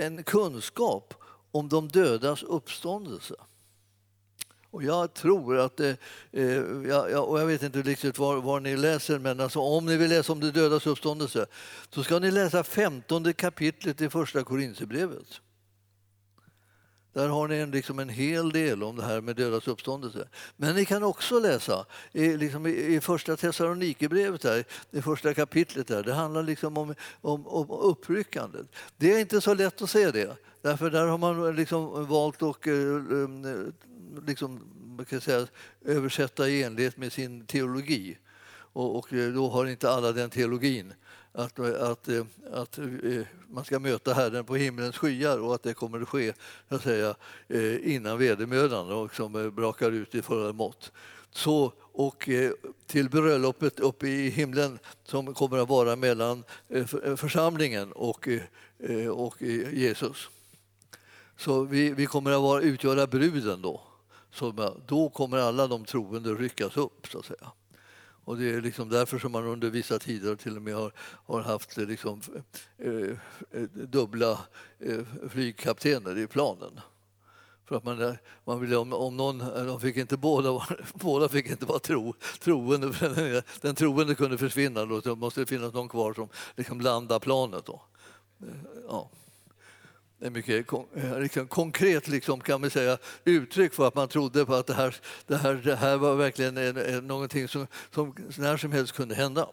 en 0.00 0.24
kunskap 0.24 1.14
om 1.50 1.68
de 1.68 1.88
dödas 1.88 2.42
uppståndelse. 2.42 3.34
Och 4.74 4.82
jag 4.82 5.14
tror 5.14 5.58
att, 5.58 5.80
eh, 5.80 5.94
eh 6.32 6.62
ja, 6.88 7.20
och 7.20 7.40
jag 7.40 7.46
vet 7.46 7.62
inte 7.62 7.82
riktigt 7.82 8.18
var, 8.18 8.36
var 8.36 8.60
ni 8.60 8.76
läser, 8.76 9.18
men 9.18 9.40
alltså, 9.40 9.60
om 9.60 9.86
ni 9.86 9.96
vill 9.96 10.10
läsa 10.10 10.32
om 10.32 10.40
de 10.40 10.50
dödas 10.50 10.86
uppståndelse 10.86 11.46
så 11.90 12.04
ska 12.04 12.18
ni 12.18 12.30
läsa 12.30 12.64
femtonde 12.64 13.32
kapitlet 13.32 14.00
i 14.00 14.10
Första 14.10 14.44
Korinthierbrevet. 14.44 15.40
Där 17.12 17.28
har 17.28 17.48
ni 17.48 17.56
en, 17.56 17.70
liksom 17.70 17.98
en 17.98 18.08
hel 18.08 18.50
del 18.50 18.82
om 18.82 18.96
det 18.96 19.04
här 19.04 19.20
med 19.20 19.36
dödas 19.36 19.68
uppståndelse. 19.68 20.28
Men 20.56 20.74
ni 20.74 20.84
kan 20.84 21.02
också 21.02 21.38
läsa 21.38 21.86
i, 22.12 22.36
liksom 22.36 22.66
i, 22.66 22.70
i 22.70 23.00
första 23.00 23.36
Thessalonikerbrevet, 23.36 24.66
i 24.90 25.02
första 25.02 25.34
kapitlet. 25.34 25.86
Där. 25.86 26.02
Det 26.02 26.14
handlar 26.14 26.42
liksom 26.42 26.76
om, 26.76 26.94
om, 27.20 27.46
om 27.46 27.70
uppryckandet. 27.70 28.66
Det 28.96 29.14
är 29.14 29.18
inte 29.18 29.40
så 29.40 29.54
lätt 29.54 29.82
att 29.82 29.90
se 29.90 30.10
det, 30.10 30.36
därför 30.62 30.90
där 30.90 31.06
har 31.06 31.18
man 31.18 31.56
liksom 31.56 32.06
valt 32.06 32.42
att 32.42 32.60
liksom, 34.26 34.52
man 34.52 34.96
liksom, 34.96 35.04
kan 35.04 35.20
säga, 35.20 35.46
översätta 35.84 36.48
i 36.48 36.62
enlighet 36.62 36.96
med 36.96 37.12
sin 37.12 37.46
teologi. 37.46 38.18
Och, 38.74 38.98
och 38.98 39.12
eh, 39.12 39.32
då 39.32 39.48
har 39.48 39.66
inte 39.66 39.90
alla 39.90 40.12
den 40.12 40.30
teologin 40.30 40.94
att, 41.32 41.58
eh, 41.58 41.90
att, 41.90 42.08
eh, 42.08 42.24
att, 42.52 42.78
man 43.48 43.64
ska 43.64 43.78
möta 43.78 44.14
Herren 44.14 44.44
på 44.44 44.56
himlens 44.56 44.98
skyar 44.98 45.38
och 45.38 45.54
att 45.54 45.62
det 45.62 45.74
kommer 45.74 46.00
att 46.00 46.08
ske 46.08 46.32
så 46.68 46.74
att 46.74 46.82
säga, 46.82 47.14
innan 47.82 48.18
vedermödan 48.18 48.92
och 48.92 49.14
som 49.14 49.52
brakar 49.54 49.90
ut 49.90 50.14
i 50.14 50.22
fulla 50.22 50.52
mått. 50.52 50.92
Så, 51.30 51.72
och 51.80 52.28
till 52.86 53.10
bröllopet 53.10 53.80
uppe 53.80 54.08
i 54.08 54.28
himlen 54.28 54.78
som 55.04 55.34
kommer 55.34 55.58
att 55.58 55.68
vara 55.68 55.96
mellan 55.96 56.44
församlingen 57.16 57.92
och, 57.92 58.28
och 59.10 59.42
Jesus. 59.72 60.28
Så 61.36 61.64
vi, 61.64 61.90
vi 61.90 62.06
kommer 62.06 62.30
att 62.30 62.42
vara, 62.42 62.60
utgöra 62.60 63.06
bruden 63.06 63.62
då. 63.62 63.82
Så 64.34 64.72
då 64.86 65.08
kommer 65.08 65.38
alla 65.38 65.66
de 65.66 65.84
troende 65.84 66.34
ryckas 66.34 66.76
upp, 66.76 67.06
så 67.12 67.18
att 67.18 67.24
säga. 67.24 67.52
Och 68.24 68.36
det 68.36 68.50
är 68.50 68.60
liksom 68.60 68.88
därför 68.88 69.18
som 69.18 69.32
man 69.32 69.44
under 69.44 69.70
vissa 69.70 69.98
tider 69.98 70.36
till 70.36 70.56
och 70.56 70.62
med 70.62 70.74
har, 70.74 70.92
har 70.98 71.42
haft 71.42 71.76
liksom, 71.76 72.20
eh, 72.78 73.10
eh 73.50 73.62
dubbla 73.72 74.38
eh, 74.78 75.00
flygkaptener 75.28 76.18
i 76.18 76.26
planen. 76.26 76.80
För 77.64 77.76
att 77.76 77.84
man, 77.84 78.16
man 78.44 78.60
ville, 78.60 78.76
om, 78.76 78.92
om 78.92 79.16
någon, 79.16 79.40
eh, 79.40 79.64
de 79.64 79.80
fick 79.80 79.96
inte 79.96 80.16
båda, 80.16 80.66
båda 80.94 81.28
fick 81.28 81.50
inte 81.50 81.66
vara 81.66 81.78
tro, 81.78 82.14
troende, 82.40 82.90
den, 83.00 83.42
den 83.60 83.74
troende 83.74 84.14
kunde 84.14 84.38
försvinna. 84.38 84.84
Då, 84.84 85.00
det 85.00 85.14
måste 85.14 85.46
finnas 85.46 85.72
någon 85.72 85.88
kvar 85.88 86.14
som 86.14 86.28
liksom 86.56 86.80
landar 86.80 87.18
planet. 87.18 87.64
Då. 87.66 87.82
Eh, 88.40 88.48
ja 88.88 89.10
ett 90.24 90.32
mycket 90.32 90.72
eh, 90.94 91.18
liksom, 91.20 91.46
konkret 91.46 92.08
liksom, 92.08 92.40
kan 92.40 92.60
man 92.60 92.70
säga, 92.70 92.98
uttryck 93.24 93.74
för 93.74 93.88
att 93.88 93.94
man 93.94 94.08
trodde 94.08 94.46
på 94.46 94.54
att 94.54 94.66
det 94.66 94.74
här, 94.74 94.96
det 95.26 95.36
här, 95.36 95.54
det 95.54 95.76
här 95.76 95.96
var 95.96 96.14
verkligen 96.14 96.56
en, 96.56 96.76
en, 96.76 97.06
någonting 97.06 97.48
som, 97.48 97.66
som 97.94 98.14
när 98.38 98.56
som 98.56 98.72
helst 98.72 98.92
kunde 98.92 99.14
hända. 99.14 99.48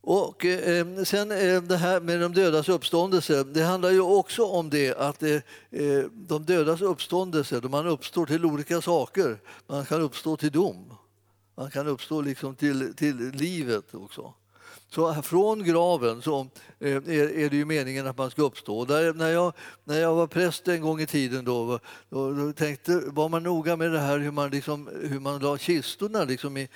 Och 0.00 0.44
eh, 0.44 1.02
sen 1.04 1.30
eh, 1.30 1.62
det 1.62 1.76
här 1.76 2.00
med 2.00 2.20
de 2.20 2.34
dödas 2.34 2.68
uppståndelse, 2.68 3.44
det 3.44 3.62
handlar 3.62 3.90
ju 3.90 4.00
också 4.00 4.44
om 4.44 4.70
det 4.70 4.94
att 4.94 5.22
eh, 5.22 5.34
eh 5.70 6.04
de 6.12 6.44
dödas 6.44 6.80
uppståndelse, 6.80 7.60
då 7.60 7.68
man 7.68 7.86
uppstår 7.86 8.26
till 8.26 8.44
olika 8.44 8.80
saker. 8.80 9.38
Man 9.66 9.84
kan 9.84 10.00
uppstå 10.00 10.36
till 10.36 10.52
dom, 10.52 10.94
man 11.54 11.70
kan 11.70 11.86
uppstå 11.86 12.20
liksom 12.20 12.54
till, 12.54 12.94
till 12.94 13.30
livet 13.30 13.94
också. 13.94 14.34
Så 14.94 15.22
från 15.22 15.64
graven 15.64 16.22
så 16.22 16.40
eh, 16.78 16.96
är 16.96 17.50
det 17.50 17.56
ju 17.56 17.64
meningen 17.64 18.06
att 18.06 18.18
man 18.18 18.30
ska 18.30 18.42
uppstå. 18.42 18.84
Där, 18.84 19.14
när, 19.14 19.30
jag, 19.30 19.52
när 19.84 20.00
jag 20.00 20.14
var 20.14 20.26
präst 20.26 20.68
en 20.68 20.80
gång 20.80 21.00
i 21.00 21.06
tiden 21.06 21.44
då, 21.44 21.78
då, 22.08 22.32
då 22.32 22.52
tänkte, 22.52 23.02
var 23.06 23.28
man 23.28 23.42
noga 23.42 23.76
med 23.76 23.92
det 23.92 23.98
här 23.98 24.18
hur 24.18 24.30
man, 24.30 24.50
liksom, 24.50 24.90
hur 25.02 25.20
man 25.20 25.40
la 25.40 25.58
kistorna 25.58 26.24
liksom 26.24 26.56
i, 26.56 26.68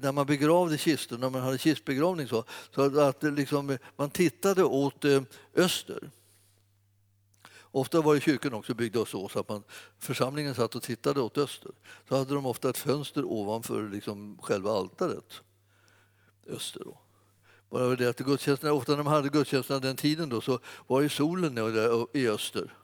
när 0.00 0.12
man 0.12 0.26
begravde 0.26 0.78
kistor, 0.78 1.18
när 1.18 1.30
man 1.30 1.42
hade 1.42 1.58
kistbegravning 1.58 2.28
så, 2.28 2.44
så 2.74 3.00
att 3.00 3.22
liksom, 3.22 3.78
man 3.96 4.10
tittade 4.10 4.64
åt 4.64 5.04
eh, 5.04 5.22
öster. 5.54 6.10
Ofta 7.60 8.00
var 8.00 8.14
ju 8.14 8.20
kyrkan 8.20 8.54
också 8.54 8.74
byggd 8.74 8.96
så, 9.06 9.28
så 9.28 9.40
att 9.40 9.48
man, 9.48 9.62
församlingen 9.98 10.54
satt 10.54 10.74
och 10.74 10.82
tittade 10.82 11.20
åt 11.20 11.38
öster. 11.38 11.72
Så 12.08 12.16
hade 12.16 12.34
de 12.34 12.46
ofta 12.46 12.70
ett 12.70 12.78
fönster 12.78 13.24
ovanför 13.24 13.88
liksom 13.88 14.38
själva 14.42 14.72
altaret, 14.72 15.40
öster. 16.46 16.82
Då. 16.84 16.98
Bara 17.70 17.96
det 17.96 18.08
att 18.08 18.18
gudstjänsterna, 18.18 18.72
ofta 18.72 18.96
när 18.96 19.02
man 19.02 19.12
hade 19.12 19.28
gudstjänsterna 19.28 19.80
den 19.80 19.96
tiden 19.96 20.28
då, 20.28 20.40
så 20.40 20.58
var 20.86 21.00
ju 21.00 21.08
solen 21.08 21.58
i 22.12 22.28
öster. 22.28 22.74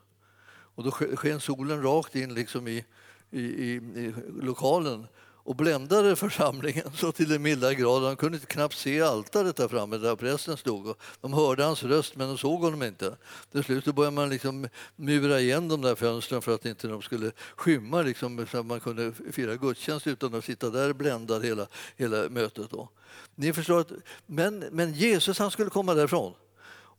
Och 0.47 0.83
då 0.83 0.91
sken 0.91 1.39
solen 1.39 1.83
rakt 1.83 2.15
in 2.15 2.33
liksom 2.33 2.67
i, 2.67 2.85
i, 3.31 3.41
i, 3.41 3.73
i 3.75 4.13
lokalen 4.41 5.07
och 5.45 5.55
bländade 5.55 6.15
församlingen 6.15 6.91
så 6.95 7.11
till 7.11 7.29
den 7.29 7.41
milda 7.41 7.73
grad 7.73 8.03
de 8.03 8.15
kunde 8.15 8.39
knappt 8.39 8.77
se 8.77 9.01
altaret 9.01 9.55
där 9.55 9.67
framme 9.67 9.97
där 9.97 10.15
prästen 10.15 10.57
stod. 10.57 10.95
De 11.21 11.33
hörde 11.33 11.63
hans 11.63 11.83
röst 11.83 12.15
men 12.15 12.27
de 12.27 12.37
såg 12.37 12.61
honom 12.61 12.83
inte. 12.83 13.17
Till 13.51 13.63
slut 13.63 13.85
började 13.85 14.15
man 14.15 14.29
liksom 14.29 14.67
mura 14.95 15.39
igen 15.39 15.67
de 15.67 15.81
där 15.81 15.95
fönstren 15.95 16.41
för 16.41 16.55
att 16.55 16.65
inte 16.65 16.87
de 16.87 17.01
skulle 17.01 17.31
skymma 17.55 18.01
liksom, 18.01 18.47
så 18.51 18.57
att 18.57 18.65
man 18.65 18.79
kunde 18.79 19.13
fira 19.31 19.55
gudstjänst 19.55 20.07
utan 20.07 20.33
att 20.35 20.45
sitta 20.45 20.69
där 20.69 20.93
bländad 20.93 21.45
hela, 21.45 21.67
hela 21.95 22.29
mötet. 22.29 22.69
Då. 22.69 22.89
Ni 23.35 23.53
förstår 23.53 23.79
att, 23.79 23.91
men, 24.25 24.59
men 24.71 24.93
Jesus 24.93 25.39
han 25.39 25.51
skulle 25.51 25.69
komma 25.69 25.93
därifrån. 25.93 26.33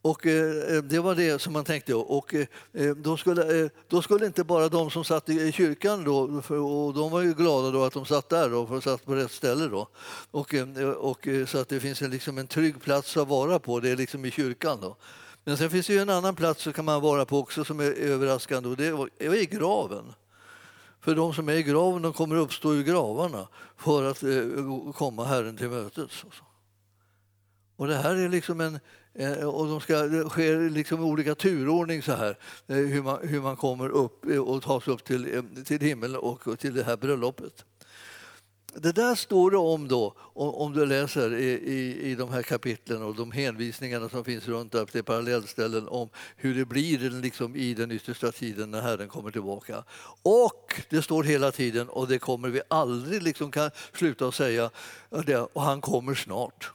Och 0.06 0.26
eh, 0.26 0.76
eh, 0.76 0.82
det 0.82 0.98
var 0.98 1.14
det 1.14 1.42
som 1.42 1.52
man 1.52 1.64
tänkte. 1.64 1.94
Och 1.94 2.34
eh, 2.34 2.46
eh 2.72 2.90
då, 2.90 3.16
skulle, 3.16 3.62
eh, 3.62 3.70
då 3.88 4.02
skulle 4.02 4.26
inte 4.26 4.44
bara 4.44 4.68
de 4.68 4.90
som 4.90 5.04
satt 5.04 5.28
i 5.28 5.52
kyrkan, 5.52 6.04
då, 6.04 6.42
för, 6.42 6.58
och 6.58 6.94
de 6.94 7.10
var 7.10 7.20
ju 7.20 7.34
glada 7.34 7.70
då 7.70 7.84
att 7.84 7.92
de 7.92 8.06
satt 8.06 8.28
där 8.28 8.50
då, 8.50 8.66
för 8.66 8.80
satt 8.80 9.04
på 9.04 9.14
rätt 9.14 9.30
ställe. 9.30 9.68
Då. 9.68 9.88
Och, 10.30 10.54
eh, 10.54 10.88
och, 10.88 11.28
så 11.46 11.58
att 11.58 11.68
det 11.68 11.80
finns 11.80 12.02
en, 12.02 12.10
liksom 12.10 12.38
en 12.38 12.46
trygg 12.46 12.82
plats 12.82 13.16
att 13.16 13.28
vara 13.28 13.58
på, 13.58 13.80
det 13.80 13.90
är 13.90 13.96
liksom 13.96 14.24
i 14.24 14.30
kyrkan. 14.30 14.78
Då. 14.80 14.96
Men 15.44 15.56
sen 15.56 15.70
finns 15.70 15.86
det 15.86 15.92
ju 15.92 15.98
en 15.98 16.10
annan 16.10 16.34
plats 16.34 16.62
som 16.62 16.72
kan 16.72 16.84
man 16.84 17.02
vara 17.02 17.24
på 17.24 17.38
också 17.38 17.64
som 17.64 17.80
är 17.80 17.92
överraskande 17.92 18.68
och 18.68 18.76
det 18.76 18.86
är 19.18 19.34
i 19.34 19.46
graven. 19.46 20.12
För 21.00 21.14
de 21.14 21.34
som 21.34 21.48
är 21.48 21.52
i 21.52 21.62
graven 21.62 22.02
de 22.02 22.12
kommer 22.12 22.36
uppstå 22.36 22.74
ur 22.74 22.82
gravarna 22.82 23.48
för 23.76 24.10
att 24.10 24.22
komma 24.94 25.24
Herren 25.24 25.56
till 25.56 25.68
mötes. 25.68 26.24
Och 27.76 27.86
det 27.86 27.96
här 27.96 28.14
är 28.14 28.28
liksom 28.28 28.60
en, 28.60 28.80
Eh, 29.18 29.44
och 29.44 29.66
de 29.66 29.80
ska, 29.80 30.02
det 30.02 30.28
sker 30.28 30.70
liksom 30.70 31.00
i 31.00 31.04
olika 31.04 31.34
turordning 31.34 32.02
så 32.02 32.12
här, 32.12 32.38
eh, 32.66 32.76
hur 32.76 33.02
man, 33.02 33.28
hur 33.28 33.40
man 33.40 33.56
kommer 33.56 33.88
upp 33.88 34.24
eh, 34.30 34.38
och 34.38 34.62
tas 34.62 34.88
upp 34.88 35.04
till, 35.04 35.42
till 35.64 35.80
himlen 35.80 36.16
och 36.16 36.58
till 36.58 36.74
det 36.74 36.84
här 36.84 36.96
bröllopet. 36.96 37.64
det 38.74 38.92
där 38.92 39.14
står 39.14 39.50
det 39.50 39.56
om 39.56 39.88
då, 39.88 40.14
om 40.34 40.72
du 40.72 40.86
läser 40.86 41.34
i, 41.34 41.44
i, 41.44 42.10
i 42.10 42.14
de 42.14 42.30
här 42.30 42.42
kapitlen 42.42 43.02
och 43.02 43.14
de 43.14 43.32
hänvisningarna 43.32 44.08
som 44.08 44.24
finns 44.24 44.48
runt 44.48 44.72
där 44.72 44.84
till 44.84 45.04
parallellställen 45.04 45.88
om 45.88 46.08
hur 46.36 46.54
det 46.54 46.64
blir 46.64 47.10
liksom 47.10 47.56
i 47.56 47.74
den 47.74 47.90
yttersta 47.90 48.32
tiden 48.32 48.70
när 48.70 48.80
Herren 48.80 49.08
kommer 49.08 49.30
tillbaka. 49.30 49.84
Och 50.22 50.82
det 50.90 51.02
står 51.02 51.24
hela 51.24 51.52
tiden, 51.52 51.88
och 51.88 52.08
det 52.08 52.18
kommer 52.18 52.48
vi 52.48 52.60
aldrig 52.68 53.22
liksom 53.22 53.50
kan 53.50 53.70
sluta 53.92 54.28
att 54.28 54.34
säga, 54.34 54.70
och 55.52 55.62
han 55.62 55.80
kommer 55.80 56.14
snart. 56.14 56.72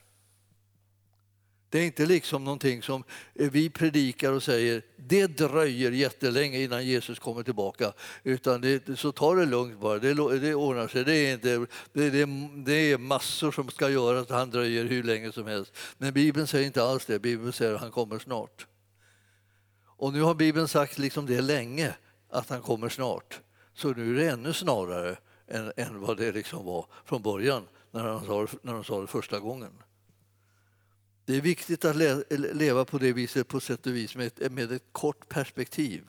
Det 1.72 1.80
är 1.80 1.86
inte 1.86 2.06
liksom 2.06 2.44
någonting 2.44 2.82
som 2.82 3.04
eh, 3.36 3.52
vi 3.52 3.70
predikar 3.70 4.32
och 4.32 4.44
säger 4.44 4.82
det 4.96 5.28
dröjer 5.28 5.92
jättelänge 5.92 6.60
innan 6.60 6.86
Jesus 6.86 7.20
kommer 7.20 7.44
tillbaka. 7.44 7.94
Utan 8.24 8.62
det, 8.62 9.00
så 9.00 9.12
ta 9.12 9.36
det 9.36 9.46
lugnt 9.46 9.80
bara, 9.80 10.00
det, 10.00 10.40
det 10.40 10.56
ordnar 10.56 10.88
sig. 10.88 11.06
Det 11.06 11.16
är, 11.16 11.34
inte, 11.34 11.66
det, 11.94 12.10
det, 12.10 12.26
det 12.66 12.92
är 12.92 12.98
massor 12.98 13.52
som 13.52 13.70
ska 13.70 13.90
göras, 13.90 14.30
han 14.30 14.50
dröjer 14.50 14.86
hur 14.86 15.04
länge 15.04 15.32
som 15.32 15.48
helst. 15.48 15.74
Men 15.98 16.14
Bibeln 16.14 16.48
säger 16.48 16.66
inte 16.66 16.84
alls 16.84 17.06
det, 17.06 17.20
Bibeln 17.20 17.54
säger 17.54 17.74
att 17.74 17.82
han 17.82 17.92
kommer 17.92 18.20
snart. 18.20 18.68
Och 19.86 20.14
nu 20.14 20.22
har 20.22 20.36
Bibeln 20.36 20.68
sagt 20.68 20.98
liksom 20.98 21.26
det 21.26 21.42
länge, 21.42 21.96
att 22.30 22.50
han 22.50 22.62
kommer 22.62 22.90
snart. 22.90 23.40
Så 23.74 23.90
nu 23.90 24.16
är 24.16 24.24
det 24.24 24.32
ännu 24.32 24.54
snarare 24.54 25.18
än, 25.48 25.72
än 25.78 26.00
vad 26.00 26.18
det 26.18 26.32
liksom 26.32 26.66
var 26.66 26.86
från 27.06 27.22
början 27.22 27.68
när 27.92 28.08
de 28.08 28.26
sa, 28.26 28.48
när 28.62 28.74
de 28.74 28.84
sa 28.84 29.02
det 29.02 29.08
första 29.08 29.40
gången. 29.40 29.72
Det 31.32 31.38
är 31.38 31.42
viktigt 31.42 31.86
att 31.86 31.96
leva 32.54 32.86
på 32.86 32.98
det 32.98 33.14
viset 33.14 33.48
på 33.48 33.60
sätt 33.60 33.88
och 33.88 33.96
vis 33.96 34.16
med 34.16 34.28
ett, 34.28 34.52
med 34.52 34.72
ett 34.72 34.84
kort 34.92 35.30
perspektiv. 35.30 36.04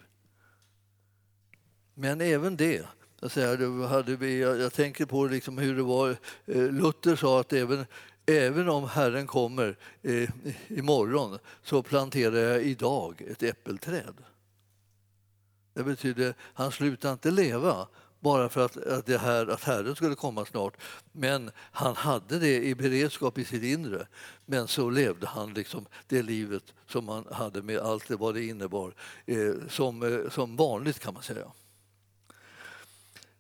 Men 1.95 2.21
även 2.21 2.57
det, 2.57 2.87
jag, 3.35 3.89
hade 3.89 4.17
vi, 4.17 4.41
jag 4.41 4.73
tänker 4.73 5.07
på 5.07 5.27
liksom 5.27 5.59
hur 5.59 5.77
det 5.77 5.83
var, 5.83 6.11
eh, 6.47 6.73
Luther 6.73 7.17
sa 7.17 7.41
att 7.41 7.53
även, 7.53 7.87
även 8.27 8.69
om 8.69 8.89
Herren 8.89 9.27
kommer 9.27 9.77
eh, 10.03 10.31
imorgon 10.69 11.39
så 11.63 11.83
planterar 11.83 12.37
jag 12.37 12.63
idag 12.63 13.23
ett 13.29 13.43
äppelträd. 13.43 14.15
Det 15.75 15.83
betyder 15.83 16.31
att 16.31 16.37
han 16.55 16.73
slutar 16.73 17.13
inte 17.13 17.31
leva 17.31 17.89
bara 18.23 18.49
för 18.49 18.65
att, 18.65 18.77
att, 18.77 19.07
det 19.07 19.19
här, 19.19 19.47
att 19.47 19.65
Herren 19.65 19.97
skulle 19.97 20.15
komma 20.15 20.45
snart. 20.45 20.77
Men 21.13 21.51
han 21.57 21.97
hade 21.97 22.39
det 22.39 22.65
i 22.65 22.75
beredskap 22.75 23.39
i 23.39 23.45
sitt 23.45 23.63
inre. 23.63 24.07
Men 24.47 24.69
så 24.69 24.91
levde 24.91 25.27
han 25.27 25.55
liksom 25.55 25.87
det 26.07 26.23
livet 26.23 26.63
som 26.87 27.09
han 27.09 27.27
hade 27.31 27.63
med 27.63 27.79
allt 27.79 28.09
det 28.09 28.17
vad 28.17 28.35
det 28.35 28.45
innebar, 28.45 28.95
eh, 29.27 29.53
som, 29.69 30.03
eh, 30.03 30.31
som 30.31 30.57
vanligt 30.57 30.99
kan 30.99 31.15
man 31.15 31.23
säga. 31.23 31.53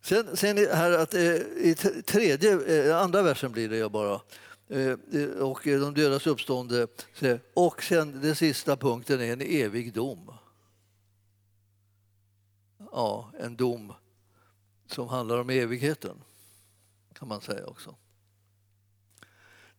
Sen, 0.00 0.36
sen 0.36 0.56
här 0.56 0.92
att, 0.92 1.14
eh, 1.14 1.34
i 1.40 1.74
tredje, 2.06 2.86
eh, 2.86 2.96
andra 2.96 3.22
versen 3.22 3.52
blir 3.52 3.68
det 3.68 3.76
jag 3.76 3.92
bara. 3.92 4.20
Eh, 4.68 4.94
eh 5.12 5.28
och 5.28 5.66
eh, 5.66 5.80
de 5.80 5.94
dödas 5.94 6.26
uppstående. 6.26 6.86
Och 7.54 7.82
sen 7.82 8.20
den 8.20 8.36
sista 8.36 8.76
punkten 8.76 9.20
är 9.20 9.32
en 9.32 9.40
evig 9.40 9.92
dom. 9.92 10.34
Ja, 12.92 13.32
en 13.38 13.56
dom 13.56 13.92
som 14.92 15.08
handlar 15.08 15.38
om 15.38 15.50
evigheten, 15.50 16.16
kan 17.12 17.28
man 17.28 17.40
säga 17.40 17.66
också. 17.66 17.96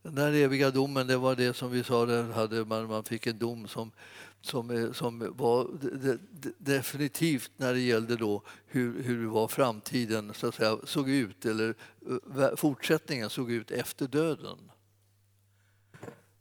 Den 0.01 0.15
där 0.15 0.33
eviga 0.33 0.71
domen, 0.71 1.07
det 1.07 1.17
var 1.17 1.35
det 1.35 1.53
som 1.53 1.71
vi 1.71 1.83
sa, 1.83 2.05
där 2.05 2.23
hade 2.23 2.65
man, 2.65 2.87
man 2.87 3.03
fick 3.03 3.27
en 3.27 3.37
dom 3.37 3.67
som, 3.67 3.91
som, 4.41 4.71
eh, 4.71 4.91
som 4.91 5.33
var 5.37 5.67
de, 5.81 6.19
de, 6.31 6.53
definitivt 6.57 7.51
när 7.57 7.73
det 7.73 7.79
gällde 7.79 8.15
då 8.15 8.41
hur, 8.65 9.03
hur 9.03 9.25
var 9.25 9.47
framtiden 9.47 10.33
så 10.33 10.47
att 10.47 10.55
säga, 10.55 10.77
såg 10.83 11.09
ut, 11.09 11.45
eller 11.45 11.75
eh, 12.09 12.55
fortsättningen 12.55 13.29
såg 13.29 13.51
ut 13.51 13.71
efter 13.71 14.07
döden. 14.07 14.71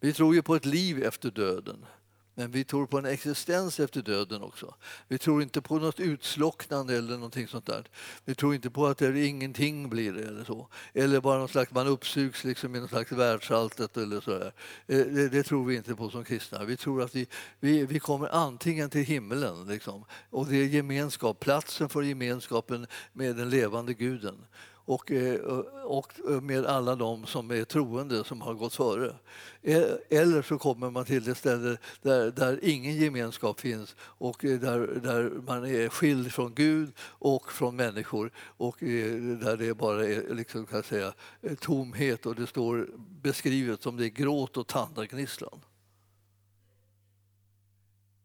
Vi 0.01 0.13
tror 0.13 0.35
ju 0.35 0.43
på 0.43 0.55
ett 0.55 0.67
liv 0.67 1.03
efter 1.03 1.31
döden. 1.31 1.87
Men 2.35 2.51
vi 2.51 2.65
tror 2.65 2.87
på 2.87 2.99
en 2.99 3.07
existens 3.07 3.81
efter 3.81 4.03
döden 4.03 4.43
också. 4.43 4.75
Vi 5.09 5.19
tror 5.19 5.43
inte 5.43 5.63
på 5.63 5.79
något 5.79 6.01
utslocknande 6.01 6.97
eller 6.97 7.15
någonting 7.15 7.49
sånt 7.49 7.67
där. 7.67 7.85
Vi 8.25 8.35
tror 8.35 8.55
inte 8.55 8.71
på 8.71 8.87
att 8.87 8.99
det 8.99 9.27
ingenting 9.27 9.89
blir 9.89 10.17
eller 10.17 10.45
så. 10.45 10.69
Eller 10.95 11.21
bara 11.21 11.39
någon 11.39 11.49
slags, 11.49 11.73
man 11.73 11.87
uppsugs 11.87 12.45
liksom 12.45 12.77
i 12.77 12.81
något 12.81 12.91
slags 12.91 13.13
världsalltet 13.13 13.97
eller 13.97 14.21
så 14.21 14.31
där. 14.31 14.53
Eh, 14.87 14.99
det, 15.07 15.29
det, 15.29 15.43
tror 15.43 15.65
vi 15.65 15.77
inte 15.77 15.95
på 15.95 16.11
som 16.11 16.25
kristna. 16.25 16.65
Vi 16.65 16.77
tror 16.77 17.03
att 17.03 17.15
vi, 17.15 17.27
vi, 17.61 17.87
vi 17.87 17.99
kommer 17.99 18.29
antingen 18.29 18.91
till 18.91 19.05
himlen 19.05 19.67
liksom, 19.67 20.05
och 20.31 20.47
det 20.47 20.57
är 20.57 20.67
gemenskap, 20.67 21.41
platsen 21.41 21.89
för 21.89 22.03
gemenskapen 22.03 22.87
med 23.13 23.37
den 23.37 23.51
levande 23.51 23.95
guden 23.95 24.45
och, 24.85 25.11
eh, 25.11 25.41
och 25.85 26.13
eh, 26.29 26.41
med 26.41 26.67
alla 26.67 26.97
de 26.97 27.27
som 27.27 27.51
är 27.51 27.65
troende 27.65 28.25
som 28.25 28.41
har 28.41 28.55
gått 28.55 28.75
före. 28.75 29.15
E, 29.63 29.85
eller 30.11 30.43
så 30.43 30.59
kommer 30.59 30.91
man 30.91 31.05
till 31.05 31.29
ett 31.29 31.39
ställe 31.39 31.79
där, 32.03 32.31
där 32.31 32.59
ingen 32.63 32.97
gemenskap 32.97 33.61
finns 33.61 33.97
och 34.01 34.45
eh, 34.45 34.61
där, 34.61 34.79
där 35.03 35.31
man 35.47 35.65
är 35.65 35.89
skild 35.89 36.33
från 36.33 36.55
Gud 36.55 36.93
och 37.01 37.53
från 37.53 37.77
människor 37.77 38.33
och 38.37 38.77
där 38.81 39.57
det 39.57 39.75
bara 39.75 40.07
är 40.07 40.35
liksom, 40.35 40.67
kan 40.67 40.83
säga, 40.83 41.13
tomhet 41.61 42.27
och 42.27 42.35
det 42.35 42.47
står 42.47 42.89
beskrivet 43.23 43.83
som 43.83 43.97
det 43.97 44.07
är 44.07 44.09
gråt 44.09 44.57
och 44.57 44.67
tandagnisslan. 44.67 45.61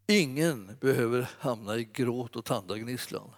Ingen 0.08 0.78
behöver 0.82 1.30
hamna 1.40 1.78
i 1.78 1.84
gråt 1.84 2.36
och 2.36 2.46
tandagnisslan. 2.46 3.30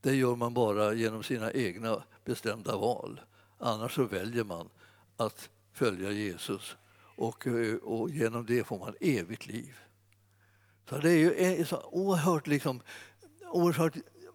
Det 0.00 0.14
gör 0.14 0.36
man 0.36 0.54
bara 0.54 0.94
genom 0.94 1.22
sina 1.22 1.52
egna 1.52 2.02
bestämda 2.24 2.76
val. 2.76 3.20
Annars 3.58 3.94
så 3.94 4.04
väljer 4.04 4.44
man 4.44 4.68
att 5.16 5.50
följa 5.72 6.10
Jesus 6.10 6.76
och, 7.16 7.46
eh, 7.46 7.74
och 7.74 8.10
genom 8.10 8.46
det 8.46 8.64
får 8.64 8.78
man 8.78 8.94
evigt 9.00 9.46
liv. 9.46 9.76
Så 10.88 10.98
det 10.98 11.10
är 11.10 11.16
ju 11.16 11.34
en 11.34 11.66
så 11.66 11.80
oerhört, 11.92 12.46
liksom, 12.46 12.80
oerhört 13.50 13.94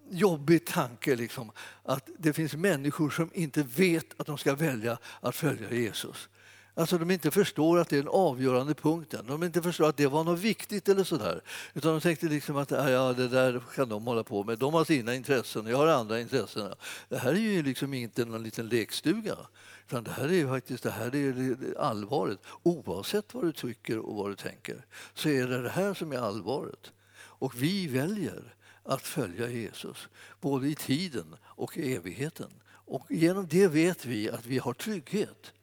jobbig 0.10 0.66
tanke 0.66 1.16
liksom, 1.16 1.52
att 1.84 2.10
det 2.18 2.34
finns 2.34 2.54
människor 2.54 3.10
som 3.10 3.30
inte 3.34 3.64
vet 3.64 4.06
att 4.22 4.28
de 4.28 4.38
ska 4.38 4.56
välja 4.56 4.98
att 5.20 5.36
följa 5.36 5.74
Jesus. 5.74 6.30
Alltså 6.74 6.98
de 6.98 7.12
inte 7.12 7.32
förstår 7.32 7.80
att 7.80 7.90
det 7.90 7.98
är 7.98 8.04
den 8.04 8.12
avgörande 8.12 8.74
punkten. 8.74 9.26
De 9.28 9.44
inte 9.44 9.62
förstår 9.62 9.90
att 9.90 9.98
det 9.98 10.08
var 10.08 10.24
något 10.24 10.40
viktigt 10.40 10.90
eller 10.90 11.04
sådär. 11.04 11.42
Utan 11.74 11.92
de 11.92 12.02
tänkte 12.02 12.26
liksom 12.26 12.58
att 12.58 12.72
ja, 12.72 13.14
det 13.14 13.28
där 13.28 13.62
kan 13.76 13.90
de 13.90 14.06
hålla 14.06 14.24
på 14.24 14.44
med. 14.44 14.60
De 14.60 14.74
har 14.74 14.86
sina 14.86 15.16
intressen, 15.16 15.66
och 15.66 15.72
jag 15.72 15.78
har 15.78 15.88
andra 15.88 16.20
intressen. 16.20 16.74
Det 17.10 17.18
här 17.18 17.32
är 17.32 17.36
ju 17.36 17.64
liksom 17.64 17.94
inte 17.94 18.26
någon 18.26 18.44
liten 18.44 18.70
lekstuga. 18.70 19.36
Utan 19.88 20.04
det 20.04 20.12
här 20.12 20.32
är 20.32 20.48
faktiskt 20.48 20.84
det 20.84 20.92
här 20.92 21.16
är 21.16 21.78
allvaret. 21.80 22.40
Oavsett 22.64 23.34
vad 23.34 23.44
du 23.44 23.52
tycker 23.52 23.98
och 23.98 24.16
vad 24.16 24.32
du 24.32 24.36
tänker 24.36 24.86
så 25.14 25.30
är 25.30 25.48
det 25.48 25.62
det 25.62 25.70
här 25.70 25.94
som 25.94 26.12
är 26.12 26.18
allvaret. 26.18 26.92
Och 27.14 27.64
vi 27.64 27.88
väljer 27.88 28.56
att 28.84 29.02
följa 29.02 29.50
Jesus, 29.50 30.08
både 30.42 30.68
i 30.68 30.76
tiden 30.76 31.36
och 31.44 31.78
i 31.78 31.96
evigheten. 31.96 32.50
Och 32.68 33.06
genom 33.10 33.48
det 33.48 33.68
vet 33.68 34.06
vi 34.06 34.30
att 34.30 34.46
vi 34.46 34.58
har 34.58 34.74
trygghet. 34.74 35.54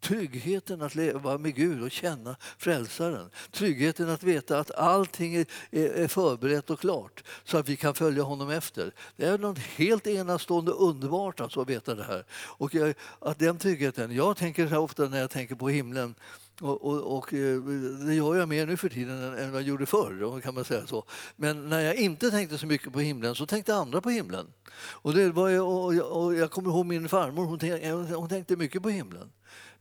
Tryggheten 0.00 0.82
att 0.82 0.94
leva 0.94 1.38
med 1.38 1.54
Gud 1.54 1.82
och 1.82 1.90
känna 1.90 2.36
Frälsaren. 2.58 3.30
Tryggheten 3.50 4.10
att 4.10 4.22
veta 4.22 4.58
att 4.58 4.70
allting 4.70 5.34
är 5.70 6.08
förberett 6.08 6.70
och 6.70 6.80
klart 6.80 7.24
så 7.44 7.58
att 7.58 7.68
vi 7.68 7.76
kan 7.76 7.94
följa 7.94 8.22
honom 8.22 8.50
efter. 8.50 8.92
Det 9.16 9.26
är 9.26 9.38
något 9.38 9.58
helt 9.58 10.06
enastående 10.06 10.72
underbart 10.72 11.40
alltså 11.40 11.60
att 11.60 11.68
veta 11.70 11.94
det 11.94 12.04
här. 12.04 12.24
Och 12.32 12.72
att 13.20 13.38
den 13.38 13.58
tryggheten, 13.58 14.14
jag 14.14 14.36
tänker 14.36 14.68
så 14.68 14.78
ofta 14.78 15.08
när 15.08 15.20
jag 15.20 15.30
tänker 15.30 15.54
på 15.54 15.68
himlen 15.68 16.14
och, 16.60 16.84
och, 16.84 17.16
och, 17.16 17.34
eh, 17.34 17.60
det 18.06 18.14
gör 18.14 18.34
jag 18.34 18.48
mer 18.48 18.66
nu 18.66 18.76
för 18.76 18.88
tiden 18.88 19.22
än 19.22 19.52
vad 19.52 19.60
jag 19.60 19.68
gjorde 19.68 19.86
förr. 19.86 20.40
Kan 20.40 20.54
man 20.54 20.64
säga 20.64 20.86
så. 20.86 21.04
Men 21.36 21.68
när 21.68 21.80
jag 21.80 21.94
inte 21.94 22.30
tänkte 22.30 22.58
så 22.58 22.66
mycket 22.66 22.92
på 22.92 23.00
himlen 23.00 23.34
så 23.34 23.46
tänkte 23.46 23.74
andra 23.74 24.00
på 24.00 24.10
himlen. 24.10 24.46
Och, 24.78 25.14
det 25.14 25.30
var, 25.30 25.60
och, 25.60 26.22
och 26.24 26.34
jag 26.34 26.50
kommer 26.50 26.70
ihåg 26.70 26.86
min 26.86 27.08
farmor, 27.08 27.44
hon 27.44 27.58
tänkte, 27.58 28.14
hon 28.14 28.28
tänkte 28.28 28.56
mycket 28.56 28.82
på 28.82 28.88
himlen 28.88 29.30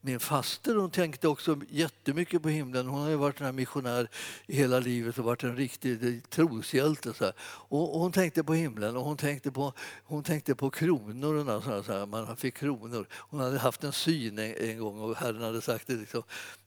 min 0.06 0.20
faster 0.20 0.76
hon 0.76 0.90
tänkte 0.90 1.28
också 1.28 1.60
jättemycket 1.70 2.42
på 2.42 2.50
himlen. 2.50 2.88
Hon 2.88 3.02
har 3.02 3.10
ju 3.10 3.16
varit 3.16 3.42
en 3.42 3.56
missionär 3.56 4.08
i 4.48 4.56
hela 4.56 4.80
livet 4.80 5.18
och 5.18 5.26
varit 5.26 5.44
en 5.44 5.56
riktig 5.56 6.24
troshjälte. 6.30 7.14
Så 7.14 7.32
och, 7.46 7.96
och, 7.96 8.02
hon 8.02 8.12
tänkte 8.12 8.44
på 8.44 8.54
himlen 8.54 8.98
och 8.98 9.04
hon 9.04 9.18
tänkte 9.18 9.52
på, 9.52 9.74
hon 10.04 10.24
tänkte 10.24 10.56
på 10.56 10.70
kronorna. 10.70 11.62
Så 11.62 11.94
här, 11.94 12.06
man 12.06 12.38
fick 12.38 12.56
kronor. 12.56 13.08
Hon 13.12 13.40
hade 13.40 13.60
haft 13.60 13.84
en 13.84 13.94
syn 13.94 14.40
en, 14.40 14.56
en 14.56 14.80
gång 14.80 15.00
och 15.00 15.16
Herren 15.16 15.42
hade 15.42 15.62
sagt 15.62 15.88
det 15.88 15.96
liksom, 15.96 16.24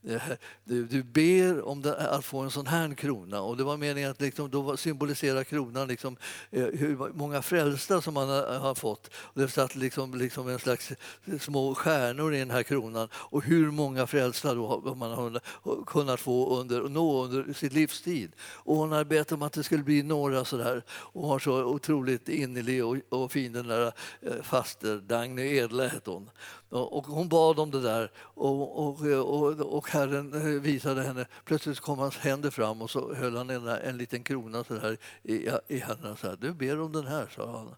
eh, 0.08 0.22
du, 0.64 0.86
du 0.86 1.02
ber 1.02 1.68
om 1.68 1.82
det, 1.82 1.96
att 1.96 2.24
få 2.24 2.38
en 2.38 2.50
sån 2.50 2.66
här 2.66 2.94
krona. 2.94 3.40
Och 3.40 3.56
det 3.56 3.64
var 3.64 3.76
meningen 3.76 4.10
att 4.10 4.20
liksom, 4.20 4.50
då 4.50 4.76
symbolisera 4.76 5.44
kronan 5.44 5.88
liksom, 5.88 6.16
eh, 6.50 6.66
hur 6.66 7.12
många 7.12 7.42
frälsta 7.42 8.00
som 8.00 8.14
man 8.14 8.28
har, 8.28 8.58
har 8.58 8.74
fått. 8.74 9.10
Och 9.14 9.40
det 9.40 9.48
satt 9.48 9.76
liksom, 9.76 10.14
liksom 10.14 10.48
en 10.48 10.58
slags 10.58 10.92
små 11.40 11.74
stjärnor 11.74 12.34
i 12.34 12.38
den 12.38 12.50
här 12.50 12.62
kronan 12.62 13.08
och 13.30 13.44
hur 13.44 13.70
många 13.70 14.06
frälsta 14.06 14.54
då 14.54 14.94
man 14.94 15.10
har 15.10 15.40
kunnat 15.86 16.20
få 16.20 16.60
under, 16.60 16.82
nå 16.82 17.24
under 17.24 17.52
sitt 17.52 17.72
livstid. 17.72 18.32
Och 18.40 18.76
hon 18.76 18.92
har 18.92 19.04
bett 19.04 19.32
om 19.32 19.42
att 19.42 19.52
det 19.52 19.62
skulle 19.62 19.82
bli 19.82 20.02
några 20.02 20.44
sådär. 20.44 20.84
Och 20.88 21.20
hon 21.20 21.30
var 21.30 21.38
så 21.38 21.64
otroligt 21.64 22.28
innerlig 22.28 22.84
och, 22.84 22.96
och 23.08 23.32
fin 23.32 23.52
den 23.52 23.68
där 23.68 23.92
eh, 24.20 24.42
faster, 24.42 24.96
Dagny 24.96 25.56
Edla 25.56 25.88
hette 25.88 26.10
hon. 26.10 26.30
Och 26.70 27.06
hon 27.06 27.28
bad 27.28 27.58
om 27.58 27.70
det 27.70 27.80
där 27.80 28.10
och, 28.18 28.88
och, 28.88 29.00
och, 29.02 29.76
och 29.76 29.88
Herren 29.88 30.34
eh, 30.34 30.60
visade 30.60 31.02
henne. 31.02 31.26
Plötsligt 31.44 31.80
kom 31.80 31.98
hans 31.98 32.16
händer 32.16 32.50
fram 32.50 32.82
och 32.82 32.90
så 32.90 33.14
höll 33.14 33.36
han 33.36 33.50
en, 33.50 33.68
en 33.68 33.96
liten 33.98 34.24
krona 34.24 34.64
så 34.64 34.78
här 34.78 34.98
i, 35.22 35.48
i 35.68 35.78
händerna. 35.78 36.16
Så 36.16 36.26
här, 36.26 36.36
du 36.40 36.52
ber 36.52 36.80
om 36.80 36.92
den 36.92 37.06
här, 37.06 37.32
sa 37.36 37.58
han. 37.58 37.74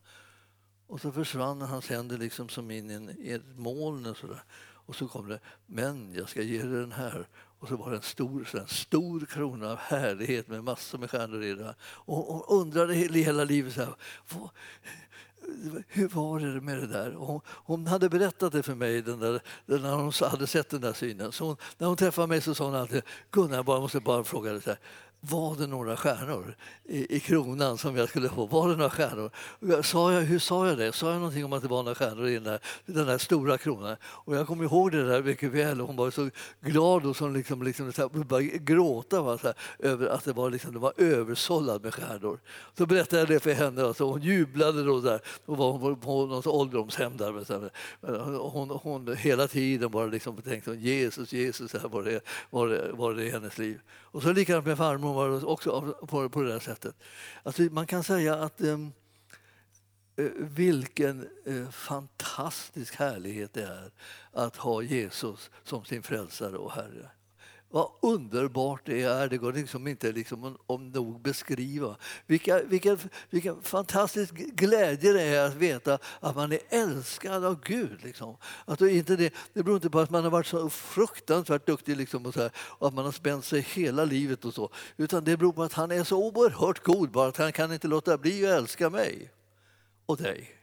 Och 0.86 1.00
så 1.00 1.12
försvann 1.12 1.62
hans 1.62 1.88
händer 1.88 2.18
liksom 2.18 2.48
som 2.48 2.70
in 2.70 2.90
i, 2.90 3.28
i 3.28 3.32
ett 3.32 3.58
moln. 3.58 4.06
Och, 4.06 4.16
så 4.16 4.26
där 4.26 4.42
och 4.90 4.96
så 4.96 5.08
kom 5.08 5.28
det, 5.28 5.40
men 5.66 6.14
jag 6.14 6.28
ska 6.28 6.42
ge 6.42 6.62
dig 6.62 6.80
den 6.80 6.92
här. 6.92 7.28
Och 7.58 7.68
så 7.68 7.76
var 7.76 7.90
det 7.90 7.96
en 7.96 8.02
stor, 8.02 8.48
en 8.54 8.66
stor 8.66 9.26
krona 9.26 9.72
av 9.72 9.78
härlighet 9.78 10.48
med 10.48 10.64
massor 10.64 10.98
med 10.98 11.10
stjärnor 11.10 11.42
i 11.42 11.54
det. 11.54 11.74
Och 11.80 12.16
hon 12.16 12.60
undrade 12.60 12.94
hela 12.94 13.44
livet 13.44 13.74
så 13.74 13.80
här, 13.80 13.94
hur 15.88 16.08
var 16.08 16.40
det 16.40 16.60
med 16.60 16.78
det 16.78 16.86
där? 16.86 17.12
Hon, 17.12 17.40
hon, 17.46 17.86
hade 17.86 18.08
berättat 18.08 18.52
det 18.52 18.62
för 18.62 18.74
mig 18.74 19.02
den 19.02 19.20
där, 19.20 19.40
när 19.66 19.94
hon 19.94 20.12
hade 20.30 20.46
sett 20.46 20.68
den 20.70 20.80
där 20.80 20.92
synen. 20.92 21.32
Så 21.32 21.44
hon, 21.44 21.56
när 21.78 21.86
hon 21.86 21.96
träffade 21.96 22.26
mig 22.26 22.40
så 22.40 22.54
sa 22.54 22.64
hon 22.64 22.74
alltid 22.74 23.02
Gunnar, 23.30 23.56
jag 23.56 23.66
måste 23.66 24.00
bara 24.00 24.24
fråga 24.24 24.52
dig 24.52 24.62
så 24.62 24.70
här, 24.70 24.78
var 25.20 25.56
det 25.56 25.66
några 25.66 25.96
stjärnor 25.96 26.56
i, 26.84 27.16
i, 27.16 27.20
kronan 27.20 27.78
som 27.78 27.96
jag 27.96 28.08
skulle 28.08 28.28
få? 28.28 28.46
Var 28.46 28.68
det 28.68 28.76
några 28.76 28.90
stjärnor? 28.90 29.30
Sa 29.82 30.12
jag, 30.12 30.20
hur 30.20 30.38
sa 30.38 30.68
jag 30.68 30.78
det? 30.78 30.92
Sa 30.92 31.10
jag 31.10 31.18
någonting 31.18 31.44
om 31.44 31.52
att 31.52 31.62
det 31.62 31.68
var 31.68 31.82
några 31.82 31.94
stjärnor 31.94 32.28
i 32.28 32.34
den 32.34 32.44
där, 32.44 32.60
den 32.86 33.06
där 33.06 33.18
stora 33.18 33.58
kronan? 33.58 33.96
Och 34.04 34.36
jag 34.36 34.46
kommer 34.46 34.64
ihåg 34.64 34.92
det 34.92 35.08
där 35.08 35.22
mycket 35.22 35.52
väl. 35.52 35.80
Hon 35.80 35.96
var 35.96 36.10
så 36.10 36.30
glad 36.60 37.06
och 37.06 37.16
som 37.16 37.34
liksom, 37.34 37.62
liksom, 37.62 37.92
så 37.92 38.02
här, 38.02 38.24
började 38.24 38.58
gråta 38.58 39.22
va, 39.22 39.38
så 39.38 39.46
här, 39.46 39.56
över 39.78 40.06
att 40.06 40.24
det 40.24 40.32
var, 40.32 40.50
liksom, 40.50 40.72
det 40.72 40.78
var 40.78 40.92
översållad 40.96 41.82
med 41.82 41.94
stjärnor. 41.94 42.38
Så 42.78 42.86
berättade 42.86 43.22
jag 43.22 43.28
det 43.28 43.40
för 43.40 43.52
henne 43.52 43.84
och 43.84 43.96
hon 43.96 44.22
jublade 44.22 44.84
då 44.84 45.00
där. 45.00 45.20
Då 45.46 45.54
var 45.54 45.72
hon 45.72 45.96
på 45.96 46.26
något 46.26 46.46
ålderdomshem 46.46 47.16
där. 47.16 47.44
Så 47.44 47.60
här, 47.60 47.70
hon, 48.38 48.70
hon, 48.70 49.16
hela 49.16 49.48
tiden 49.48 49.90
bara 49.90 50.06
liksom 50.06 50.36
tänkte 50.36 50.70
Jesus, 50.70 51.32
Jesus, 51.32 51.72
här 51.72 51.88
var 51.88 52.02
det, 52.02 52.20
var 52.50 52.68
det, 52.68 52.92
var 52.92 53.14
det 53.14 53.24
i 53.24 53.30
hennes 53.30 53.58
liv. 53.58 53.80
Och 54.12 54.22
så 54.22 54.32
likadant 54.32 54.66
med 54.66 54.78
farmor 54.78 55.09
var 55.14 55.44
också 55.44 55.94
på, 56.06 56.28
på 56.28 56.42
det 56.42 56.52
där 56.52 56.60
sättet. 56.60 56.94
Alltså 57.42 57.62
man 57.62 57.86
kan 57.86 58.04
säga 58.04 58.34
att 58.34 58.60
ehm, 58.60 58.92
eh, 60.16 60.24
vilken 60.36 61.28
eh, 61.46 61.70
fantastisk 61.70 62.96
härlighet 62.96 63.52
det 63.52 63.62
är 63.62 63.90
att 64.32 64.56
ha 64.56 64.82
Jesus 64.82 65.50
som 65.64 65.84
sin 65.84 66.02
frälsare 66.02 66.56
och 66.56 66.72
Herre. 66.72 67.10
Vad 67.72 67.90
underbart 68.02 68.80
det 68.84 69.02
är, 69.02 69.28
det 69.28 69.38
går 69.38 69.52
liksom 69.52 69.86
inte 69.86 70.12
liksom 70.12 70.56
om 70.66 70.88
nog 70.88 71.22
beskriva. 71.22 71.96
Vilka, 72.26 72.62
vilken, 72.62 72.98
vilken 73.30 73.62
fantastisk 73.62 74.34
glädje 74.34 75.12
det 75.12 75.22
är 75.22 75.46
att 75.46 75.54
veta 75.54 75.98
att 76.20 76.36
man 76.36 76.52
är 76.52 76.60
älskad 76.68 77.44
av 77.44 77.60
Gud. 77.64 78.04
Liksom. 78.04 78.36
Att 78.64 78.80
inte 78.80 79.16
det, 79.16 79.34
det 79.52 79.62
beror 79.62 79.76
inte 79.76 79.90
på 79.90 80.00
att 80.00 80.10
man 80.10 80.24
har 80.24 80.30
varit 80.30 80.46
så 80.46 80.70
fruktansvärt 80.70 81.66
duktig 81.66 81.96
liksom 81.96 82.26
och, 82.26 82.34
så 82.34 82.40
här, 82.40 82.50
och 82.56 82.88
att 82.88 82.94
man 82.94 83.04
har 83.04 83.12
spänt 83.12 83.44
sig 83.44 83.60
hela 83.60 84.04
livet 84.04 84.44
och 84.44 84.54
så. 84.54 84.70
Utan 84.96 85.24
det 85.24 85.36
beror 85.36 85.52
på 85.52 85.62
att 85.62 85.72
han 85.72 85.90
är 85.90 86.04
så 86.04 86.26
oerhört 86.26 86.84
god 86.84 87.10
bara 87.10 87.28
att 87.28 87.36
han 87.36 87.52
kan 87.52 87.72
inte 87.72 87.88
låta 87.88 88.18
bli 88.18 88.46
att 88.46 88.52
älska 88.52 88.90
mig 88.90 89.30
och 90.06 90.16
dig. 90.16 90.59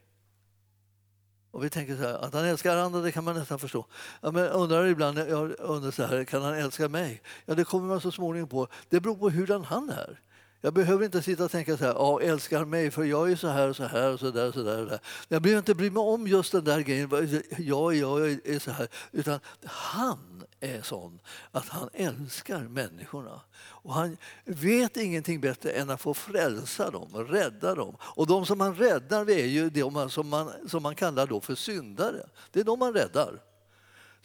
Och 1.58 1.64
vi 1.64 1.70
tänker 1.70 1.96
så 1.96 2.02
här, 2.02 2.26
att 2.26 2.34
han 2.34 2.46
älskar 2.46 2.78
andra 2.78 3.00
det 3.02 3.12
kan 3.12 3.24
man 3.24 3.36
nästan 3.36 3.60
förstå. 3.60 3.86
Ja, 4.22 4.32
men 4.32 4.50
undrar 4.50 4.86
ibland, 4.86 5.18
jag 5.18 5.60
undrar 5.60 5.92
så 5.92 6.04
här, 6.04 6.24
kan 6.24 6.42
han 6.42 6.54
älska 6.54 6.90
mig? 6.90 7.22
Ja, 7.46 7.56
det 7.56 7.64
kommer 7.64 7.88
man 7.88 8.02
så 8.02 8.12
småningom 8.12 8.50
på. 8.50 8.68
Det 8.90 9.00
beror 9.00 9.16
på 9.16 9.30
hur 9.30 9.64
han 9.64 9.90
är. 9.90 10.20
Jag 10.62 10.74
behöver 10.74 11.06
inte 11.06 11.22
sitta 11.22 11.46
och 11.46 11.52
tänka 11.52 11.78
så 11.78 11.86
här, 11.86 11.94
ja, 11.94 12.22
älskar 12.22 12.66
mig 12.66 12.92
för 12.92 13.04
jag 13.04 13.32
är 13.32 13.36
så 13.36 13.48
här 13.48 13.70
och 13.70 13.76
så 13.76 13.84
här 13.84 14.14
och 14.14 14.20
så 14.20 14.32
där 14.32 14.48
och 14.48 14.54
så 14.54 14.64
där. 14.64 14.82
Och 14.82 14.90
där. 14.90 15.00
Jag 15.28 15.42
behöver 15.42 15.60
inte 15.60 15.76
bry 15.76 15.90
mig 15.90 16.02
om 16.02 16.28
just 16.28 16.52
den 16.52 16.64
där 16.64 16.80
grejen, 16.80 17.10
jag, 17.58 17.96
jag 17.96 18.30
är 18.30 18.60
så 18.60 18.72
här. 18.72 18.88
Utan 19.12 19.40
han 19.64 20.44
är 20.60 20.82
sån 20.82 21.20
att 21.52 21.70
han 21.70 21.90
älskar 21.94 22.60
människorna. 22.60 23.42
Och 23.60 23.94
han 23.94 24.18
vet 24.46 24.98
ingenting 24.98 25.42
bättre 25.42 25.72
än 25.72 25.90
att 25.90 26.02
få 26.02 26.14
frälsa 26.14 26.92
dem 26.92 27.14
rädda 27.14 27.76
dem. 27.76 27.96
Och 28.02 28.28
de 28.28 28.46
som 28.46 28.60
han 28.60 28.76
räddar 28.76 29.30
är 29.30 29.46
ju 29.46 29.70
de 29.70 30.10
som 30.10 30.30
man, 30.30 30.52
som 30.68 30.84
man 30.84 30.96
kallar 30.96 31.28
då 31.28 31.42
för 31.42 31.56
syndare. 31.56 32.30
Det 32.52 32.60
är 32.60 32.64
de 32.64 32.80
man 32.80 32.94
räddar. 32.94 33.40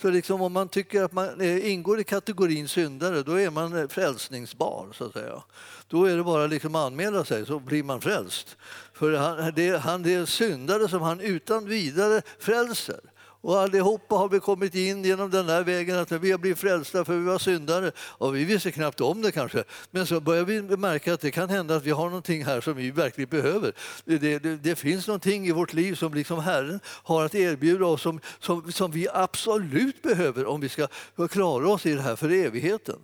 Så 0.02 0.10
liksom 0.10 0.42
om 0.42 0.52
man 0.52 0.68
tycker 0.68 1.02
att 1.02 1.12
man 1.12 1.40
eh, 1.40 1.72
ingår 1.72 2.00
i 2.00 2.04
kategorin 2.04 2.68
syndare, 2.68 3.22
då 3.22 3.40
är 3.40 3.50
man 3.50 3.76
eh, 3.76 3.88
frälsningsbar. 3.88 4.88
så 4.92 5.04
att 5.04 5.12
säga. 5.12 5.42
Då 5.88 6.04
är 6.04 6.16
det 6.16 6.22
bara 6.22 6.46
liksom 6.46 6.74
att 6.74 6.86
anmäla 6.86 7.24
sig, 7.24 7.46
så 7.46 7.58
blir 7.58 7.82
man 7.82 8.00
frälst. 8.00 8.56
För 8.92 9.12
han, 9.12 9.52
det, 9.54 9.76
han, 9.76 10.02
det 10.02 10.14
är 10.14 10.24
syndare 10.24 10.88
som 10.88 11.02
han 11.02 11.20
utan 11.20 11.64
vidare 11.64 12.22
frälser. 12.38 13.00
Och 13.42 13.60
allihopa 13.60 14.14
har 14.14 14.28
vi 14.28 14.40
kommit 14.40 14.74
in 14.74 15.04
genom 15.04 15.30
den 15.30 15.48
här 15.48 15.62
vägen 15.62 15.98
att 15.98 16.12
vi 16.12 16.30
har 16.30 16.38
blivit 16.38 16.58
frälsta 16.58 17.04
för 17.04 17.16
vi 17.16 17.24
var 17.24 17.38
syndare. 17.38 17.92
Och 17.98 18.36
vi 18.36 18.44
visste 18.44 18.72
knappt 18.72 19.00
om 19.00 19.22
det 19.22 19.32
kanske. 19.32 19.64
Men 19.90 20.06
så 20.06 20.20
börjar 20.20 20.44
vi 20.44 20.62
märka 20.62 21.14
att 21.14 21.20
det 21.20 21.30
kan 21.30 21.48
hända 21.48 21.76
att 21.76 21.84
vi 21.84 21.90
har 21.90 22.04
någonting 22.04 22.44
här 22.44 22.60
som 22.60 22.76
vi 22.76 22.90
verkligen 22.90 23.30
behöver. 23.30 23.72
Det, 24.04 24.18
det, 24.18 24.38
det 24.38 24.76
finns 24.76 25.06
någonting 25.06 25.46
i 25.46 25.50
vårt 25.50 25.72
liv 25.72 25.94
som 25.94 26.14
liksom 26.14 26.38
Herren 26.38 26.80
har 26.86 27.24
att 27.24 27.34
erbjuda 27.34 27.86
oss 27.86 28.02
som, 28.02 28.20
som, 28.38 28.72
som 28.72 28.90
vi 28.90 29.08
absolut 29.12 30.02
behöver 30.02 30.46
om 30.46 30.60
vi 30.60 30.68
ska 30.68 30.88
klara 31.30 31.68
oss 31.68 31.86
i 31.86 31.94
det 31.94 32.02
här 32.02 32.16
för 32.16 32.30
evigheten. 32.30 32.98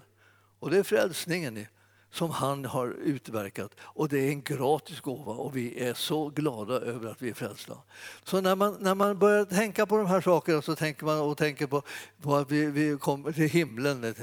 Och 0.61 0.71
det 0.71 0.79
är 0.79 0.83
frälsningen 0.83 1.67
som 2.11 2.31
han 2.31 2.65
har 2.65 2.89
utverkat. 2.89 3.71
Och 3.81 4.09
det 4.09 4.19
är 4.19 4.29
en 4.29 4.43
gratis 4.43 5.01
gåva 5.01 5.33
och 5.33 5.57
vi 5.57 5.81
är 5.81 5.95
så 5.95 6.29
glada 6.29 6.75
över 6.75 7.11
att 7.11 7.23
vi 7.23 7.29
är 7.31 7.35
frälsta. 7.35 7.75
Så 8.25 8.41
när 8.41 8.57
man, 8.57 8.77
när 8.81 8.95
man 8.95 9.19
börjar 9.19 9.45
tänka 9.45 9.87
på 9.87 9.97
de 9.97 10.07
här 10.07 10.21
sakerna 10.21 10.63
så 10.63 10.77
tänker 10.77 11.05
man 11.05 11.21
och 11.21 11.39
tänker 11.39 11.67
på, 11.67 11.83
på 12.23 12.37
att 12.37 12.51
vi, 12.51 12.67
vi 12.67 12.99
kommer 12.99 13.33
till 13.33 13.49
himlen. 13.49 14.01
Det 14.01 14.19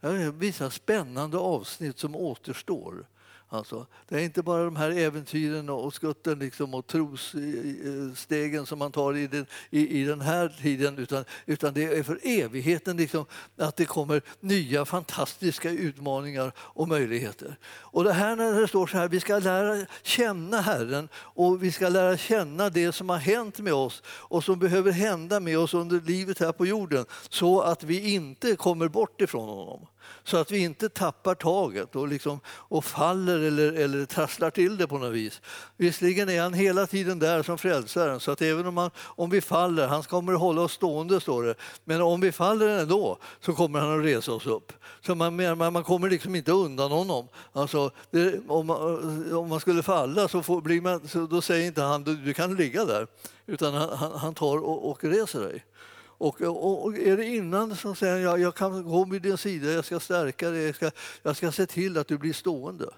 är 0.00 0.30
vissa 0.30 0.70
spännande 0.70 1.38
avsnitt 1.38 1.98
som 1.98 2.16
återstår. 2.16 3.06
Alltså, 3.48 3.86
det 4.08 4.14
är 4.14 4.20
inte 4.20 4.42
bara 4.42 4.64
de 4.64 4.76
här 4.76 4.90
äventyren 4.90 5.68
och 5.68 5.94
skutten 5.94 6.38
liksom 6.38 6.74
och 6.74 6.86
trosstegen 6.86 8.66
som 8.66 8.78
man 8.78 8.92
tar 8.92 9.16
i 9.16 9.26
den, 9.26 9.46
i, 9.70 10.00
i 10.00 10.04
den 10.04 10.20
här 10.20 10.48
tiden 10.62 10.98
utan, 10.98 11.24
utan 11.46 11.74
det 11.74 11.84
är 11.84 12.02
för 12.02 12.20
evigheten 12.22 12.96
liksom, 12.96 13.26
att 13.58 13.76
det 13.76 13.84
kommer 13.84 14.22
nya 14.40 14.84
fantastiska 14.84 15.70
utmaningar 15.70 16.52
och 16.58 16.88
möjligheter. 16.88 17.58
Och 17.68 18.04
det 18.04 18.12
här 18.12 18.36
när 18.36 18.60
det 18.60 18.68
står 18.68 18.86
så 18.86 18.98
här, 18.98 19.08
vi 19.08 19.20
ska 19.20 19.38
lära 19.38 19.86
känna 20.02 20.60
Herren 20.60 21.08
och 21.14 21.62
vi 21.62 21.72
ska 21.72 21.88
lära 21.88 22.16
känna 22.16 22.70
det 22.70 22.92
som 22.92 23.08
har 23.08 23.18
hänt 23.18 23.58
med 23.58 23.74
oss 23.74 24.02
och 24.06 24.44
som 24.44 24.58
behöver 24.58 24.92
hända 24.92 25.40
med 25.40 25.58
oss 25.58 25.74
under 25.74 26.00
livet 26.00 26.38
här 26.38 26.52
på 26.52 26.66
jorden 26.66 27.04
så 27.28 27.60
att 27.60 27.82
vi 27.84 28.14
inte 28.14 28.56
kommer 28.56 28.88
bort 28.88 29.20
ifrån 29.20 29.48
honom 29.48 29.86
så 30.24 30.36
att 30.36 30.50
vi 30.50 30.58
inte 30.58 30.88
tappar 30.88 31.34
taget 31.34 31.96
och, 31.96 32.08
liksom, 32.08 32.40
och 32.46 32.84
faller 32.84 33.40
eller, 33.40 33.72
eller 33.72 34.04
trasslar 34.04 34.50
till 34.50 34.76
det 34.76 34.86
på 34.86 34.98
något 34.98 35.12
vis. 35.12 35.40
Visserligen 35.76 36.28
är 36.28 36.42
han 36.42 36.54
hela 36.54 36.86
tiden 36.86 37.18
där 37.18 37.42
som 37.42 37.58
frälsaren 37.58 38.20
så 38.20 38.30
att 38.30 38.42
även 38.42 38.66
om, 38.66 38.76
han, 38.76 38.90
om 38.98 39.30
vi 39.30 39.40
faller, 39.40 39.86
han 39.86 40.02
kommer 40.02 40.32
att 40.32 40.40
hålla 40.40 40.60
oss 40.60 40.72
stående 40.72 41.20
står 41.20 41.42
det, 41.42 41.54
men 41.84 42.02
om 42.02 42.20
vi 42.20 42.32
faller 42.32 42.68
ändå 42.68 43.18
så 43.40 43.52
kommer 43.52 43.80
han 43.80 43.98
att 43.98 44.04
resa 44.04 44.32
oss 44.32 44.46
upp. 44.46 44.72
Så 45.06 45.14
man, 45.14 45.58
man, 45.58 45.72
man 45.72 45.84
kommer 45.84 46.10
liksom 46.10 46.34
inte 46.34 46.52
undan 46.52 46.90
honom. 46.90 47.28
Alltså, 47.52 47.90
det, 48.10 48.40
om, 48.48 48.66
man, 48.66 49.32
om 49.32 49.48
man 49.48 49.60
skulle 49.60 49.82
falla 49.82 50.28
så, 50.28 50.42
får, 50.42 50.60
blir 50.60 50.80
man, 50.80 51.08
så 51.08 51.26
då 51.26 51.40
säger 51.40 51.66
inte 51.66 51.82
han 51.82 52.04
du, 52.04 52.16
du 52.16 52.34
kan 52.34 52.56
ligga 52.56 52.84
där, 52.84 53.06
utan 53.46 53.74
han, 53.74 53.98
han, 53.98 54.12
han 54.12 54.34
tar 54.34 54.56
och, 54.56 54.90
och 54.90 55.04
reser 55.04 55.40
dig. 55.40 55.64
Och, 56.18 56.40
och, 56.42 56.84
och, 56.84 56.98
är 56.98 57.16
det 57.16 57.26
innan 57.26 57.76
så 57.76 57.94
säger 57.94 58.16
jag, 58.16 58.40
jag 58.40 58.54
kan 58.54 58.84
gå 58.84 59.04
vid 59.04 59.22
din 59.22 59.38
sida, 59.38 59.72
jag 59.72 59.84
ska 59.84 60.00
stärka 60.00 60.50
dig, 60.50 60.66
jag 60.66 60.74
ska, 60.74 60.90
jag 61.22 61.36
ska 61.36 61.52
se 61.52 61.66
till 61.66 61.98
att 61.98 62.08
du 62.08 62.18
blir 62.18 62.32
stående. 62.32 62.88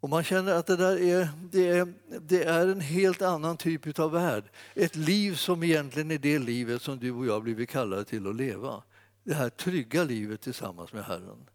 Och 0.00 0.08
man 0.08 0.24
känner 0.24 0.54
att 0.54 0.66
det 0.66 0.76
där 0.76 1.02
är, 1.02 1.28
det 1.52 1.68
är, 1.68 1.92
det 2.20 2.44
är 2.44 2.66
en 2.66 2.80
helt 2.80 3.22
annan 3.22 3.56
typ 3.56 3.98
av 3.98 4.12
värld. 4.12 4.44
Ett 4.74 4.96
liv 4.96 5.34
som 5.34 5.62
egentligen 5.62 6.10
är 6.10 6.18
det 6.18 6.38
livet 6.38 6.82
som 6.82 6.98
du 6.98 7.10
och 7.10 7.26
jag 7.26 7.42
blivit 7.42 7.68
kallade 7.70 8.04
till 8.04 8.26
att 8.26 8.36
leva. 8.36 8.82
Det 9.24 9.34
här 9.34 9.48
trygga 9.48 10.04
livet 10.04 10.40
tillsammans 10.40 10.92
med 10.92 11.04
Herren. 11.04 11.48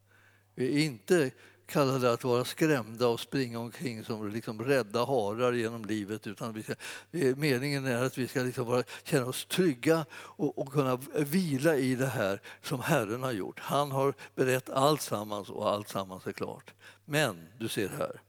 Vi 0.56 0.82
är 0.82 0.86
inte 0.86 1.32
kallade 1.66 2.14
att 2.14 2.24
vara 2.24 2.46
skrämda 2.46 3.08
och 3.08 3.20
springa 3.20 3.60
omkring 3.60 4.04
som 4.04 4.30
liksom 4.30 4.64
rädda 4.64 5.06
harar 5.06 5.54
genom 5.54 5.86
livet. 5.86 6.28
Utan 6.28 6.54
vi 6.54 6.64
ska, 6.64 6.74
meningen 7.36 7.86
är 7.86 8.04
att 8.04 8.18
vi 8.18 8.28
ska 8.28 8.40
liksom 8.42 8.68
vara, 8.68 8.84
känna 9.04 9.26
oss 9.26 9.46
trygga 9.46 10.06
och, 10.14 10.58
och 10.58 10.72
kunna 10.74 11.00
vila 11.16 11.76
i 11.76 11.96
det 11.96 12.06
här 12.06 12.42
som 12.62 12.80
Herren 12.80 13.24
har 13.24 13.32
gjort. 13.32 13.60
Han 13.60 13.92
har 13.92 14.14
berett 14.36 14.70
allt 14.70 15.02
sammans 15.02 15.50
och 15.50 15.70
allt 15.70 15.90
sammans 15.90 16.28
är 16.28 16.32
klart. 16.32 16.74
Men 17.06 17.48
du 17.60 17.68
ser 17.68 17.90
här, 17.90 18.22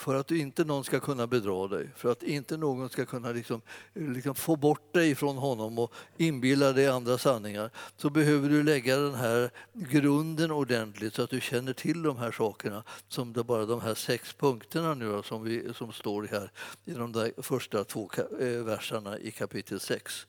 för 0.00 0.14
att 0.14 0.30
inte 0.30 0.64
någon 0.64 0.84
ska 0.84 1.00
kunna 1.00 1.26
bedra 1.26 1.68
dig, 1.68 1.90
för 1.96 2.12
att 2.12 2.22
inte 2.22 2.56
någon 2.56 2.88
ska 2.88 3.06
kunna 3.06 3.32
liksom, 3.32 3.62
liksom 3.94 4.34
få 4.34 4.56
bort 4.56 4.94
dig 4.94 5.14
från 5.14 5.36
honom 5.36 5.78
och 5.78 5.92
inbilla 6.16 6.72
dig 6.72 6.88
andra 6.88 7.18
sanningar, 7.18 7.70
så 7.96 8.10
behöver 8.10 8.48
du 8.48 8.62
lägga 8.62 8.96
den 8.96 9.14
här 9.14 9.50
grunden 9.72 10.50
ordentligt 10.50 11.14
så 11.14 11.22
att 11.22 11.30
du 11.30 11.40
känner 11.40 11.72
till 11.72 12.02
de 12.02 12.16
här 12.16 12.32
sakerna, 12.32 12.84
som 13.08 13.32
det 13.32 13.44
bara 13.44 13.66
de 13.66 13.80
här 13.80 13.94
sex 13.94 14.32
punkterna 14.32 14.94
nu 14.94 15.22
som, 15.24 15.44
vi, 15.44 15.74
som 15.74 15.92
står 15.92 16.28
här 16.30 16.52
i 16.84 16.92
de 16.92 17.12
där 17.12 17.42
första 17.42 17.84
två 17.84 18.10
eh, 18.40 18.46
verserna 18.46 19.18
i 19.18 19.30
kapitel 19.30 19.80
6. 19.80 20.26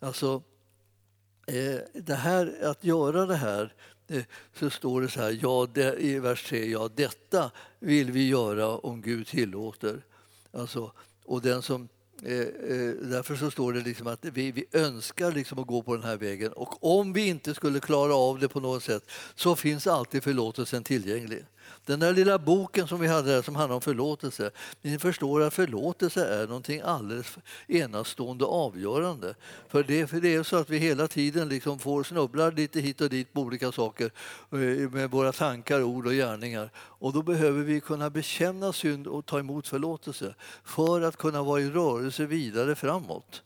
Alltså, 0.00 0.42
eh, 1.46 1.80
det 1.94 2.14
här, 2.14 2.58
att 2.62 2.84
göra 2.84 3.26
det 3.26 3.36
här 3.36 3.74
Eh, 4.10 4.22
så 4.54 4.70
står 4.70 5.00
det 5.00 5.08
så 5.08 5.20
här, 5.20 5.38
ja, 5.42 5.68
det, 5.74 5.96
i 6.00 6.18
vers 6.18 6.48
3, 6.48 6.70
ja 6.70 6.90
detta 6.94 7.50
vill 7.78 8.10
vi 8.10 8.28
göra 8.28 8.68
om 8.68 9.02
Gud 9.02 9.26
tillåter. 9.26 10.02
Alltså, 10.52 10.92
och 11.24 11.42
den 11.42 11.62
som, 11.62 11.88
eh, 12.22 12.38
eh, 12.40 12.94
därför 13.02 13.36
så 13.36 13.50
står 13.50 13.72
det 13.72 13.80
liksom 13.80 14.06
att 14.06 14.24
vi, 14.24 14.52
vi 14.52 14.64
önskar 14.72 15.32
liksom 15.32 15.58
att 15.58 15.66
gå 15.66 15.82
på 15.82 15.94
den 15.94 16.04
här 16.04 16.16
vägen 16.16 16.52
och 16.52 16.98
om 16.98 17.12
vi 17.12 17.26
inte 17.28 17.54
skulle 17.54 17.80
klara 17.80 18.14
av 18.14 18.38
det 18.38 18.48
på 18.48 18.60
något 18.60 18.82
sätt 18.82 19.10
så 19.34 19.56
finns 19.56 19.86
alltid 19.86 20.22
förlåtelsen 20.22 20.84
tillgänglig. 20.84 21.44
Den 21.84 22.00
där 22.00 22.12
lilla 22.12 22.38
boken 22.38 22.88
som 22.88 23.00
vi 23.00 23.06
hade 23.06 23.32
där 23.32 23.42
som 23.42 23.56
handlar 23.56 23.74
om 23.74 23.80
förlåtelse. 23.80 24.50
Ni 24.82 24.98
förstår 24.98 25.42
att 25.42 25.54
förlåtelse 25.54 26.26
är 26.26 26.46
någonting 26.46 26.80
alldeles 26.80 27.38
enastående 27.68 28.44
avgörande. 28.44 29.34
För 29.68 29.82
det, 29.82 30.06
för 30.06 30.20
det 30.20 30.34
är 30.34 30.42
så 30.42 30.56
att 30.56 30.70
vi 30.70 30.78
hela 30.78 31.08
tiden 31.08 31.48
liksom 31.48 31.78
får 31.78 32.02
snubblar 32.02 32.52
lite 32.52 32.80
hit 32.80 33.00
och 33.00 33.10
dit 33.10 33.32
på 33.32 33.40
olika 33.40 33.72
saker 33.72 34.10
eh, 34.52 34.90
med 34.90 35.10
våra 35.10 35.32
tankar, 35.32 35.82
ord 35.82 36.06
och 36.06 36.12
gärningar. 36.12 36.70
Och 36.76 37.12
då 37.12 37.22
behöver 37.22 37.62
vi 37.62 37.80
kunna 37.80 38.10
bekänna 38.10 38.72
synd 38.72 39.06
och 39.06 39.26
ta 39.26 39.38
emot 39.38 39.68
förlåtelse 39.68 40.34
för 40.64 41.00
att 41.00 41.16
kunna 41.16 41.42
vara 41.42 41.60
i 41.60 41.70
rörelse 41.70 42.26
vidare 42.26 42.74
framåt. 42.74 43.42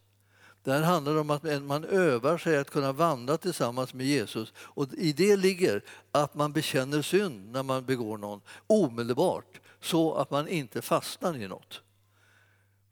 Det 0.64 0.72
här 0.72 0.82
handlar 0.82 1.16
om 1.16 1.30
att 1.30 1.62
man 1.62 1.84
övar 1.84 2.38
sig 2.38 2.58
att 2.58 2.70
kunna 2.70 2.92
vandra 2.92 3.36
tillsammans 3.36 3.94
med 3.94 4.06
Jesus. 4.06 4.52
Och 4.56 4.88
I 4.94 5.12
det 5.12 5.36
ligger 5.36 5.82
att 6.12 6.34
man 6.34 6.52
bekänner 6.52 7.02
synd 7.02 7.52
när 7.52 7.62
man 7.62 7.84
begår 7.84 8.18
någon 8.18 8.40
omedelbart 8.66 9.60
så 9.80 10.14
att 10.14 10.30
man 10.30 10.48
inte 10.48 10.82
fastnar 10.82 11.36
i 11.36 11.48
något. 11.48 11.83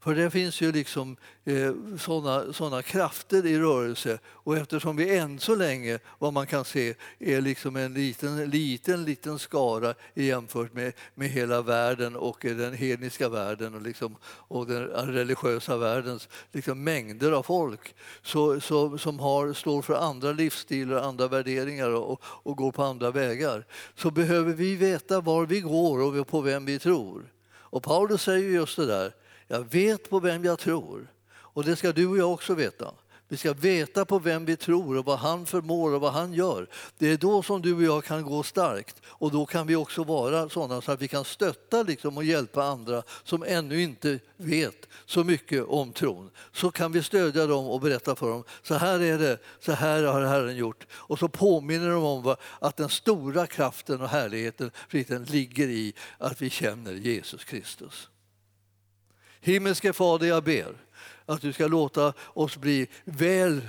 För 0.03 0.15
det 0.15 0.29
finns 0.29 0.61
ju 0.61 0.71
liksom 0.71 1.17
eh, 1.45 1.73
såna, 1.99 2.53
såna 2.53 2.81
krafter 2.81 3.45
i 3.45 3.59
rörelse 3.59 4.19
och 4.25 4.57
eftersom 4.57 4.95
vi 4.95 5.17
än 5.17 5.39
så 5.39 5.55
länge, 5.55 5.99
vad 6.19 6.33
man 6.33 6.47
kan 6.47 6.65
se, 6.65 6.93
är 7.19 7.41
liksom 7.41 7.75
en 7.75 7.93
liten, 7.93 8.49
liten, 8.49 9.03
liten 9.03 9.39
skara 9.39 9.93
jämfört 10.13 10.73
med, 10.73 10.93
med 11.15 11.29
hela 11.29 11.61
världen 11.61 12.15
och 12.15 12.37
den 12.41 12.73
hedniska 12.73 13.29
världen 13.29 13.75
och, 13.75 13.81
liksom, 13.81 14.15
och 14.25 14.67
den 14.67 15.13
religiösa 15.13 15.77
världens 15.77 16.29
liksom 16.51 16.83
mängder 16.83 17.31
av 17.31 17.43
folk 17.43 17.95
så, 18.21 18.61
så, 18.61 18.97
som 18.97 19.19
har, 19.19 19.53
står 19.53 19.81
för 19.81 19.93
andra 19.93 20.31
livsstilar, 20.31 21.01
andra 21.01 21.27
värderingar 21.27 21.89
och, 21.89 22.21
och 22.23 22.57
går 22.57 22.71
på 22.71 22.83
andra 22.83 23.11
vägar 23.11 23.65
så 23.95 24.11
behöver 24.11 24.53
vi 24.53 24.75
veta 24.75 25.21
var 25.21 25.45
vi 25.45 25.61
går 25.61 26.19
och 26.19 26.27
på 26.27 26.41
vem 26.41 26.65
vi 26.65 26.79
tror. 26.79 27.31
Och 27.55 27.83
Paulus 27.83 28.21
säger 28.21 28.49
just 28.49 28.75
det 28.75 28.85
där 28.85 29.13
jag 29.47 29.71
vet 29.71 30.09
på 30.09 30.19
vem 30.19 30.45
jag 30.45 30.59
tror. 30.59 31.07
Och 31.31 31.63
det 31.63 31.75
ska 31.75 31.91
du 31.91 32.07
och 32.07 32.17
jag 32.17 32.33
också 32.33 32.53
veta. 32.53 32.93
Vi 33.33 33.37
ska 33.37 33.53
veta 33.53 34.05
på 34.05 34.19
vem 34.19 34.45
vi 34.45 34.55
tror 34.55 34.97
och 34.97 35.05
vad 35.05 35.19
han 35.19 35.45
förmår 35.45 35.93
och 35.93 36.01
vad 36.01 36.13
han 36.13 36.33
gör. 36.33 36.67
Det 36.97 37.09
är 37.09 37.17
då 37.17 37.43
som 37.43 37.61
du 37.61 37.75
och 37.75 37.83
jag 37.83 38.03
kan 38.03 38.23
gå 38.23 38.43
starkt 38.43 39.01
och 39.05 39.31
då 39.31 39.45
kan 39.45 39.67
vi 39.67 39.75
också 39.75 40.03
vara 40.03 40.49
sådana 40.49 40.81
så 40.81 40.91
att 40.91 41.01
vi 41.01 41.07
kan 41.07 41.25
stötta 41.25 41.83
liksom 41.83 42.17
och 42.17 42.23
hjälpa 42.23 42.63
andra 42.63 43.03
som 43.23 43.43
ännu 43.43 43.81
inte 43.81 44.19
vet 44.37 44.87
så 45.05 45.23
mycket 45.23 45.63
om 45.63 45.93
tron. 45.93 46.29
Så 46.51 46.71
kan 46.71 46.91
vi 46.91 47.03
stödja 47.03 47.47
dem 47.47 47.67
och 47.67 47.81
berätta 47.81 48.15
för 48.15 48.29
dem. 48.29 48.43
Så 48.63 48.75
här 48.75 49.01
är 49.01 49.17
det, 49.17 49.37
så 49.59 49.71
här 49.71 50.03
har 50.03 50.21
Herren 50.21 50.55
gjort. 50.55 50.87
Och 50.91 51.19
så 51.19 51.27
påminner 51.27 51.89
de 51.89 52.03
om 52.03 52.35
att 52.59 52.77
den 52.77 52.89
stora 52.89 53.47
kraften 53.47 54.01
och 54.01 54.09
härligheten 54.09 54.71
ligger 55.27 55.67
i 55.67 55.93
att 56.17 56.41
vi 56.41 56.49
känner 56.49 56.93
Jesus 56.93 57.43
Kristus. 57.43 58.09
Himmelske 59.45 59.93
Fader, 59.93 60.27
jag 60.27 60.43
ber 60.43 60.75
att 61.25 61.41
du 61.41 61.53
ska 61.53 61.67
låta 61.67 62.13
oss 62.33 62.57
bli 62.57 62.87
väl 63.05 63.61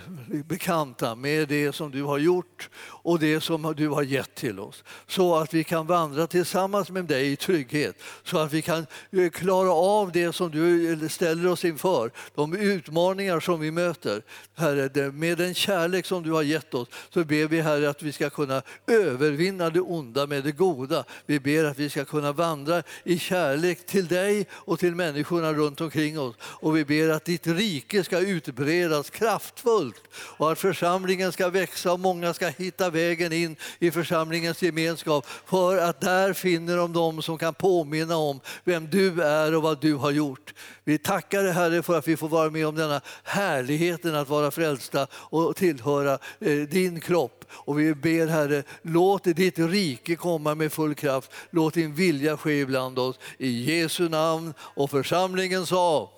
bekanta 0.45 1.15
med 1.15 1.49
det 1.49 1.73
som 1.73 1.91
du 1.91 2.03
har 2.03 2.19
gjort 2.19 2.69
och 2.79 3.19
det 3.19 3.41
som 3.41 3.75
du 3.77 3.89
har 3.89 4.03
gett 4.03 4.35
till 4.35 4.61
oss. 4.61 4.85
Så 5.07 5.37
att 5.37 5.55
vi 5.55 5.65
kan 5.65 5.87
vandra 5.87 6.27
tillsammans 6.27 6.91
med 6.91 7.05
dig 7.05 7.33
i 7.33 7.37
trygghet. 7.37 7.97
Så 8.25 8.39
att 8.39 8.53
vi 8.53 8.63
kan 8.63 8.87
eh, 9.13 9.31
klara 9.31 9.73
av 9.73 10.13
det 10.13 10.33
som 10.33 10.51
du 10.51 10.93
eh, 10.93 11.09
ställer 11.09 11.49
oss 11.49 11.65
inför. 11.65 12.11
De 12.35 12.57
utmaningar 12.57 13.41
som 13.41 13.61
vi 13.61 13.71
möter. 13.71 14.23
Herre, 14.55 15.13
med 15.13 15.39
den 15.39 15.55
kärlek 15.55 16.07
som 16.07 16.23
du 16.23 16.33
har 16.33 16.43
gett 16.43 16.75
oss 16.75 16.89
så 17.11 17.25
ber 17.25 17.47
vi 17.47 17.61
Herre 17.61 17.91
att 17.91 18.03
vi 18.03 18.13
ska 18.13 18.31
kunna 18.31 18.63
övervinna 18.87 19.71
det 19.71 19.81
onda 19.81 20.27
med 20.27 20.45
det 20.45 20.53
goda. 20.53 21.05
Vi 21.27 21.41
ber 21.41 21.65
att 21.65 21.79
vi 21.79 21.91
ska 21.91 22.05
kunna 22.05 22.33
vandra 22.33 22.83
i 23.05 23.19
kärlek 23.19 23.87
till 23.87 24.07
dig 24.07 24.47
och 24.51 24.79
till 24.79 24.95
människorna 24.95 25.53
runt 25.53 25.81
omkring 25.81 26.21
oss. 26.21 26.35
Och 26.41 26.77
vi 26.77 26.85
ber 26.85 27.09
att 27.09 27.25
ditt 27.25 27.44
ditt 27.45 27.57
rike 27.57 28.05
ska 28.05 28.19
utbredas 28.19 29.11
kraftfullt 29.11 30.03
och 30.15 30.53
att 30.53 30.59
församlingen 30.59 31.33
ska 31.33 31.49
växa 31.49 31.93
och 31.93 32.01
många 32.01 32.35
ska 32.35 32.49
hitta 32.49 32.91
vägen 32.91 33.33
in 33.33 33.57
i 33.79 33.91
församlingens 33.91 34.63
gemenskap 34.63 35.27
för 35.47 35.79
att 35.79 36.01
där 36.01 36.33
finner 36.33 36.77
de 36.77 36.93
dem 36.93 37.23
som 37.23 37.39
kan 37.39 37.55
påminna 37.55 38.17
om 38.17 38.41
vem 38.65 38.91
du 38.91 39.23
är 39.23 39.55
och 39.55 39.63
vad 39.63 39.81
du 39.81 39.95
har 39.95 40.11
gjort. 40.11 40.55
Vi 40.85 40.99
tackar 40.99 41.43
dig 41.43 41.53
Herre 41.53 41.83
för 41.83 41.99
att 41.99 42.09
vi 42.09 42.17
får 42.17 42.29
vara 42.29 42.51
med 42.51 42.67
om 42.67 42.75
denna 42.75 43.01
härligheten 43.23 44.15
att 44.15 44.29
vara 44.29 44.51
frälsta 44.51 45.07
och 45.13 45.57
tillhöra 45.57 46.19
eh, 46.41 46.57
din 46.57 47.01
kropp. 47.01 47.45
Och 47.51 47.81
vi 47.81 47.95
ber 47.95 48.27
Herre, 48.27 48.63
låt 48.83 49.25
ditt 49.25 49.59
rike 49.59 50.17
komma 50.17 50.55
med 50.55 50.73
full 50.73 50.95
kraft. 50.95 51.31
Låt 51.51 51.75
din 51.75 51.95
vilja 51.95 52.37
ske 52.37 52.61
ibland 52.61 52.99
oss. 52.99 53.19
I 53.39 53.79
Jesu 53.81 54.09
namn 54.09 54.55
och 54.59 54.91
församlingen 54.91 55.67
sa 55.67 56.14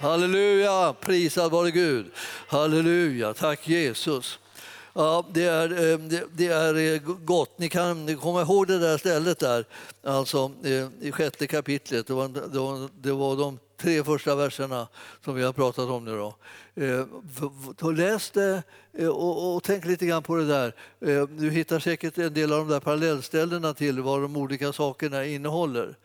Halleluja, 0.00 0.94
prisad 1.00 1.50
vare 1.50 1.70
Gud. 1.70 2.06
Halleluja, 2.48 3.34
tack 3.34 3.68
Jesus. 3.68 4.38
Ja, 4.92 5.26
det, 5.32 5.44
är, 5.44 5.92
eh, 5.92 5.98
det, 6.32 6.46
är 6.46 6.94
eh, 6.94 7.00
gott. 7.24 7.58
Ni 7.58 7.68
kan 7.68 8.16
komma 8.16 8.42
ihåg 8.42 8.66
det 8.66 8.78
där 8.78 8.98
stället 8.98 9.38
där, 9.38 9.64
alltså 10.02 10.52
eh, 10.64 10.86
i 11.00 11.12
sjätte 11.12 11.46
kapitlet. 11.46 12.06
Det 12.06 12.12
var, 12.12 12.28
det 12.28 12.58
var, 12.58 12.88
det 13.00 13.12
var 13.12 13.36
de 13.36 13.58
tre 13.80 14.04
första 14.04 14.34
verserna 14.34 14.88
som 15.24 15.34
vi 15.34 15.42
har 15.42 15.52
pratat 15.52 15.88
om 15.88 16.04
nu. 16.04 16.16
Då. 17.76 17.90
läs 17.90 18.30
det 18.30 18.62
och, 19.08 19.54
och 19.54 19.62
tänk 19.62 19.84
lite 19.84 20.06
grann 20.06 20.22
på 20.22 20.36
det 20.36 20.46
där. 20.46 20.72
Du 21.26 21.50
hittar 21.50 21.78
säkert 21.78 22.18
en 22.18 22.34
del 22.34 22.52
av 22.52 22.58
de 22.58 22.68
där 22.68 22.80
parallellställena 22.80 23.74
till 23.74 24.00
vad 24.00 24.22
de 24.22 24.36
olika 24.36 24.72
sakerna 24.72 25.24
innehåller. 25.24 25.96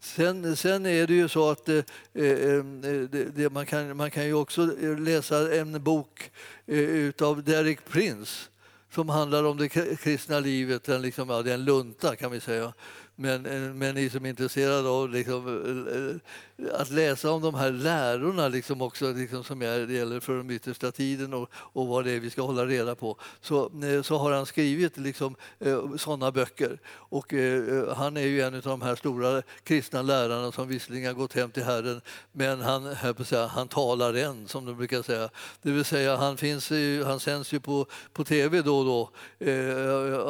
Sen, 0.00 0.56
sen 0.56 0.86
är 0.86 1.06
det 1.06 1.14
ju 1.14 1.28
så 1.28 1.50
att 1.50 1.68
eh, 1.68 1.76
eh, 2.14 2.24
eh, 2.24 2.64
det, 3.10 3.36
det, 3.36 3.52
man, 3.52 3.66
kan, 3.66 3.96
man 3.96 4.10
kan 4.10 4.26
ju 4.26 4.34
också 4.34 4.62
eh, 4.82 4.98
läsa 4.98 5.54
en 5.54 5.82
bok 5.82 6.30
eh, 6.66 7.26
av 7.26 7.44
Derek 7.44 7.84
Prince 7.84 8.48
som 8.94 9.08
handlar 9.08 9.44
om 9.44 9.56
det 9.56 9.68
kristna 9.96 10.40
livet. 10.40 10.84
Den 10.84 11.02
liksom, 11.02 11.30
ja, 11.30 11.42
det 11.42 11.50
är 11.50 11.54
en 11.54 11.64
lunta 11.64 12.16
kan 12.16 12.30
vi 12.30 12.40
säga. 12.40 12.72
Men, 13.14 13.46
eh, 13.46 13.74
men 13.74 13.94
ni 13.94 14.10
som 14.10 14.24
är 14.24 14.30
intresserade 14.30 14.88
av 14.88 15.10
liksom, 15.10 15.46
eh, 15.88 16.55
att 16.72 16.90
läsa 16.90 17.30
om 17.30 17.42
de 17.42 17.54
här 17.54 17.70
lärorna 17.70 18.48
liksom 18.48 18.82
också, 18.82 19.12
liksom, 19.12 19.44
som 19.44 19.62
är, 19.62 19.90
gäller 19.90 20.20
för 20.20 20.36
den 20.36 20.50
yttersta 20.50 20.92
tiden 20.92 21.34
och, 21.34 21.48
och 21.52 21.86
vad 21.86 22.04
det 22.04 22.12
är 22.12 22.20
vi 22.20 22.30
ska 22.30 22.42
hålla 22.42 22.66
reda 22.66 22.94
på, 22.94 23.16
så, 23.40 23.70
eh, 23.84 24.02
så 24.02 24.18
har 24.18 24.32
han 24.32 24.46
skrivit 24.46 24.96
liksom, 24.96 25.36
eh, 25.58 25.96
sådana 25.96 26.32
böcker. 26.32 26.78
Och, 26.88 27.34
eh, 27.34 27.94
han 27.94 28.16
är 28.16 28.26
ju 28.26 28.42
en 28.42 28.54
av 28.54 28.62
de 28.62 28.82
här 28.82 28.94
stora 28.94 29.42
kristna 29.62 30.02
lärarna 30.02 30.52
som 30.52 30.68
visserligen 30.68 31.06
har 31.06 31.14
gått 31.14 31.32
hem 31.32 31.50
till 31.50 31.64
Herren, 31.64 32.00
men 32.32 32.60
han, 32.60 32.96
säga, 33.24 33.46
han 33.46 33.68
talar 33.68 34.14
än, 34.14 34.48
som 34.48 34.64
de 34.64 34.76
brukar 34.76 35.02
säga. 35.02 35.28
Det 35.62 35.70
vill 35.70 35.84
säga, 35.84 36.16
han, 36.16 36.36
finns, 36.36 36.72
han 37.04 37.20
sänds 37.20 37.52
ju 37.52 37.60
på, 37.60 37.86
på 38.12 38.24
tv 38.24 38.62
då 38.62 38.78
och 38.78 38.84
då. 38.84 39.10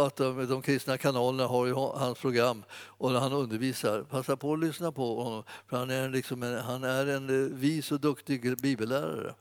att 0.07 0.17
de, 0.17 0.47
de 0.47 0.63
kristna 0.63 0.99
kanalerna 0.99 1.47
har 1.47 1.67
ju 1.67 1.73
hans 1.75 2.19
program 2.19 2.65
och 2.99 3.11
han 3.11 3.33
undervisar. 3.33 4.03
Passa 4.03 4.37
på 4.37 4.53
att 4.53 4.59
lyssna 4.59 4.93
på 4.93 5.23
honom, 5.23 5.43
för 5.69 5.77
han 5.77 5.91
är, 5.91 6.16
liksom 6.17 6.43
en, 6.43 6.59
han 6.59 6.85
är 6.85 7.07
en 7.07 7.45
eh, 7.45 7.57
vis 7.57 7.93
och 7.93 8.01
duktig 8.01 8.61
bibellärare. 8.61 9.35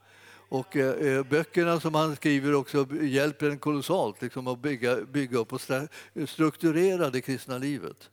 Och 0.50 0.76
eh, 0.76 1.18
eh 1.18 1.24
böckerna 1.24 1.80
som 1.80 1.96
han 1.96 2.16
skriver 2.16 2.54
också 2.54 2.88
hjälper 3.02 3.50
en 3.50 3.60
kolossalt 3.60 4.22
liksom, 4.22 4.48
att 4.48 4.60
bygga, 4.60 5.02
bygga 5.02 5.38
upp 5.38 5.54
och 5.54 5.62
strukturera 6.28 7.10
det 7.10 7.22
kristna 7.22 7.58
livet. 7.58 8.10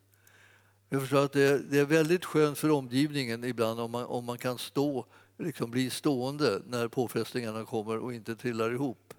Jag 0.89 1.01
förstår 1.01 1.25
att 1.25 1.33
det, 1.33 1.59
det 1.71 1.79
är 1.79 1.85
väldigt 1.85 2.25
skönt 2.25 2.57
för 2.57 2.71
omgivningen 2.71 3.43
ibland 3.43 3.79
om 3.79 3.91
man, 3.91 4.05
om 4.05 4.25
man 4.25 4.37
kan 4.37 4.57
stå, 4.57 5.05
liksom 5.39 5.71
bli 5.71 5.89
stående 5.89 6.61
när 6.67 6.87
påfrestningarna 6.87 7.65
kommer 7.65 7.97
och 7.97 8.13
inte 8.13 8.35
trillar 8.35 8.73
ihop. 8.73 9.13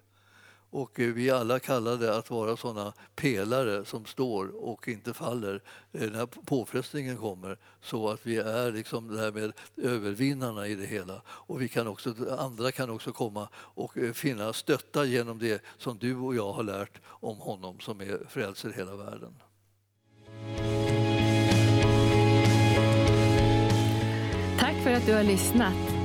Och 0.75 0.99
eh, 0.99 1.13
vi 1.13 1.29
är 1.29 1.33
alla 1.33 1.59
kallade 1.59 2.17
att 2.17 2.29
vara 2.29 2.57
sådana 2.57 2.93
pelare 3.15 3.85
som 3.85 4.05
står 4.05 4.65
och 4.65 4.87
inte 4.87 5.13
faller 5.13 5.61
eh, 5.93 6.11
när 6.11 6.25
påfrestningen 6.25 7.17
kommer 7.17 7.57
så 7.81 8.09
att 8.09 8.19
vi 8.23 8.37
är 8.37 8.71
liksom 8.71 9.15
det 9.15 9.19
här 9.19 9.31
med 9.31 9.53
övervinnarna 9.77 10.67
i 10.67 10.75
det 10.75 10.85
hela. 10.85 11.21
Och 11.27 11.61
vi 11.61 11.67
kan 11.67 11.87
också, 11.87 12.13
andra 12.39 12.71
kan 12.71 12.89
också 12.89 13.11
komma 13.11 13.49
och 13.55 13.97
eh, 13.97 14.13
finna 14.13 14.53
stötta 14.53 15.05
genom 15.05 15.39
det 15.39 15.61
som 15.77 15.97
du 15.97 16.15
och 16.15 16.35
jag 16.35 16.53
har 16.53 16.63
lärt 16.63 17.01
om 17.05 17.37
honom 17.37 17.79
som 17.79 18.01
är 18.01 18.19
frälser 18.29 18.69
hela 18.69 18.95
världen. 18.95 19.35
Tack 24.59 24.83
för 24.83 24.91
att 24.91 25.05
du 25.05 25.13
har 25.13 25.23
lyssnat. 25.23 26.04